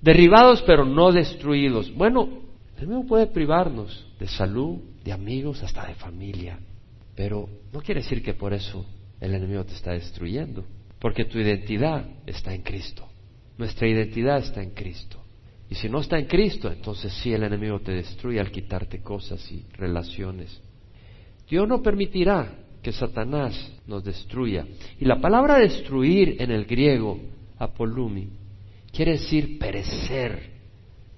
Derribados 0.00 0.62
pero 0.62 0.84
no 0.84 1.12
destruidos. 1.12 1.92
Bueno, 1.94 2.28
el 2.76 2.84
enemigo 2.84 3.06
puede 3.06 3.26
privarnos 3.26 4.06
de 4.20 4.28
salud, 4.28 4.78
de 5.02 5.12
amigos, 5.12 5.62
hasta 5.62 5.86
de 5.86 5.94
familia. 5.94 6.58
Pero 7.16 7.48
no 7.72 7.80
quiere 7.80 8.02
decir 8.02 8.22
que 8.22 8.34
por 8.34 8.52
eso 8.52 8.86
el 9.20 9.34
enemigo 9.34 9.64
te 9.64 9.74
está 9.74 9.92
destruyendo, 9.92 10.64
porque 11.00 11.24
tu 11.24 11.38
identidad 11.38 12.06
está 12.26 12.54
en 12.54 12.62
Cristo. 12.62 13.07
Nuestra 13.58 13.88
identidad 13.88 14.38
está 14.38 14.62
en 14.62 14.70
Cristo. 14.70 15.18
Y 15.68 15.74
si 15.74 15.88
no 15.88 16.00
está 16.00 16.18
en 16.18 16.26
Cristo, 16.26 16.70
entonces 16.70 17.12
sí 17.12 17.32
el 17.32 17.42
enemigo 17.42 17.80
te 17.80 17.92
destruye 17.92 18.40
al 18.40 18.50
quitarte 18.50 19.02
cosas 19.02 19.50
y 19.52 19.66
relaciones. 19.76 20.60
Dios 21.48 21.68
no 21.68 21.82
permitirá 21.82 22.50
que 22.82 22.92
Satanás 22.92 23.72
nos 23.86 24.04
destruya. 24.04 24.64
Y 24.98 25.04
la 25.04 25.20
palabra 25.20 25.58
destruir 25.58 26.36
en 26.40 26.50
el 26.52 26.64
griego, 26.64 27.20
apolumi, 27.58 28.28
quiere 28.92 29.12
decir 29.12 29.58
perecer, 29.58 30.50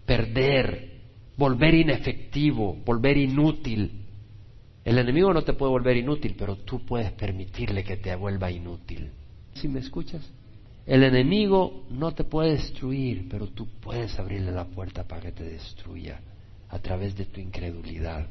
perder, 0.05 0.91
volver 1.37 1.75
inefectivo, 1.75 2.77
volver 2.85 3.19
inútil. 3.19 3.93
El 4.85 4.99
enemigo 4.99 5.33
no 5.33 5.43
te 5.43 5.53
puede 5.53 5.71
volver 5.71 5.99
inútil, 5.99 6.35
pero 6.37 6.57
tú 6.57 6.85
puedes 6.85 7.13
permitirle 7.13 7.85
que 7.85 7.99
te 7.99 8.15
vuelva 8.17 8.51
inútil. 8.51 9.11
¿Sí 9.55 9.69
me 9.69 9.81
escuchas? 9.81 10.29
El 10.87 11.05
enemigo 11.05 11.85
no 11.91 12.13
te 12.13 12.25
puede 12.25 12.53
destruir, 12.53 13.29
pero 13.31 13.49
tú 13.49 13.69
puedes 13.81 14.19
abrirle 14.19 14.51
la 14.51 14.65
puerta 14.65 15.05
para 15.05 15.23
que 15.23 15.33
te 15.33 15.45
destruya 15.45 16.21
a 16.69 16.79
través 16.79 17.17
de 17.17 17.27
tu 17.27 17.41
incredulidad, 17.41 18.27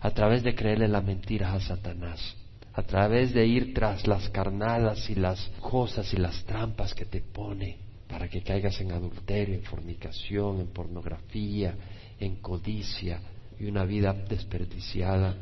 a 0.00 0.10
través 0.10 0.42
de 0.42 0.54
creerle 0.54 0.88
las 0.88 1.04
mentiras 1.04 1.54
a 1.54 1.60
Satanás, 1.60 2.36
a 2.74 2.82
través 2.82 3.32
de 3.32 3.46
ir 3.46 3.74
tras 3.74 4.06
las 4.06 4.28
carnadas 4.28 5.08
y 5.10 5.14
las 5.14 5.50
cosas 5.60 6.12
y 6.12 6.16
las 6.16 6.44
trampas 6.44 6.94
que 6.94 7.06
te 7.06 7.20
pone 7.20 7.78
para 8.08 8.28
que 8.28 8.42
caigas 8.42 8.80
en 8.80 8.92
adulterio, 8.92 9.54
en 9.54 9.62
fornicación, 9.62 10.60
en 10.60 10.66
pornografía, 10.68 11.74
en 12.18 12.36
codicia 12.36 13.20
y 13.58 13.66
una 13.66 13.84
vida 13.84 14.12
desperdiciada. 14.12 15.36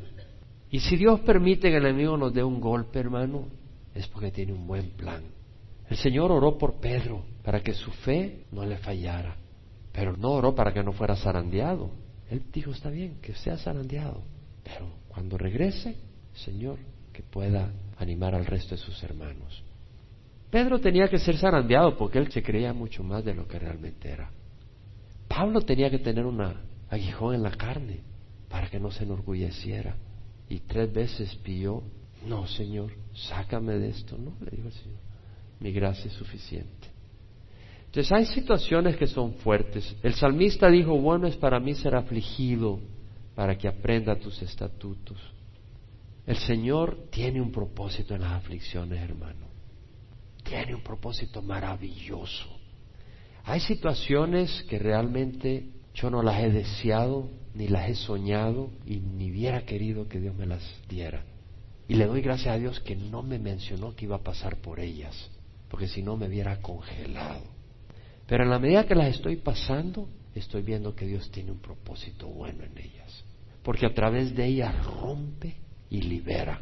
Y 0.71 0.81
si 0.81 0.97
Dios 0.97 1.21
permite 1.21 1.71
que 1.71 1.79
el 1.79 1.87
enemigo 1.87 2.17
nos 2.17 2.33
dé 2.35 2.45
un 2.45 2.61
golpe, 2.61 2.99
hermano, 2.99 3.47
es 3.95 4.07
porque 4.09 4.31
tiene 4.31 4.53
un 4.53 4.67
buen 4.67 4.91
plan. 4.91 5.38
El 5.89 5.97
Señor 5.97 6.31
oró 6.31 6.59
por 6.59 6.81
Pedro 6.81 7.25
para 7.43 7.61
que 7.63 7.73
su 7.73 7.91
fe 7.91 8.45
no 8.53 8.65
le 8.65 8.77
fallara, 8.79 9.37
pero 9.93 10.17
no 10.17 10.33
oró 10.33 10.55
para 10.55 10.73
que 10.73 10.83
no 10.83 10.93
fuera 10.93 11.17
zarandeado. 11.17 11.91
Él 12.31 12.43
dijo, 12.53 12.73
está 12.73 12.91
bien, 12.91 13.19
que 13.23 13.35
sea 13.35 13.57
zarandeado, 13.57 14.23
pero 14.63 14.91
cuando 15.09 15.39
regrese, 15.39 15.97
Señor, 16.35 16.79
que 17.13 17.23
pueda 17.23 17.73
animar 17.97 18.35
al 18.35 18.45
resto 18.45 18.75
de 18.75 18.81
sus 18.81 19.03
hermanos. 19.03 19.63
Pedro 20.51 20.79
tenía 20.81 21.09
que 21.09 21.19
ser 21.19 21.37
zarandeado 21.37 21.97
porque 21.97 22.19
él 22.19 22.31
se 22.31 22.43
creía 22.43 22.73
mucho 22.73 23.03
más 23.03 23.25
de 23.25 23.35
lo 23.35 23.47
que 23.49 23.59
realmente 23.59 24.11
era. 24.11 24.31
Pablo 25.27 25.61
tenía 25.61 25.91
que 25.91 25.99
tener 25.99 26.25
un 26.25 26.41
aguijón 26.91 27.35
en 27.35 27.43
la 27.43 27.51
carne 27.51 28.01
para 28.49 28.69
que 28.69 28.81
no 28.81 28.91
se 28.91 29.05
enorgulleciera. 29.05 29.97
Y 30.49 30.61
tres 30.61 30.93
veces 30.93 31.35
pidió, 31.37 31.83
no, 32.27 32.47
Señor, 32.47 32.93
sácame 33.13 33.75
de 33.75 33.91
esto. 33.91 34.17
No, 34.17 34.33
le 34.41 34.51
dijo 34.51 34.69
el 34.69 34.75
Señor, 34.75 34.99
mi 35.61 35.73
gracia 35.73 36.07
es 36.07 36.13
suficiente. 36.15 36.89
Entonces 37.87 38.13
hay 38.13 38.27
situaciones 38.27 38.97
que 38.97 39.07
son 39.07 39.35
fuertes. 39.35 39.97
El 40.03 40.15
salmista 40.15 40.69
dijo, 40.69 40.99
bueno 40.99 41.27
es 41.27 41.37
para 41.37 41.59
mí 41.59 41.75
ser 41.75 41.95
afligido 41.95 42.81
para 43.35 43.57
que 43.57 43.69
aprenda 43.69 44.17
tus 44.17 44.43
estatutos. 44.43 45.17
El 46.27 46.37
Señor 46.37 47.09
tiene 47.11 47.41
un 47.41 47.51
propósito 47.51 48.15
en 48.15 48.21
las 48.21 48.33
aflicciones, 48.33 49.01
hermano. 49.01 49.47
Tiene 50.45 50.75
un 50.75 50.83
propósito 50.83 51.41
maravilloso. 51.41 52.49
Hay 53.45 53.61
situaciones 53.61 54.63
que 54.69 54.79
realmente 54.79 55.71
yo 55.95 56.11
no 56.11 56.23
las 56.23 56.43
he 56.43 56.51
deseado, 56.51 57.31
ni 57.55 57.69
las 57.69 57.89
he 57.89 57.95
soñado, 57.95 58.71
y 58.85 59.01
ni 59.01 59.31
hubiera 59.31 59.63
querido 59.63 60.07
que 60.07 60.21
Dios 60.21 60.35
me 60.35 60.45
las 60.45 60.63
diera. 60.89 61.25
Y 61.89 61.95
le 61.95 62.05
doy 62.05 62.21
gracias 62.21 62.55
a 62.55 62.59
Dios 62.59 62.81
que 62.81 62.95
no 62.95 63.23
me 63.23 63.39
mencionó 63.39 63.97
que 63.97 64.05
iba 64.05 64.17
a 64.17 64.23
pasar 64.23 64.57
por 64.57 64.81
ellas, 64.81 65.31
porque 65.69 65.89
si 65.89 66.03
no 66.03 66.17
me 66.17 66.27
hubiera 66.27 66.61
congelado. 66.61 67.45
Pero 68.27 68.45
en 68.45 68.51
la 68.51 68.59
medida 68.59 68.87
que 68.87 68.95
las 68.95 69.09
estoy 69.09 69.37
pasando, 69.37 70.09
estoy 70.35 70.63
viendo 70.63 70.95
que 70.95 71.07
Dios 71.07 71.31
tiene 71.31 71.51
un 71.51 71.61
propósito 71.61 72.29
bueno 72.29 72.65
en 72.65 72.77
ellas. 72.79 73.25
Porque 73.63 73.87
a 73.87 73.95
través 73.95 74.35
de 74.35 74.47
ellas 74.47 74.75
rompe 74.85 75.57
y 75.91 76.03
libera. 76.03 76.61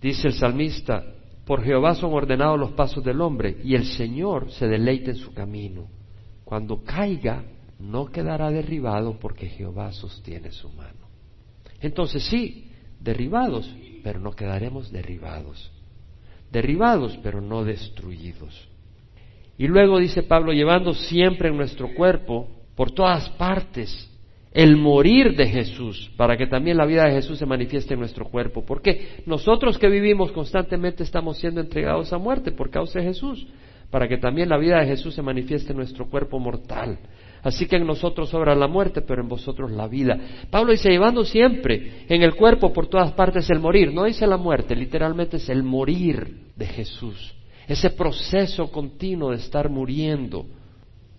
Dice 0.00 0.28
el 0.28 0.34
salmista, 0.34 1.04
por 1.44 1.62
Jehová 1.62 1.94
son 1.94 2.12
ordenados 2.12 2.58
los 2.58 2.72
pasos 2.72 3.04
del 3.04 3.20
hombre 3.20 3.58
y 3.62 3.74
el 3.74 3.86
Señor 3.86 4.50
se 4.50 4.66
deleita 4.66 5.12
en 5.12 5.16
su 5.16 5.32
camino. 5.32 5.88
Cuando 6.44 6.82
caiga, 6.82 7.44
no 7.78 8.06
quedará 8.06 8.50
derribado 8.50 9.18
porque 9.18 9.48
Jehová 9.48 9.92
sostiene 9.92 10.50
su 10.50 10.68
mano. 10.70 11.06
Entonces 11.80 12.24
sí, 12.24 12.70
derribados, 13.00 13.72
pero 14.02 14.18
no 14.18 14.32
quedaremos 14.32 14.90
derribados. 14.90 15.70
Derribados, 16.50 17.18
pero 17.22 17.40
no 17.40 17.64
destruidos. 17.64 18.68
Y 19.58 19.66
luego 19.68 19.98
dice 19.98 20.22
Pablo, 20.22 20.52
llevando 20.52 20.92
siempre 20.94 21.48
en 21.48 21.56
nuestro 21.56 21.94
cuerpo, 21.94 22.48
por 22.74 22.90
todas 22.90 23.28
partes, 23.30 24.10
el 24.52 24.76
morir 24.76 25.36
de 25.36 25.46
Jesús, 25.48 26.10
para 26.16 26.36
que 26.36 26.46
también 26.46 26.76
la 26.76 26.86
vida 26.86 27.04
de 27.04 27.12
Jesús 27.12 27.38
se 27.38 27.46
manifieste 27.46 27.94
en 27.94 28.00
nuestro 28.00 28.26
cuerpo. 28.26 28.64
Porque 28.64 29.22
nosotros 29.26 29.78
que 29.78 29.88
vivimos 29.88 30.32
constantemente 30.32 31.02
estamos 31.02 31.38
siendo 31.38 31.60
entregados 31.60 32.12
a 32.12 32.18
muerte 32.18 32.52
por 32.52 32.70
causa 32.70 32.98
de 32.98 33.06
Jesús, 33.06 33.46
para 33.90 34.08
que 34.08 34.18
también 34.18 34.48
la 34.48 34.58
vida 34.58 34.80
de 34.80 34.86
Jesús 34.86 35.14
se 35.14 35.22
manifieste 35.22 35.72
en 35.72 35.78
nuestro 35.78 36.08
cuerpo 36.08 36.38
mortal. 36.38 36.98
Así 37.46 37.66
que 37.66 37.76
en 37.76 37.86
nosotros 37.86 38.30
sobra 38.30 38.54
la 38.54 38.66
muerte, 38.66 39.02
pero 39.02 39.22
en 39.22 39.28
vosotros 39.28 39.70
la 39.70 39.86
vida. 39.86 40.18
Pablo 40.50 40.72
dice, 40.72 40.90
llevando 40.90 41.24
siempre 41.24 42.04
en 42.08 42.22
el 42.22 42.34
cuerpo 42.34 42.72
por 42.72 42.88
todas 42.88 43.12
partes 43.12 43.48
el 43.50 43.60
morir. 43.60 43.94
No 43.94 44.04
dice 44.04 44.26
la 44.26 44.36
muerte, 44.36 44.74
literalmente 44.74 45.36
es 45.36 45.48
el 45.48 45.62
morir 45.62 46.50
de 46.56 46.66
Jesús 46.66 47.36
ese 47.66 47.90
proceso 47.90 48.70
continuo 48.70 49.30
de 49.30 49.38
estar 49.38 49.68
muriendo. 49.68 50.46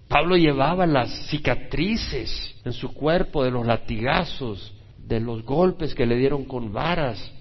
Pablo 0.08 0.38
llevaba 0.38 0.86
las 0.86 1.10
cicatrices 1.28 2.56
en 2.64 2.72
su 2.72 2.94
cuerpo 2.94 3.44
de 3.44 3.52
los 3.52 3.66
latigazos, 3.66 4.74
de 4.98 5.20
los 5.20 5.44
golpes 5.44 5.94
que 5.94 6.06
le 6.06 6.16
dieron 6.16 6.46
con 6.46 6.72
varas, 6.72 7.32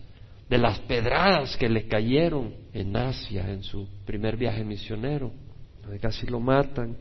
de 0.48 0.58
las 0.58 0.78
pedradas 0.80 1.56
que 1.56 1.68
le 1.68 1.86
cayeron 1.86 2.54
en 2.72 2.96
Asia 2.96 3.48
en 3.48 3.62
su 3.62 3.88
primer 4.04 4.36
viaje 4.36 4.64
misionero, 4.64 5.30
donde 5.82 6.00
casi 6.00 6.26
lo 6.26 6.40
matan, 6.40 6.96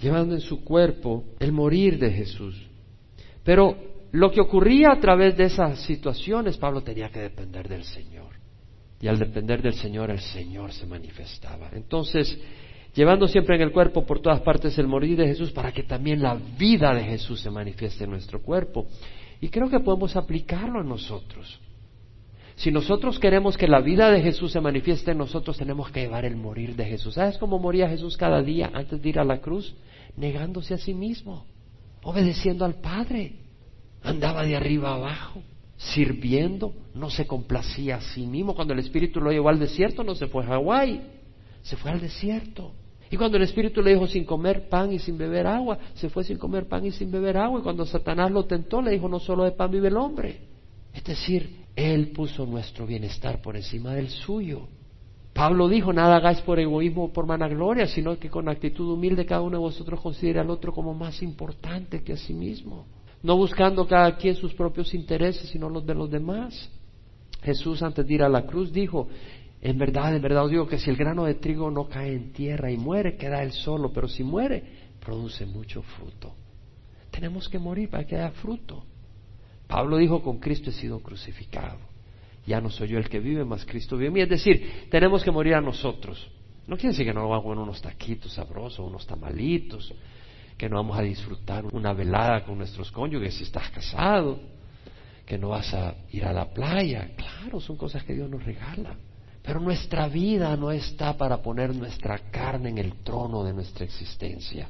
llevando 0.00 0.34
en 0.34 0.40
su 0.40 0.64
cuerpo 0.64 1.24
el 1.38 1.52
morir 1.52 1.98
de 1.98 2.10
Jesús. 2.10 2.60
Pero 3.44 3.76
lo 4.12 4.30
que 4.30 4.40
ocurría 4.40 4.92
a 4.92 5.00
través 5.00 5.36
de 5.36 5.44
esas 5.44 5.80
situaciones, 5.82 6.56
Pablo 6.56 6.82
tenía 6.82 7.08
que 7.10 7.20
depender 7.20 7.68
del 7.68 7.84
Señor. 7.84 8.34
Y 9.00 9.08
al 9.08 9.18
depender 9.18 9.62
del 9.62 9.74
Señor, 9.74 10.10
el 10.10 10.20
Señor 10.20 10.72
se 10.72 10.86
manifestaba. 10.86 11.70
Entonces, 11.72 12.38
llevando 12.94 13.28
siempre 13.28 13.56
en 13.56 13.62
el 13.62 13.72
cuerpo 13.72 14.06
por 14.06 14.20
todas 14.20 14.40
partes 14.40 14.78
el 14.78 14.86
morir 14.86 15.18
de 15.18 15.26
Jesús 15.26 15.52
para 15.52 15.70
que 15.72 15.82
también 15.82 16.22
la 16.22 16.38
vida 16.58 16.94
de 16.94 17.04
Jesús 17.04 17.40
se 17.40 17.50
manifieste 17.50 18.04
en 18.04 18.10
nuestro 18.10 18.40
cuerpo. 18.40 18.86
Y 19.40 19.48
creo 19.48 19.68
que 19.68 19.80
podemos 19.80 20.16
aplicarlo 20.16 20.80
a 20.80 20.84
nosotros. 20.84 21.60
Si 22.56 22.70
nosotros 22.70 23.18
queremos 23.18 23.56
que 23.56 23.68
la 23.68 23.80
vida 23.80 24.10
de 24.10 24.22
Jesús 24.22 24.52
se 24.52 24.60
manifieste 24.60 25.10
en 25.12 25.18
nosotros, 25.18 25.58
tenemos 25.58 25.90
que 25.90 26.00
llevar 26.00 26.24
el 26.24 26.36
morir 26.36 26.74
de 26.74 26.86
Jesús. 26.86 27.14
¿Sabes 27.14 27.38
cómo 27.38 27.58
moría 27.58 27.88
Jesús 27.88 28.16
cada 28.16 28.42
día 28.42 28.70
antes 28.72 29.00
de 29.00 29.08
ir 29.08 29.18
a 29.18 29.24
la 29.24 29.40
cruz? 29.40 29.74
Negándose 30.16 30.72
a 30.72 30.78
sí 30.78 30.94
mismo, 30.94 31.44
obedeciendo 32.02 32.64
al 32.64 32.74
Padre. 32.74 33.34
Andaba 34.02 34.44
de 34.44 34.56
arriba 34.56 34.94
abajo 34.94 35.42
sirviendo, 35.76 36.72
no 36.94 37.10
se 37.10 37.26
complacía 37.26 37.96
a 37.96 38.00
sí 38.00 38.26
mismo. 38.26 38.54
Cuando 38.54 38.72
el 38.72 38.80
Espíritu 38.80 39.20
lo 39.20 39.30
llevó 39.30 39.50
al 39.50 39.58
desierto, 39.58 40.02
no 40.02 40.14
se 40.14 40.26
fue 40.26 40.42
a 40.44 40.46
Hawái, 40.46 41.02
se 41.62 41.76
fue 41.76 41.90
al 41.90 42.00
desierto. 42.00 42.72
Y 43.10 43.16
cuando 43.16 43.36
el 43.36 43.44
Espíritu 43.44 43.82
le 43.82 43.92
dijo 43.92 44.06
sin 44.06 44.24
comer 44.24 44.68
pan 44.68 44.92
y 44.92 44.98
sin 44.98 45.16
beber 45.16 45.46
agua, 45.46 45.78
se 45.94 46.08
fue 46.08 46.24
sin 46.24 46.38
comer 46.38 46.66
pan 46.66 46.84
y 46.86 46.90
sin 46.90 47.10
beber 47.10 47.36
agua. 47.36 47.60
Y 47.60 47.62
cuando 47.62 47.84
Satanás 47.84 48.30
lo 48.30 48.46
tentó, 48.46 48.80
le 48.82 48.90
dijo, 48.90 49.08
no 49.08 49.20
solo 49.20 49.44
de 49.44 49.52
pan 49.52 49.70
vive 49.70 49.88
el 49.88 49.96
hombre. 49.96 50.40
Es 50.92 51.04
decir, 51.04 51.65
Él 51.76 52.08
puso 52.08 52.44
nuestro 52.46 52.86
bienestar 52.86 53.40
por 53.40 53.54
encima 53.54 53.94
del 53.94 54.08
suyo. 54.08 54.66
Pablo 55.32 55.68
dijo, 55.68 55.92
nada 55.92 56.16
hagáis 56.16 56.40
por 56.40 56.58
egoísmo 56.58 57.04
o 57.04 57.12
por 57.12 57.26
vanagloria, 57.26 57.86
sino 57.86 58.18
que 58.18 58.30
con 58.30 58.48
actitud 58.48 58.90
humilde 58.90 59.26
cada 59.26 59.42
uno 59.42 59.58
de 59.58 59.62
vosotros 59.62 60.00
considere 60.00 60.40
al 60.40 60.50
otro 60.50 60.72
como 60.72 60.94
más 60.94 61.22
importante 61.22 62.02
que 62.02 62.14
a 62.14 62.16
sí 62.16 62.32
mismo 62.32 62.86
no 63.26 63.36
buscando 63.36 63.86
cada 63.88 64.16
quien 64.16 64.36
sus 64.36 64.54
propios 64.54 64.94
intereses, 64.94 65.50
sino 65.50 65.68
los 65.68 65.84
de 65.84 65.94
los 65.94 66.08
demás. 66.08 66.70
Jesús 67.42 67.82
antes 67.82 68.06
de 68.06 68.14
ir 68.14 68.22
a 68.22 68.28
la 68.28 68.46
cruz 68.46 68.72
dijo, 68.72 69.08
en 69.60 69.78
verdad, 69.78 70.14
en 70.14 70.22
verdad 70.22 70.44
os 70.44 70.50
digo 70.50 70.68
que 70.68 70.78
si 70.78 70.90
el 70.90 70.96
grano 70.96 71.24
de 71.24 71.34
trigo 71.34 71.68
no 71.70 71.88
cae 71.88 72.14
en 72.14 72.32
tierra 72.32 72.70
y 72.70 72.76
muere, 72.76 73.16
queda 73.16 73.42
él 73.42 73.50
solo, 73.50 73.92
pero 73.92 74.06
si 74.06 74.22
muere, 74.22 74.62
produce 75.04 75.44
mucho 75.44 75.82
fruto. 75.82 76.34
Tenemos 77.10 77.48
que 77.48 77.58
morir 77.58 77.90
para 77.90 78.06
que 78.06 78.14
haya 78.14 78.30
fruto. 78.30 78.84
Pablo 79.66 79.96
dijo, 79.96 80.22
con 80.22 80.38
Cristo 80.38 80.70
he 80.70 80.72
sido 80.72 81.00
crucificado. 81.00 81.78
Ya 82.46 82.60
no 82.60 82.70
soy 82.70 82.88
yo 82.88 82.98
el 82.98 83.08
que 83.08 83.18
vive, 83.18 83.44
más 83.44 83.64
Cristo 83.64 83.96
vive 83.96 84.08
en 84.08 84.12
mí. 84.12 84.20
Es 84.20 84.28
decir, 84.28 84.86
tenemos 84.90 85.24
que 85.24 85.30
morir 85.30 85.54
a 85.54 85.60
nosotros. 85.60 86.30
No 86.66 86.76
quiere 86.76 86.90
decir 86.90 87.06
que 87.06 87.12
no 87.12 87.32
a 87.34 87.38
unos 87.40 87.82
taquitos 87.82 88.32
sabrosos, 88.32 88.86
unos 88.86 89.06
tamalitos, 89.06 89.92
que 90.56 90.68
no 90.68 90.76
vamos 90.76 90.98
a 90.98 91.02
disfrutar 91.02 91.64
una 91.66 91.92
velada 91.92 92.44
con 92.44 92.58
nuestros 92.58 92.90
cónyuges 92.90 93.34
si 93.34 93.44
estás 93.44 93.70
casado, 93.70 94.40
que 95.24 95.38
no 95.38 95.50
vas 95.50 95.72
a 95.74 95.94
ir 96.12 96.24
a 96.24 96.32
la 96.32 96.52
playa. 96.52 97.10
Claro, 97.16 97.60
son 97.60 97.76
cosas 97.76 98.04
que 98.04 98.14
Dios 98.14 98.30
nos 98.30 98.44
regala. 98.44 98.96
Pero 99.42 99.60
nuestra 99.60 100.08
vida 100.08 100.56
no 100.56 100.72
está 100.72 101.16
para 101.16 101.42
poner 101.42 101.74
nuestra 101.74 102.18
carne 102.30 102.70
en 102.70 102.78
el 102.78 102.94
trono 103.04 103.44
de 103.44 103.52
nuestra 103.52 103.84
existencia. 103.84 104.68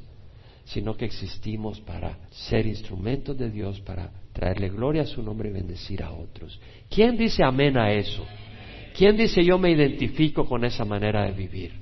Sino 0.66 0.96
que 0.96 1.04
existimos 1.04 1.80
para 1.80 2.18
ser 2.30 2.66
instrumentos 2.66 3.38
de 3.38 3.50
Dios, 3.50 3.80
para 3.80 4.10
traerle 4.32 4.68
gloria 4.68 5.02
a 5.02 5.06
su 5.06 5.22
nombre 5.22 5.48
y 5.48 5.52
bendecir 5.52 6.02
a 6.02 6.10
otros. 6.10 6.60
¿Quién 6.90 7.16
dice 7.16 7.44
amén 7.44 7.78
a 7.78 7.92
eso? 7.92 8.26
¿Quién 8.96 9.16
dice 9.16 9.44
yo 9.44 9.58
me 9.58 9.70
identifico 9.70 10.44
con 10.44 10.64
esa 10.64 10.84
manera 10.84 11.24
de 11.24 11.32
vivir? 11.32 11.72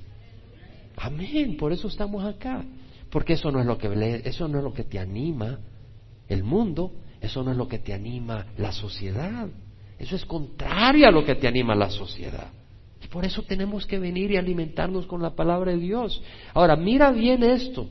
Amén, 0.97 1.57
por 1.57 1.73
eso 1.73 1.87
estamos 1.87 2.23
acá. 2.23 2.63
Porque 3.09 3.33
eso 3.33 3.51
no 3.51 3.59
es 3.59 3.65
lo 3.65 3.77
que 3.77 4.21
eso 4.23 4.47
no 4.47 4.59
es 4.59 4.63
lo 4.63 4.73
que 4.73 4.83
te 4.83 4.99
anima 4.99 5.59
el 6.27 6.43
mundo, 6.43 6.91
eso 7.21 7.43
no 7.43 7.51
es 7.51 7.57
lo 7.57 7.67
que 7.67 7.79
te 7.79 7.93
anima 7.93 8.45
la 8.57 8.71
sociedad. 8.71 9.47
Eso 9.97 10.15
es 10.15 10.25
contrario 10.25 11.07
a 11.07 11.11
lo 11.11 11.25
que 11.25 11.35
te 11.35 11.47
anima 11.47 11.73
la 11.73 11.89
sociedad. 11.89 12.49
Y 13.03 13.07
por 13.07 13.25
eso 13.25 13.41
tenemos 13.43 13.87
que 13.87 13.97
venir 13.97 14.31
y 14.31 14.37
alimentarnos 14.37 15.07
con 15.07 15.21
la 15.21 15.35
palabra 15.35 15.71
de 15.71 15.79
Dios. 15.79 16.21
Ahora, 16.53 16.75
mira 16.75 17.11
bien 17.11 17.41
esto. 17.43 17.87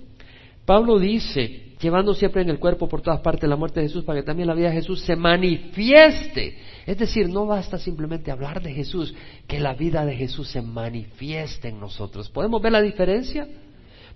Pablo 0.64 0.98
dice, 0.98 1.74
llevando 1.80 2.14
siempre 2.14 2.42
en 2.42 2.48
el 2.48 2.58
cuerpo 2.58 2.88
por 2.88 3.02
todas 3.02 3.20
partes 3.20 3.48
la 3.48 3.56
muerte 3.56 3.80
de 3.80 3.86
Jesús 3.86 4.04
para 4.04 4.20
que 4.20 4.26
también 4.26 4.48
la 4.48 4.54
vida 4.54 4.68
de 4.68 4.76
Jesús 4.76 5.00
se 5.02 5.16
manifieste. 5.16 6.56
Es 6.86 6.98
decir, 6.98 7.28
no 7.28 7.46
basta 7.46 7.78
simplemente 7.78 8.30
hablar 8.30 8.62
de 8.62 8.72
Jesús, 8.72 9.14
que 9.46 9.60
la 9.60 9.74
vida 9.74 10.04
de 10.06 10.16
Jesús 10.16 10.48
se 10.48 10.62
manifieste 10.62 11.68
en 11.68 11.80
nosotros. 11.80 12.30
¿Podemos 12.30 12.62
ver 12.62 12.72
la 12.72 12.80
diferencia? 12.80 13.46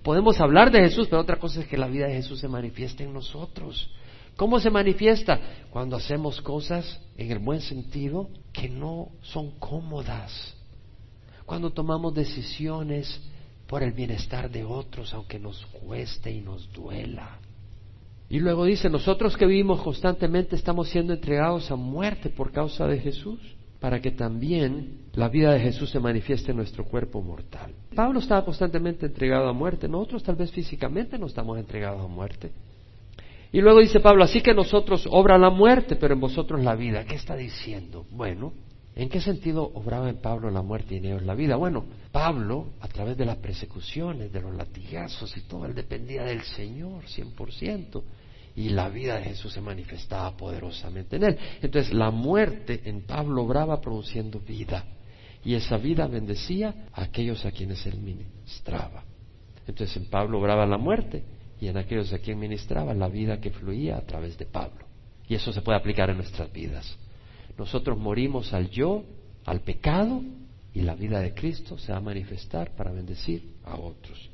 Podemos 0.03 0.41
hablar 0.41 0.71
de 0.71 0.81
Jesús, 0.81 1.09
pero 1.09 1.23
otra 1.23 1.37
cosa 1.37 1.61
es 1.61 1.67
que 1.67 1.77
la 1.77 1.89
vida 1.89 2.07
de 2.07 2.15
Jesús 2.15 2.41
se 2.41 2.49
manifieste 2.49 3.05
en 3.05 3.13
nosotros. 3.13 3.91
¿Cómo 4.37 4.61
se 4.61 4.71
manifiesta? 4.71 5.41
Cuando 5.71 5.97
hacemos 5.97 6.41
cosas 6.41 7.01
en 7.17 7.31
el 7.31 7.41
buen 7.41 7.61
sentido 7.61 8.31
que 8.53 8.69
no 8.69 9.09
son 9.21 9.51
cómodas. 9.59 10.55
Cuando 11.45 11.71
tomamos 11.71 12.15
decisiones 12.15 13.21
por 13.69 13.83
el 13.83 13.93
bienestar 13.93 14.51
de 14.51 14.65
otros, 14.65 15.13
aunque 15.13 15.39
nos 15.39 15.65
cueste 15.67 16.33
y 16.33 16.41
nos 16.41 16.73
duela. 16.73 17.39
Y 18.31 18.41
luego 18.41 18.65
dice, 18.65 18.91
nosotros 18.91 19.37
que 19.37 19.47
vivimos 19.47 19.83
constantemente 19.83 20.57
estamos 20.57 20.89
siendo 20.89 21.13
entregados 21.13 21.71
a 21.71 21.77
muerte 21.77 22.31
por 22.31 22.51
causa 22.51 22.87
de 22.87 22.99
Jesús, 22.99 23.39
para 23.79 24.01
que 24.01 24.11
también 24.11 25.03
la 25.13 25.29
vida 25.29 25.53
de 25.53 25.61
Jesús 25.61 25.91
se 25.91 26.01
manifieste 26.01 26.51
en 26.51 26.57
nuestro 26.57 26.85
cuerpo 26.85 27.23
mortal. 27.23 27.73
Pablo 27.95 28.19
estaba 28.19 28.45
constantemente 28.45 29.07
entregado 29.07 29.49
a 29.49 29.53
muerte, 29.53 29.87
nosotros 29.87 30.23
tal 30.23 30.37
vez 30.37 30.51
físicamente 30.51 31.19
no 31.19 31.27
estamos 31.27 31.59
entregados 31.59 32.03
a 32.03 32.09
muerte. 32.09 32.51
Y 33.53 33.61
luego 33.61 33.81
dice 33.81 34.01
Pablo, 34.01 34.25
así 34.25 34.43
que 34.43 34.53
nosotros 34.53 35.07
obra 35.11 35.39
la 35.39 35.51
muerte, 35.51 35.97
pero 35.97 36.15
en 36.15 36.21
vosotros 36.21 36.63
la 36.63 36.75
vida. 36.75 37.05
¿Qué 37.05 37.15
está 37.15 37.35
diciendo? 37.35 38.05
Bueno, 38.11 38.53
¿En 38.99 39.09
qué 39.09 39.21
sentido 39.21 39.63
obraba 39.75 40.11
en 40.11 40.17
Pablo 40.17 40.51
la 40.51 40.61
muerte 40.61 40.95
y 40.95 40.99
en 40.99 41.05
ellos 41.05 41.23
la 41.23 41.37
vida? 41.37 41.55
Bueno, 41.55 41.87
Pablo, 42.11 42.71
a 42.81 42.89
través 42.89 43.17
de 43.17 43.25
las 43.25 43.37
persecuciones, 43.37 44.33
de 44.33 44.41
los 44.41 44.53
latigazos 44.53 45.37
y 45.37 45.43
todo, 45.43 45.67
él 45.67 45.75
dependía 45.77 46.25
del 46.25 46.43
Señor 46.43 47.05
100%. 47.05 48.03
Y 48.57 48.71
la 48.71 48.89
vida 48.89 49.15
de 49.19 49.23
Jesús 49.23 49.53
se 49.53 49.61
manifestaba 49.61 50.37
poderosamente 50.37 51.15
en 51.15 51.23
él. 51.23 51.39
Entonces, 51.63 51.95
la 51.95 52.11
muerte 52.11 52.81
en 52.87 53.03
Pablo 53.03 53.45
obraba 53.45 53.81
produciendo 53.81 54.41
vida. 54.41 54.85
Y 55.45 55.55
esa 55.55 55.77
vida 55.77 56.09
bendecía 56.09 56.89
a 56.93 57.05
aquellos 57.05 57.45
a 57.45 57.53
quienes 57.53 57.87
él 57.87 58.01
ministraba. 58.01 59.05
Entonces, 59.65 59.97
en 59.97 60.07
Pablo 60.07 60.41
obraba 60.41 60.67
la 60.67 60.77
muerte 60.77 61.23
y 61.61 61.69
en 61.69 61.77
aquellos 61.77 62.13
a 62.13 62.19
quien 62.19 62.41
ministraba 62.41 62.93
la 62.95 63.09
vida 63.09 63.41
que 63.41 63.53
fluía 63.53 63.97
a 63.97 64.01
través 64.01 64.37
de 64.37 64.47
Pablo. 64.47 64.87
Y 65.29 65.37
eso 65.37 65.53
se 65.53 65.63
puede 65.63 65.79
aplicar 65.79 66.11
en 66.11 66.17
nuestras 66.17 66.53
vidas. 66.53 66.99
Nosotros 67.59 67.99
morimos 67.99 68.55
al 68.55 68.71
yo, 68.71 69.05
al 69.45 69.61
pecado, 69.61 70.23
y 70.73 70.83
la 70.83 70.95
vida 70.95 71.21
de 71.21 71.35
Cristo 71.35 71.77
se 71.77 71.91
va 71.91 71.99
a 71.99 72.03
manifestar 72.03 72.77
para 72.77 72.93
bendecir 72.93 73.43
a 73.65 73.75
otros. 73.75 74.31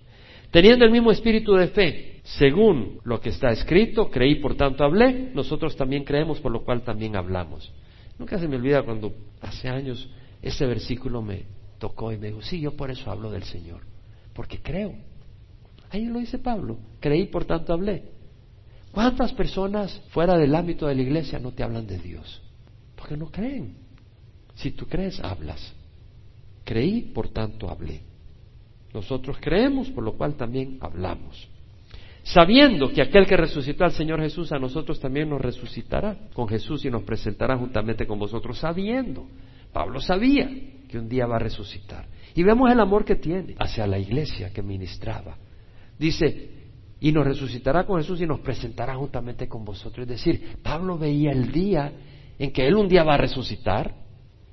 Teniendo 0.51 0.85
el 0.85 0.91
mismo 0.91 1.11
espíritu 1.11 1.55
de 1.55 1.69
fe, 1.69 2.21
según 2.23 3.01
lo 3.05 3.21
que 3.21 3.31
está 3.31 3.49
escrito, 3.49 4.11
creí, 4.11 4.37
por 4.37 4.57
tanto 4.57 4.85
hablé, 4.85 5.31
nosotros 5.35 5.75
también 5.75 6.05
creemos, 6.05 6.39
por 6.41 6.53
lo 6.53 6.65
cual 6.65 6.83
también 6.83 7.17
hablamos. 7.17 7.73
Nunca 8.19 8.39
se 8.39 8.47
me 8.47 8.57
olvida 8.57 8.83
cuando 8.83 9.15
hace 9.41 9.69
años 9.69 10.09
ese 10.43 10.67
versículo 10.67 11.23
me 11.23 11.47
tocó 11.79 12.13
y 12.13 12.19
me 12.19 12.29
dijo, 12.29 12.43
sí, 12.43 12.61
yo 12.61 12.77
por 12.77 12.91
eso 12.91 13.11
hablo 13.11 13.31
del 13.31 13.45
Señor, 13.45 13.81
porque 14.35 14.61
creo. 14.61 14.95
Ahí 15.91 16.05
lo 16.05 16.19
dice 16.19 16.39
Pablo, 16.39 16.79
creí, 17.01 17.27
por 17.27 17.47
tanto 17.47 17.73
hablé. 17.73 18.05
¿Cuántas 18.93 19.33
personas 19.33 20.03
fuera 20.11 20.37
del 20.37 20.55
ámbito 20.55 20.87
de 20.87 20.95
la 20.95 21.03
iglesia 21.03 21.39
no 21.39 21.53
te 21.53 21.63
hablan 21.63 21.87
de 21.87 21.99
Dios? 21.99 22.44
Porque 22.97 23.17
no 23.17 23.27
creen. 23.31 23.77
Si 24.55 24.73
tú 24.73 24.87
crees, 24.87 25.21
hablas. 25.21 25.75
Creí, 26.65 27.03
por 27.03 27.29
tanto 27.29 27.69
hablé. 27.69 28.01
Nosotros 28.93 29.37
creemos, 29.41 29.91
por 29.91 30.05
lo 30.05 30.17
cual 30.17 30.35
también 30.35 30.79
hablamos. 30.81 31.49
Sabiendo 32.23 32.91
que 32.91 33.03
aquel 33.03 33.27
que 33.27 33.37
resucitó 33.37 33.85
al 33.85 33.93
Señor 33.93 34.21
Jesús 34.21 34.51
a 34.53 34.59
nosotros 34.59 34.99
también 34.99 35.29
nos 35.29 35.43
resucitará 35.43 36.17
con 36.33 36.49
Jesús 36.49 36.85
y 36.85 36.91
nos 36.91 37.03
presentará 37.03 37.57
juntamente 37.59 38.07
con 38.07 38.19
vosotros, 38.19 38.59
sabiendo. 38.59 39.27
Pablo 39.73 40.01
sabía 40.01 40.49
que 40.89 40.99
un 40.99 41.09
día 41.09 41.27
va 41.27 41.37
a 41.37 41.41
resucitar. 41.41 42.07
Y 42.35 42.43
vemos 42.43 42.71
el 42.71 42.81
amor 42.81 43.05
que 43.05 43.17
tiene 43.17 43.55
hacia 43.59 43.87
la 43.87 43.99
iglesia 43.99 44.53
que 44.53 44.63
ministraba. 44.63 45.37
Dice, 45.99 46.51
y 47.01 47.13
nos 47.13 47.27
resucitará 47.27 47.85
con 47.85 48.01
Jesús 48.01 48.21
y 48.23 48.27
nos 48.27 48.41
presentará 48.41 48.95
juntamente 48.95 49.47
con 49.47 49.65
vosotros. 49.65 50.05
Es 50.05 50.09
decir, 50.09 50.57
Pablo 50.63 50.97
veía 50.97 51.33
el 51.33 51.53
día 51.53 51.93
en 52.39 52.53
que 52.53 52.67
Él 52.67 52.75
un 52.77 52.89
día 52.89 53.05
va 53.05 53.15
a 53.15 53.19
resucitar 53.19 53.95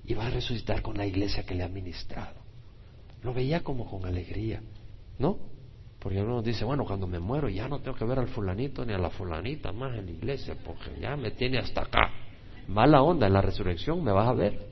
y 0.04 0.14
va 0.14 0.28
a 0.28 0.30
resucitar 0.30 0.82
con 0.82 0.98
la 0.98 1.06
iglesia 1.06 1.44
que 1.44 1.56
le 1.56 1.64
ha 1.64 1.70
ministrado. 1.70 2.42
Lo 3.24 3.34
veía 3.34 3.62
como 3.62 3.90
con 3.90 4.06
alegría, 4.06 4.62
¿no? 5.20 5.38
Porque 6.00 6.20
uno 6.20 6.42
dice, 6.42 6.66
bueno, 6.66 6.84
cuando 6.84 7.06
me 7.06 7.20
muero 7.20 7.48
ya 7.48 7.68
no 7.68 7.80
tengo 7.80 7.96
que 7.96 8.06
ver 8.06 8.18
al 8.18 8.28
fulanito 8.30 8.84
ni 8.84 8.94
a 8.94 8.98
la 8.98 9.12
fulanita 9.12 9.72
más 9.72 9.96
en 9.98 10.08
la 10.08 10.12
iglesia, 10.12 10.56
porque 10.66 11.00
ya 11.00 11.16
me 11.16 11.32
tiene 11.32 11.60
hasta 11.60 11.82
acá. 11.82 12.12
Mala 12.68 13.04
onda, 13.04 13.28
en 13.28 13.34
la 13.34 13.42
resurrección 13.42 14.04
me 14.04 14.12
vas 14.12 14.28
a 14.28 14.34
ver. 14.34 14.72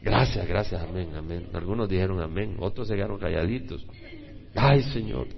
Gracias, 0.00 0.46
gracias, 0.46 0.82
amén, 0.82 1.10
amén. 1.16 1.48
Algunos 1.52 1.88
dijeron 1.88 2.20
amén, 2.20 2.56
otros 2.60 2.88
se 2.88 2.94
quedaron 2.94 3.18
calladitos. 3.18 3.84
Ay, 4.54 4.82
Señor, 4.82 5.28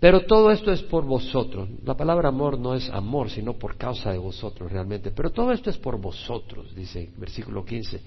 pero 0.00 0.22
todo 0.22 0.50
esto 0.50 0.72
es 0.72 0.82
por 0.82 1.04
vosotros. 1.04 1.68
La 1.84 1.94
palabra 1.94 2.30
amor 2.30 2.58
no 2.58 2.74
es 2.74 2.88
amor, 2.88 3.28
sino 3.28 3.58
por 3.58 3.76
causa 3.76 4.10
de 4.10 4.18
vosotros 4.18 4.72
realmente. 4.72 5.10
Pero 5.10 5.30
todo 5.30 5.52
esto 5.52 5.68
es 5.68 5.76
por 5.76 6.00
vosotros, 6.00 6.74
dice 6.74 7.10
versículo 7.18 7.66
15, 7.66 8.00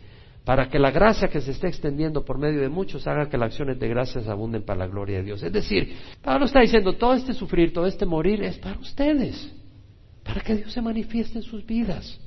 para 0.44 0.68
que 0.70 0.80
la 0.80 0.90
gracia 0.90 1.28
que 1.28 1.40
se 1.40 1.52
esté 1.52 1.68
extendiendo 1.68 2.26
por 2.26 2.40
medio 2.40 2.62
de 2.62 2.70
muchos 2.70 3.06
haga 3.06 3.30
que 3.30 3.38
las 3.38 3.52
acciones 3.52 3.80
de 3.80 3.88
gracias 3.88 4.28
abunden 4.28 4.64
para 4.64 4.80
la 4.80 4.88
gloria 4.88 5.18
de 5.18 5.24
Dios. 5.24 5.44
Es 5.44 5.54
decir, 5.54 5.96
Pablo 6.24 6.48
está 6.48 6.62
diciendo, 6.62 6.94
todo 6.94 7.14
este 7.14 7.34
sufrir, 7.34 7.72
todo 7.72 7.86
este 7.86 8.08
morir 8.08 8.42
es 8.42 8.58
para 8.58 8.80
ustedes, 8.80 9.54
para 10.24 10.42
que 10.42 10.56
Dios 10.56 10.74
se 10.74 10.82
manifieste 10.82 11.38
en 11.38 11.44
sus 11.44 11.64
vidas. 11.64 12.20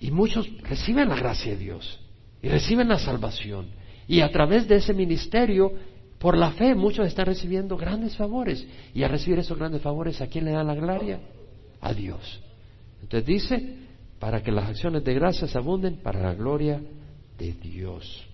Y 0.00 0.10
muchos 0.10 0.50
reciben 0.62 1.08
la 1.08 1.16
gracia 1.16 1.52
de 1.52 1.58
Dios 1.58 2.00
y 2.42 2.48
reciben 2.48 2.88
la 2.88 2.98
salvación. 2.98 3.68
Y 4.08 4.20
a 4.20 4.30
través 4.30 4.66
de 4.66 4.76
ese 4.76 4.92
ministerio 4.92 5.72
por 6.18 6.36
la 6.36 6.52
fe 6.52 6.74
muchos 6.74 7.06
están 7.06 7.26
recibiendo 7.26 7.76
grandes 7.76 8.16
favores. 8.16 8.66
Y 8.94 9.02
al 9.02 9.10
recibir 9.10 9.38
esos 9.38 9.58
grandes 9.58 9.82
favores, 9.82 10.20
¿a 10.20 10.26
quién 10.26 10.44
le 10.44 10.52
dan 10.52 10.66
la 10.66 10.74
gloria? 10.74 11.20
A 11.80 11.92
Dios. 11.92 12.40
Entonces 13.02 13.26
dice, 13.26 13.76
para 14.18 14.42
que 14.42 14.50
las 14.50 14.70
acciones 14.70 15.04
de 15.04 15.14
gracias 15.14 15.54
abunden 15.56 15.96
para 15.96 16.22
la 16.22 16.34
gloria 16.34 16.80
de 17.38 17.52
Dios. 17.52 18.26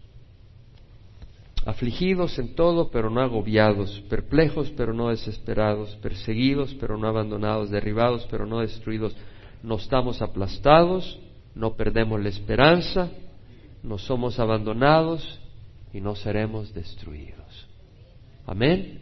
Afligidos 1.65 2.39
en 2.39 2.55
todo, 2.55 2.91
pero 2.91 3.11
no 3.11 3.21
agobiados, 3.21 4.01
perplejos, 4.09 4.73
pero 4.77 4.93
no 4.93 5.11
desesperados, 5.11 5.97
perseguidos, 5.97 6.75
pero 6.81 6.97
no 6.99 7.07
abandonados, 7.07 7.71
derribados, 7.71 8.27
pero 8.31 8.47
no 8.47 8.61
destruidos. 8.61 9.15
No 9.63 9.77
estamos 9.77 10.23
aplastados, 10.23 11.21
no 11.55 11.75
perdemos 11.75 12.21
la 12.21 12.29
esperanza, 12.29 13.11
no 13.83 13.99
somos 13.99 14.41
abandonados 14.41 15.41
y 15.93 16.01
no 16.01 16.17
seremos 16.17 16.73
destruidos. 16.75 17.42
Amén. 18.47 18.99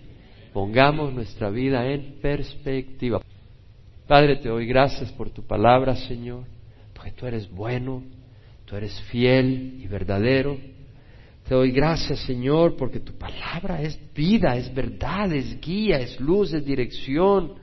Pongamos 0.52 1.14
nuestra 1.14 1.48
vida 1.48 1.86
en 1.86 2.16
perspectiva. 2.20 3.22
Padre, 4.06 4.36
te 4.36 4.48
doy 4.48 4.66
gracias 4.66 5.10
por 5.12 5.30
tu 5.30 5.42
palabra, 5.42 5.96
Señor, 5.96 6.44
porque 6.92 7.12
tú 7.12 7.26
eres 7.26 7.50
bueno, 7.50 8.02
tú 8.66 8.76
eres 8.76 9.00
fiel 9.02 9.78
y 9.80 9.86
verdadero. 9.86 10.58
Te 11.48 11.54
doy 11.54 11.70
gracias, 11.70 12.20
Señor, 12.20 12.76
porque 12.76 13.00
tu 13.00 13.14
palabra 13.14 13.80
es 13.80 13.98
vida, 14.14 14.56
es 14.56 14.72
verdad, 14.74 15.32
es 15.32 15.58
guía, 15.60 15.98
es 15.98 16.20
luz, 16.20 16.52
es 16.52 16.64
dirección. 16.64 17.54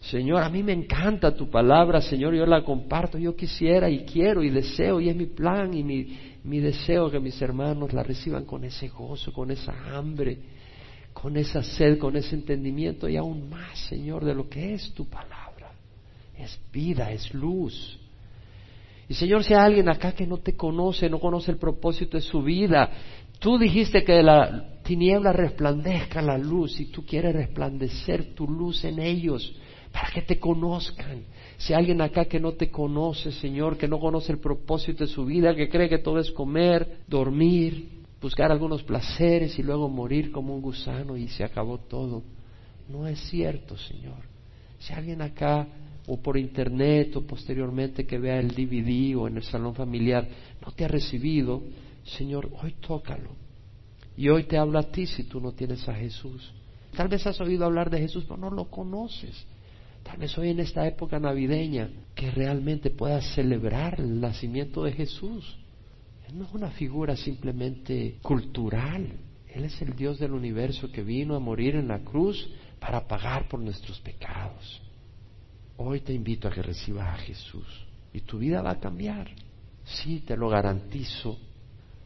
Señor, 0.00 0.42
a 0.42 0.48
mí 0.48 0.62
me 0.62 0.72
encanta 0.72 1.34
tu 1.34 1.50
palabra, 1.50 2.00
Señor, 2.00 2.34
yo 2.34 2.46
la 2.46 2.64
comparto, 2.64 3.18
yo 3.18 3.36
quisiera 3.36 3.90
y 3.90 4.04
quiero 4.04 4.42
y 4.42 4.50
deseo 4.50 5.00
y 5.00 5.08
es 5.08 5.16
mi 5.16 5.26
plan 5.26 5.74
y 5.74 5.82
mi, 5.82 6.18
mi 6.44 6.60
deseo 6.60 7.10
que 7.10 7.20
mis 7.20 7.40
hermanos 7.42 7.92
la 7.92 8.02
reciban 8.02 8.44
con 8.44 8.64
ese 8.64 8.88
gozo, 8.88 9.32
con 9.32 9.50
esa 9.50 9.74
hambre 9.96 10.55
con 11.20 11.38
esa 11.38 11.62
sed, 11.62 11.96
con 11.96 12.14
ese 12.14 12.34
entendimiento 12.34 13.08
y 13.08 13.16
aún 13.16 13.48
más, 13.48 13.78
Señor, 13.88 14.22
de 14.22 14.34
lo 14.34 14.50
que 14.50 14.74
es 14.74 14.92
tu 14.92 15.06
palabra. 15.06 15.72
Es 16.36 16.60
vida, 16.70 17.10
es 17.10 17.32
luz. 17.32 17.98
Y 19.08 19.14
Señor, 19.14 19.42
si 19.42 19.54
hay 19.54 19.60
alguien 19.60 19.88
acá 19.88 20.12
que 20.12 20.26
no 20.26 20.36
te 20.36 20.54
conoce, 20.54 21.08
no 21.08 21.18
conoce 21.18 21.50
el 21.50 21.56
propósito 21.56 22.18
de 22.18 22.22
su 22.22 22.42
vida, 22.42 22.90
tú 23.38 23.58
dijiste 23.58 24.04
que 24.04 24.22
la 24.22 24.80
tiniebla 24.82 25.32
resplandezca 25.32 26.20
la 26.20 26.36
luz 26.36 26.78
y 26.80 26.86
tú 26.86 27.06
quieres 27.06 27.34
resplandecer 27.34 28.34
tu 28.34 28.46
luz 28.46 28.84
en 28.84 28.98
ellos 28.98 29.56
para 29.92 30.10
que 30.10 30.20
te 30.20 30.38
conozcan. 30.38 31.22
Si 31.56 31.72
hay 31.72 31.78
alguien 31.78 32.02
acá 32.02 32.26
que 32.26 32.38
no 32.38 32.52
te 32.52 32.70
conoce, 32.70 33.32
Señor, 33.32 33.78
que 33.78 33.88
no 33.88 33.98
conoce 33.98 34.32
el 34.32 34.38
propósito 34.38 35.04
de 35.04 35.10
su 35.10 35.24
vida, 35.24 35.54
que 35.54 35.70
cree 35.70 35.88
que 35.88 35.98
todo 35.98 36.18
es 36.18 36.30
comer, 36.30 36.98
dormir, 37.08 37.95
buscar 38.20 38.50
algunos 38.50 38.82
placeres 38.82 39.58
y 39.58 39.62
luego 39.62 39.88
morir 39.88 40.32
como 40.32 40.54
un 40.54 40.62
gusano 40.62 41.16
y 41.16 41.28
se 41.28 41.44
acabó 41.44 41.78
todo. 41.78 42.22
No 42.88 43.06
es 43.06 43.20
cierto, 43.28 43.76
Señor. 43.76 44.24
Si 44.78 44.92
alguien 44.92 45.22
acá 45.22 45.66
o 46.06 46.20
por 46.20 46.36
internet 46.36 47.16
o 47.16 47.26
posteriormente 47.26 48.06
que 48.06 48.18
vea 48.18 48.38
el 48.38 48.54
DVD 48.54 49.16
o 49.16 49.26
en 49.26 49.36
el 49.36 49.42
salón 49.42 49.74
familiar 49.74 50.28
no 50.64 50.72
te 50.72 50.84
ha 50.84 50.88
recibido, 50.88 51.62
Señor, 52.04 52.50
hoy 52.62 52.74
tócalo. 52.80 53.30
Y 54.16 54.28
hoy 54.28 54.44
te 54.44 54.56
hablo 54.56 54.78
a 54.78 54.84
ti 54.84 55.06
si 55.06 55.24
tú 55.24 55.40
no 55.40 55.52
tienes 55.52 55.86
a 55.88 55.94
Jesús. 55.94 56.52
Tal 56.96 57.08
vez 57.08 57.26
has 57.26 57.40
oído 57.40 57.66
hablar 57.66 57.90
de 57.90 57.98
Jesús, 57.98 58.24
pero 58.26 58.38
no 58.38 58.50
lo 58.50 58.70
conoces. 58.70 59.46
Tal 60.02 60.18
vez 60.18 60.38
hoy 60.38 60.50
en 60.50 60.60
esta 60.60 60.86
época 60.86 61.18
navideña 61.18 61.90
que 62.14 62.30
realmente 62.30 62.90
puedas 62.90 63.34
celebrar 63.34 64.00
el 64.00 64.20
nacimiento 64.20 64.84
de 64.84 64.92
Jesús. 64.92 65.58
Él 66.28 66.38
no 66.38 66.44
es 66.44 66.52
una 66.52 66.70
figura 66.70 67.16
simplemente 67.16 68.18
cultural. 68.22 69.12
Él 69.48 69.64
es 69.64 69.80
el 69.80 69.94
Dios 69.94 70.18
del 70.18 70.32
universo 70.32 70.90
que 70.90 71.02
vino 71.02 71.36
a 71.36 71.40
morir 71.40 71.76
en 71.76 71.88
la 71.88 72.00
cruz 72.00 72.50
para 72.80 73.06
pagar 73.06 73.48
por 73.48 73.60
nuestros 73.60 74.00
pecados. 74.00 74.82
Hoy 75.76 76.00
te 76.00 76.12
invito 76.12 76.48
a 76.48 76.50
que 76.50 76.62
recibas 76.62 77.06
a 77.06 77.22
Jesús 77.22 77.66
y 78.12 78.20
tu 78.20 78.38
vida 78.38 78.60
va 78.60 78.72
a 78.72 78.80
cambiar. 78.80 79.30
Sí, 79.84 80.20
te 80.26 80.36
lo 80.36 80.48
garantizo, 80.48 81.38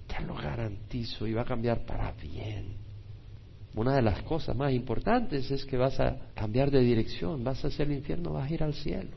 te 0.06 0.22
lo 0.24 0.34
garantizo 0.34 1.26
y 1.26 1.32
va 1.32 1.42
a 1.42 1.46
cambiar 1.46 1.86
para 1.86 2.12
bien. 2.12 2.76
Una 3.74 3.94
de 3.94 4.02
las 4.02 4.22
cosas 4.22 4.54
más 4.54 4.72
importantes 4.72 5.50
es 5.50 5.64
que 5.64 5.76
vas 5.76 5.98
a 5.98 6.32
cambiar 6.34 6.70
de 6.70 6.80
dirección, 6.80 7.42
vas 7.42 7.64
hacia 7.64 7.84
el 7.84 7.92
infierno, 7.92 8.32
vas 8.32 8.50
a 8.50 8.54
ir 8.54 8.62
al 8.62 8.74
cielo. 8.74 9.16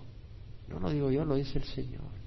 No 0.70 0.80
lo 0.80 0.91
digo 0.91 1.12
yo, 1.12 1.26
lo 1.26 1.36
dice 1.36 1.58
el 1.58 1.66
Señor. 1.66 2.22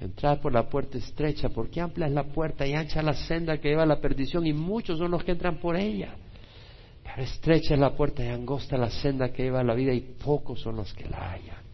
Entrar 0.00 0.40
por 0.40 0.52
la 0.52 0.68
puerta 0.68 0.96
estrecha, 0.96 1.48
porque 1.48 1.80
amplia 1.80 2.06
es 2.06 2.12
la 2.12 2.24
puerta 2.24 2.66
y 2.66 2.74
ancha 2.74 3.02
la 3.02 3.14
senda 3.14 3.58
que 3.58 3.68
lleva 3.68 3.82
a 3.82 3.86
la 3.86 4.00
perdición 4.00 4.46
y 4.46 4.52
muchos 4.52 4.98
son 4.98 5.10
los 5.10 5.24
que 5.24 5.32
entran 5.32 5.58
por 5.58 5.76
ella. 5.76 6.14
Pero 7.02 7.22
estrecha 7.22 7.74
es 7.74 7.80
la 7.80 7.96
puerta 7.96 8.24
y 8.24 8.28
angosta 8.28 8.76
la 8.76 8.90
senda 8.90 9.32
que 9.32 9.42
lleva 9.42 9.60
a 9.60 9.64
la 9.64 9.74
vida 9.74 9.92
y 9.92 10.00
pocos 10.00 10.60
son 10.60 10.76
los 10.76 10.92
que 10.94 11.08
la 11.08 11.32
hallan. 11.32 11.64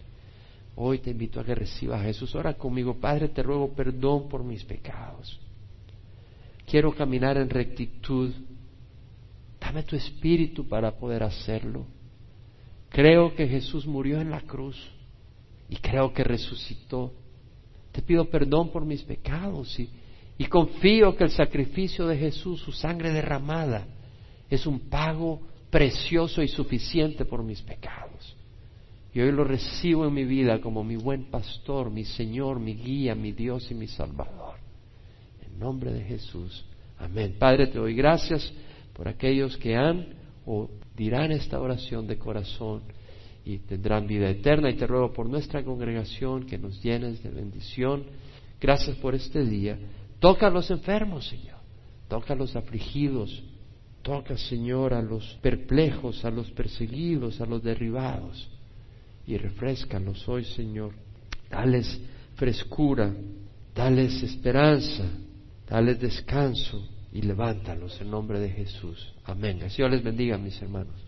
Hoy 0.77 0.99
te 0.99 1.11
invito 1.11 1.39
a 1.39 1.45
que 1.45 1.55
recibas 1.55 2.01
a 2.01 2.05
Jesús. 2.05 2.35
Ora 2.35 2.55
conmigo, 2.55 2.95
Padre, 2.95 3.29
te 3.29 3.43
ruego 3.43 3.69
perdón 3.75 4.29
por 4.29 4.43
mis 4.43 4.65
pecados. 4.65 5.39
Quiero 6.67 6.95
caminar 6.95 7.37
en 7.37 7.51
rectitud. 7.51 8.33
Dame 9.61 9.83
tu 9.83 9.97
espíritu 9.97 10.67
para 10.67 10.93
poder 10.93 11.23
hacerlo. 11.23 11.87
Creo 12.89 13.35
que 13.35 13.47
Jesús 13.47 13.87
murió 13.87 14.21
en 14.21 14.31
la 14.31 14.41
cruz 14.41 14.77
y 15.69 15.77
creo 15.77 16.13
que 16.13 16.25
resucitó. 16.25 17.13
Te 17.95 18.03
pido 18.03 18.25
perdón 18.25 18.71
por 18.71 18.85
mis 18.85 19.05
pecados 19.05 19.79
y, 19.79 20.45
confío 20.47 21.15
que 21.15 21.23
el 21.23 21.31
sacrificio 21.31 22.09
de 22.09 22.19
Jesús, 22.19 22.61
su 22.61 22.73
sangre 22.73 23.13
derramada, 23.13 23.87
es 24.51 24.67
un 24.67 24.81
pago 24.91 25.41
precioso 25.71 26.43
y 26.43 26.49
suficiente 26.49 27.25
por 27.25 27.45
mis 27.45 27.63
pecados. 27.63 28.37
Y 29.13 29.21
hoy 29.21 29.31
lo 29.31 29.45
recibo 29.45 30.09
en 30.09 30.13
mi 30.13 30.25
vida 30.25 30.61
como 30.61 30.83
mi 30.83 30.97
buen 30.97 31.27
pastor, 31.27 31.89
mi 31.89 32.05
Señor, 32.05 32.59
mi 32.59 32.75
guía, 32.75 33.15
mi 33.15 33.31
Dios 33.31 33.71
y 33.71 33.75
mi 33.75 33.87
Salvador. 33.87 34.57
En 35.47 35.57
nombre 35.57 35.93
de 35.93 36.03
Jesús. 36.03 36.65
Amén. 36.99 37.37
Padre, 37.39 37.69
te 37.69 37.79
doy 37.79 37.95
gracias 37.95 38.53
por 38.93 39.07
aquellos 39.07 39.57
que 39.57 39.77
han 39.77 40.15
o 40.45 40.69
dirán 40.97 41.31
esta 41.31 41.61
oración 41.61 42.09
de 42.09 42.19
corazón 42.19 42.83
y 43.45 43.59
tendrán 43.59 44.07
vida 44.07 44.29
eterna. 44.29 44.71
Y 44.71 44.75
te 44.75 44.87
ruego 44.87 45.13
por 45.13 45.29
nuestra 45.29 45.63
congregación 45.63 46.47
que 46.47 46.59
nos 46.59 46.83
llenes 46.83 47.23
de 47.23 47.31
bendición. 47.31 48.05
Gracias 48.61 48.97
por 48.97 49.15
este 49.15 49.45
día. 49.45 49.79
Toca 50.19 50.47
a 50.47 50.51
los 50.51 50.71
enfermos, 50.71 51.29
Señor. 51.29 51.59
Toca 52.09 52.35
a 52.35 52.37
los 52.37 52.57
afligidos. 52.57 53.43
Toca, 54.03 54.37
Señor, 54.37 54.93
a 54.93 55.03
los 55.03 55.39
perplejos, 55.41 56.25
a 56.25 56.31
los 56.31 56.51
perseguidos, 56.51 57.41
a 57.41 57.47
los 57.47 57.63
derribados. 57.63 58.49
Y 59.27 59.37
refrescalos 59.39 60.29
hoy, 60.29 60.45
Señor. 60.45 60.93
Dales 61.51 62.01
frescura, 62.37 63.15
dales 63.75 64.23
esperanza, 64.23 65.05
dales 65.69 66.01
descanso 66.01 66.87
y 67.13 67.23
levántalos 67.23 68.01
en 68.01 68.11
nombre 68.11 68.41
de 68.41 68.51
Jesús. 68.51 69.15
Amén. 69.25 69.59
Que 69.59 69.69
Dios 69.69 69.91
les 69.91 70.03
bendiga, 70.03 70.37
mis 70.37 70.61
hermanos. 70.61 71.04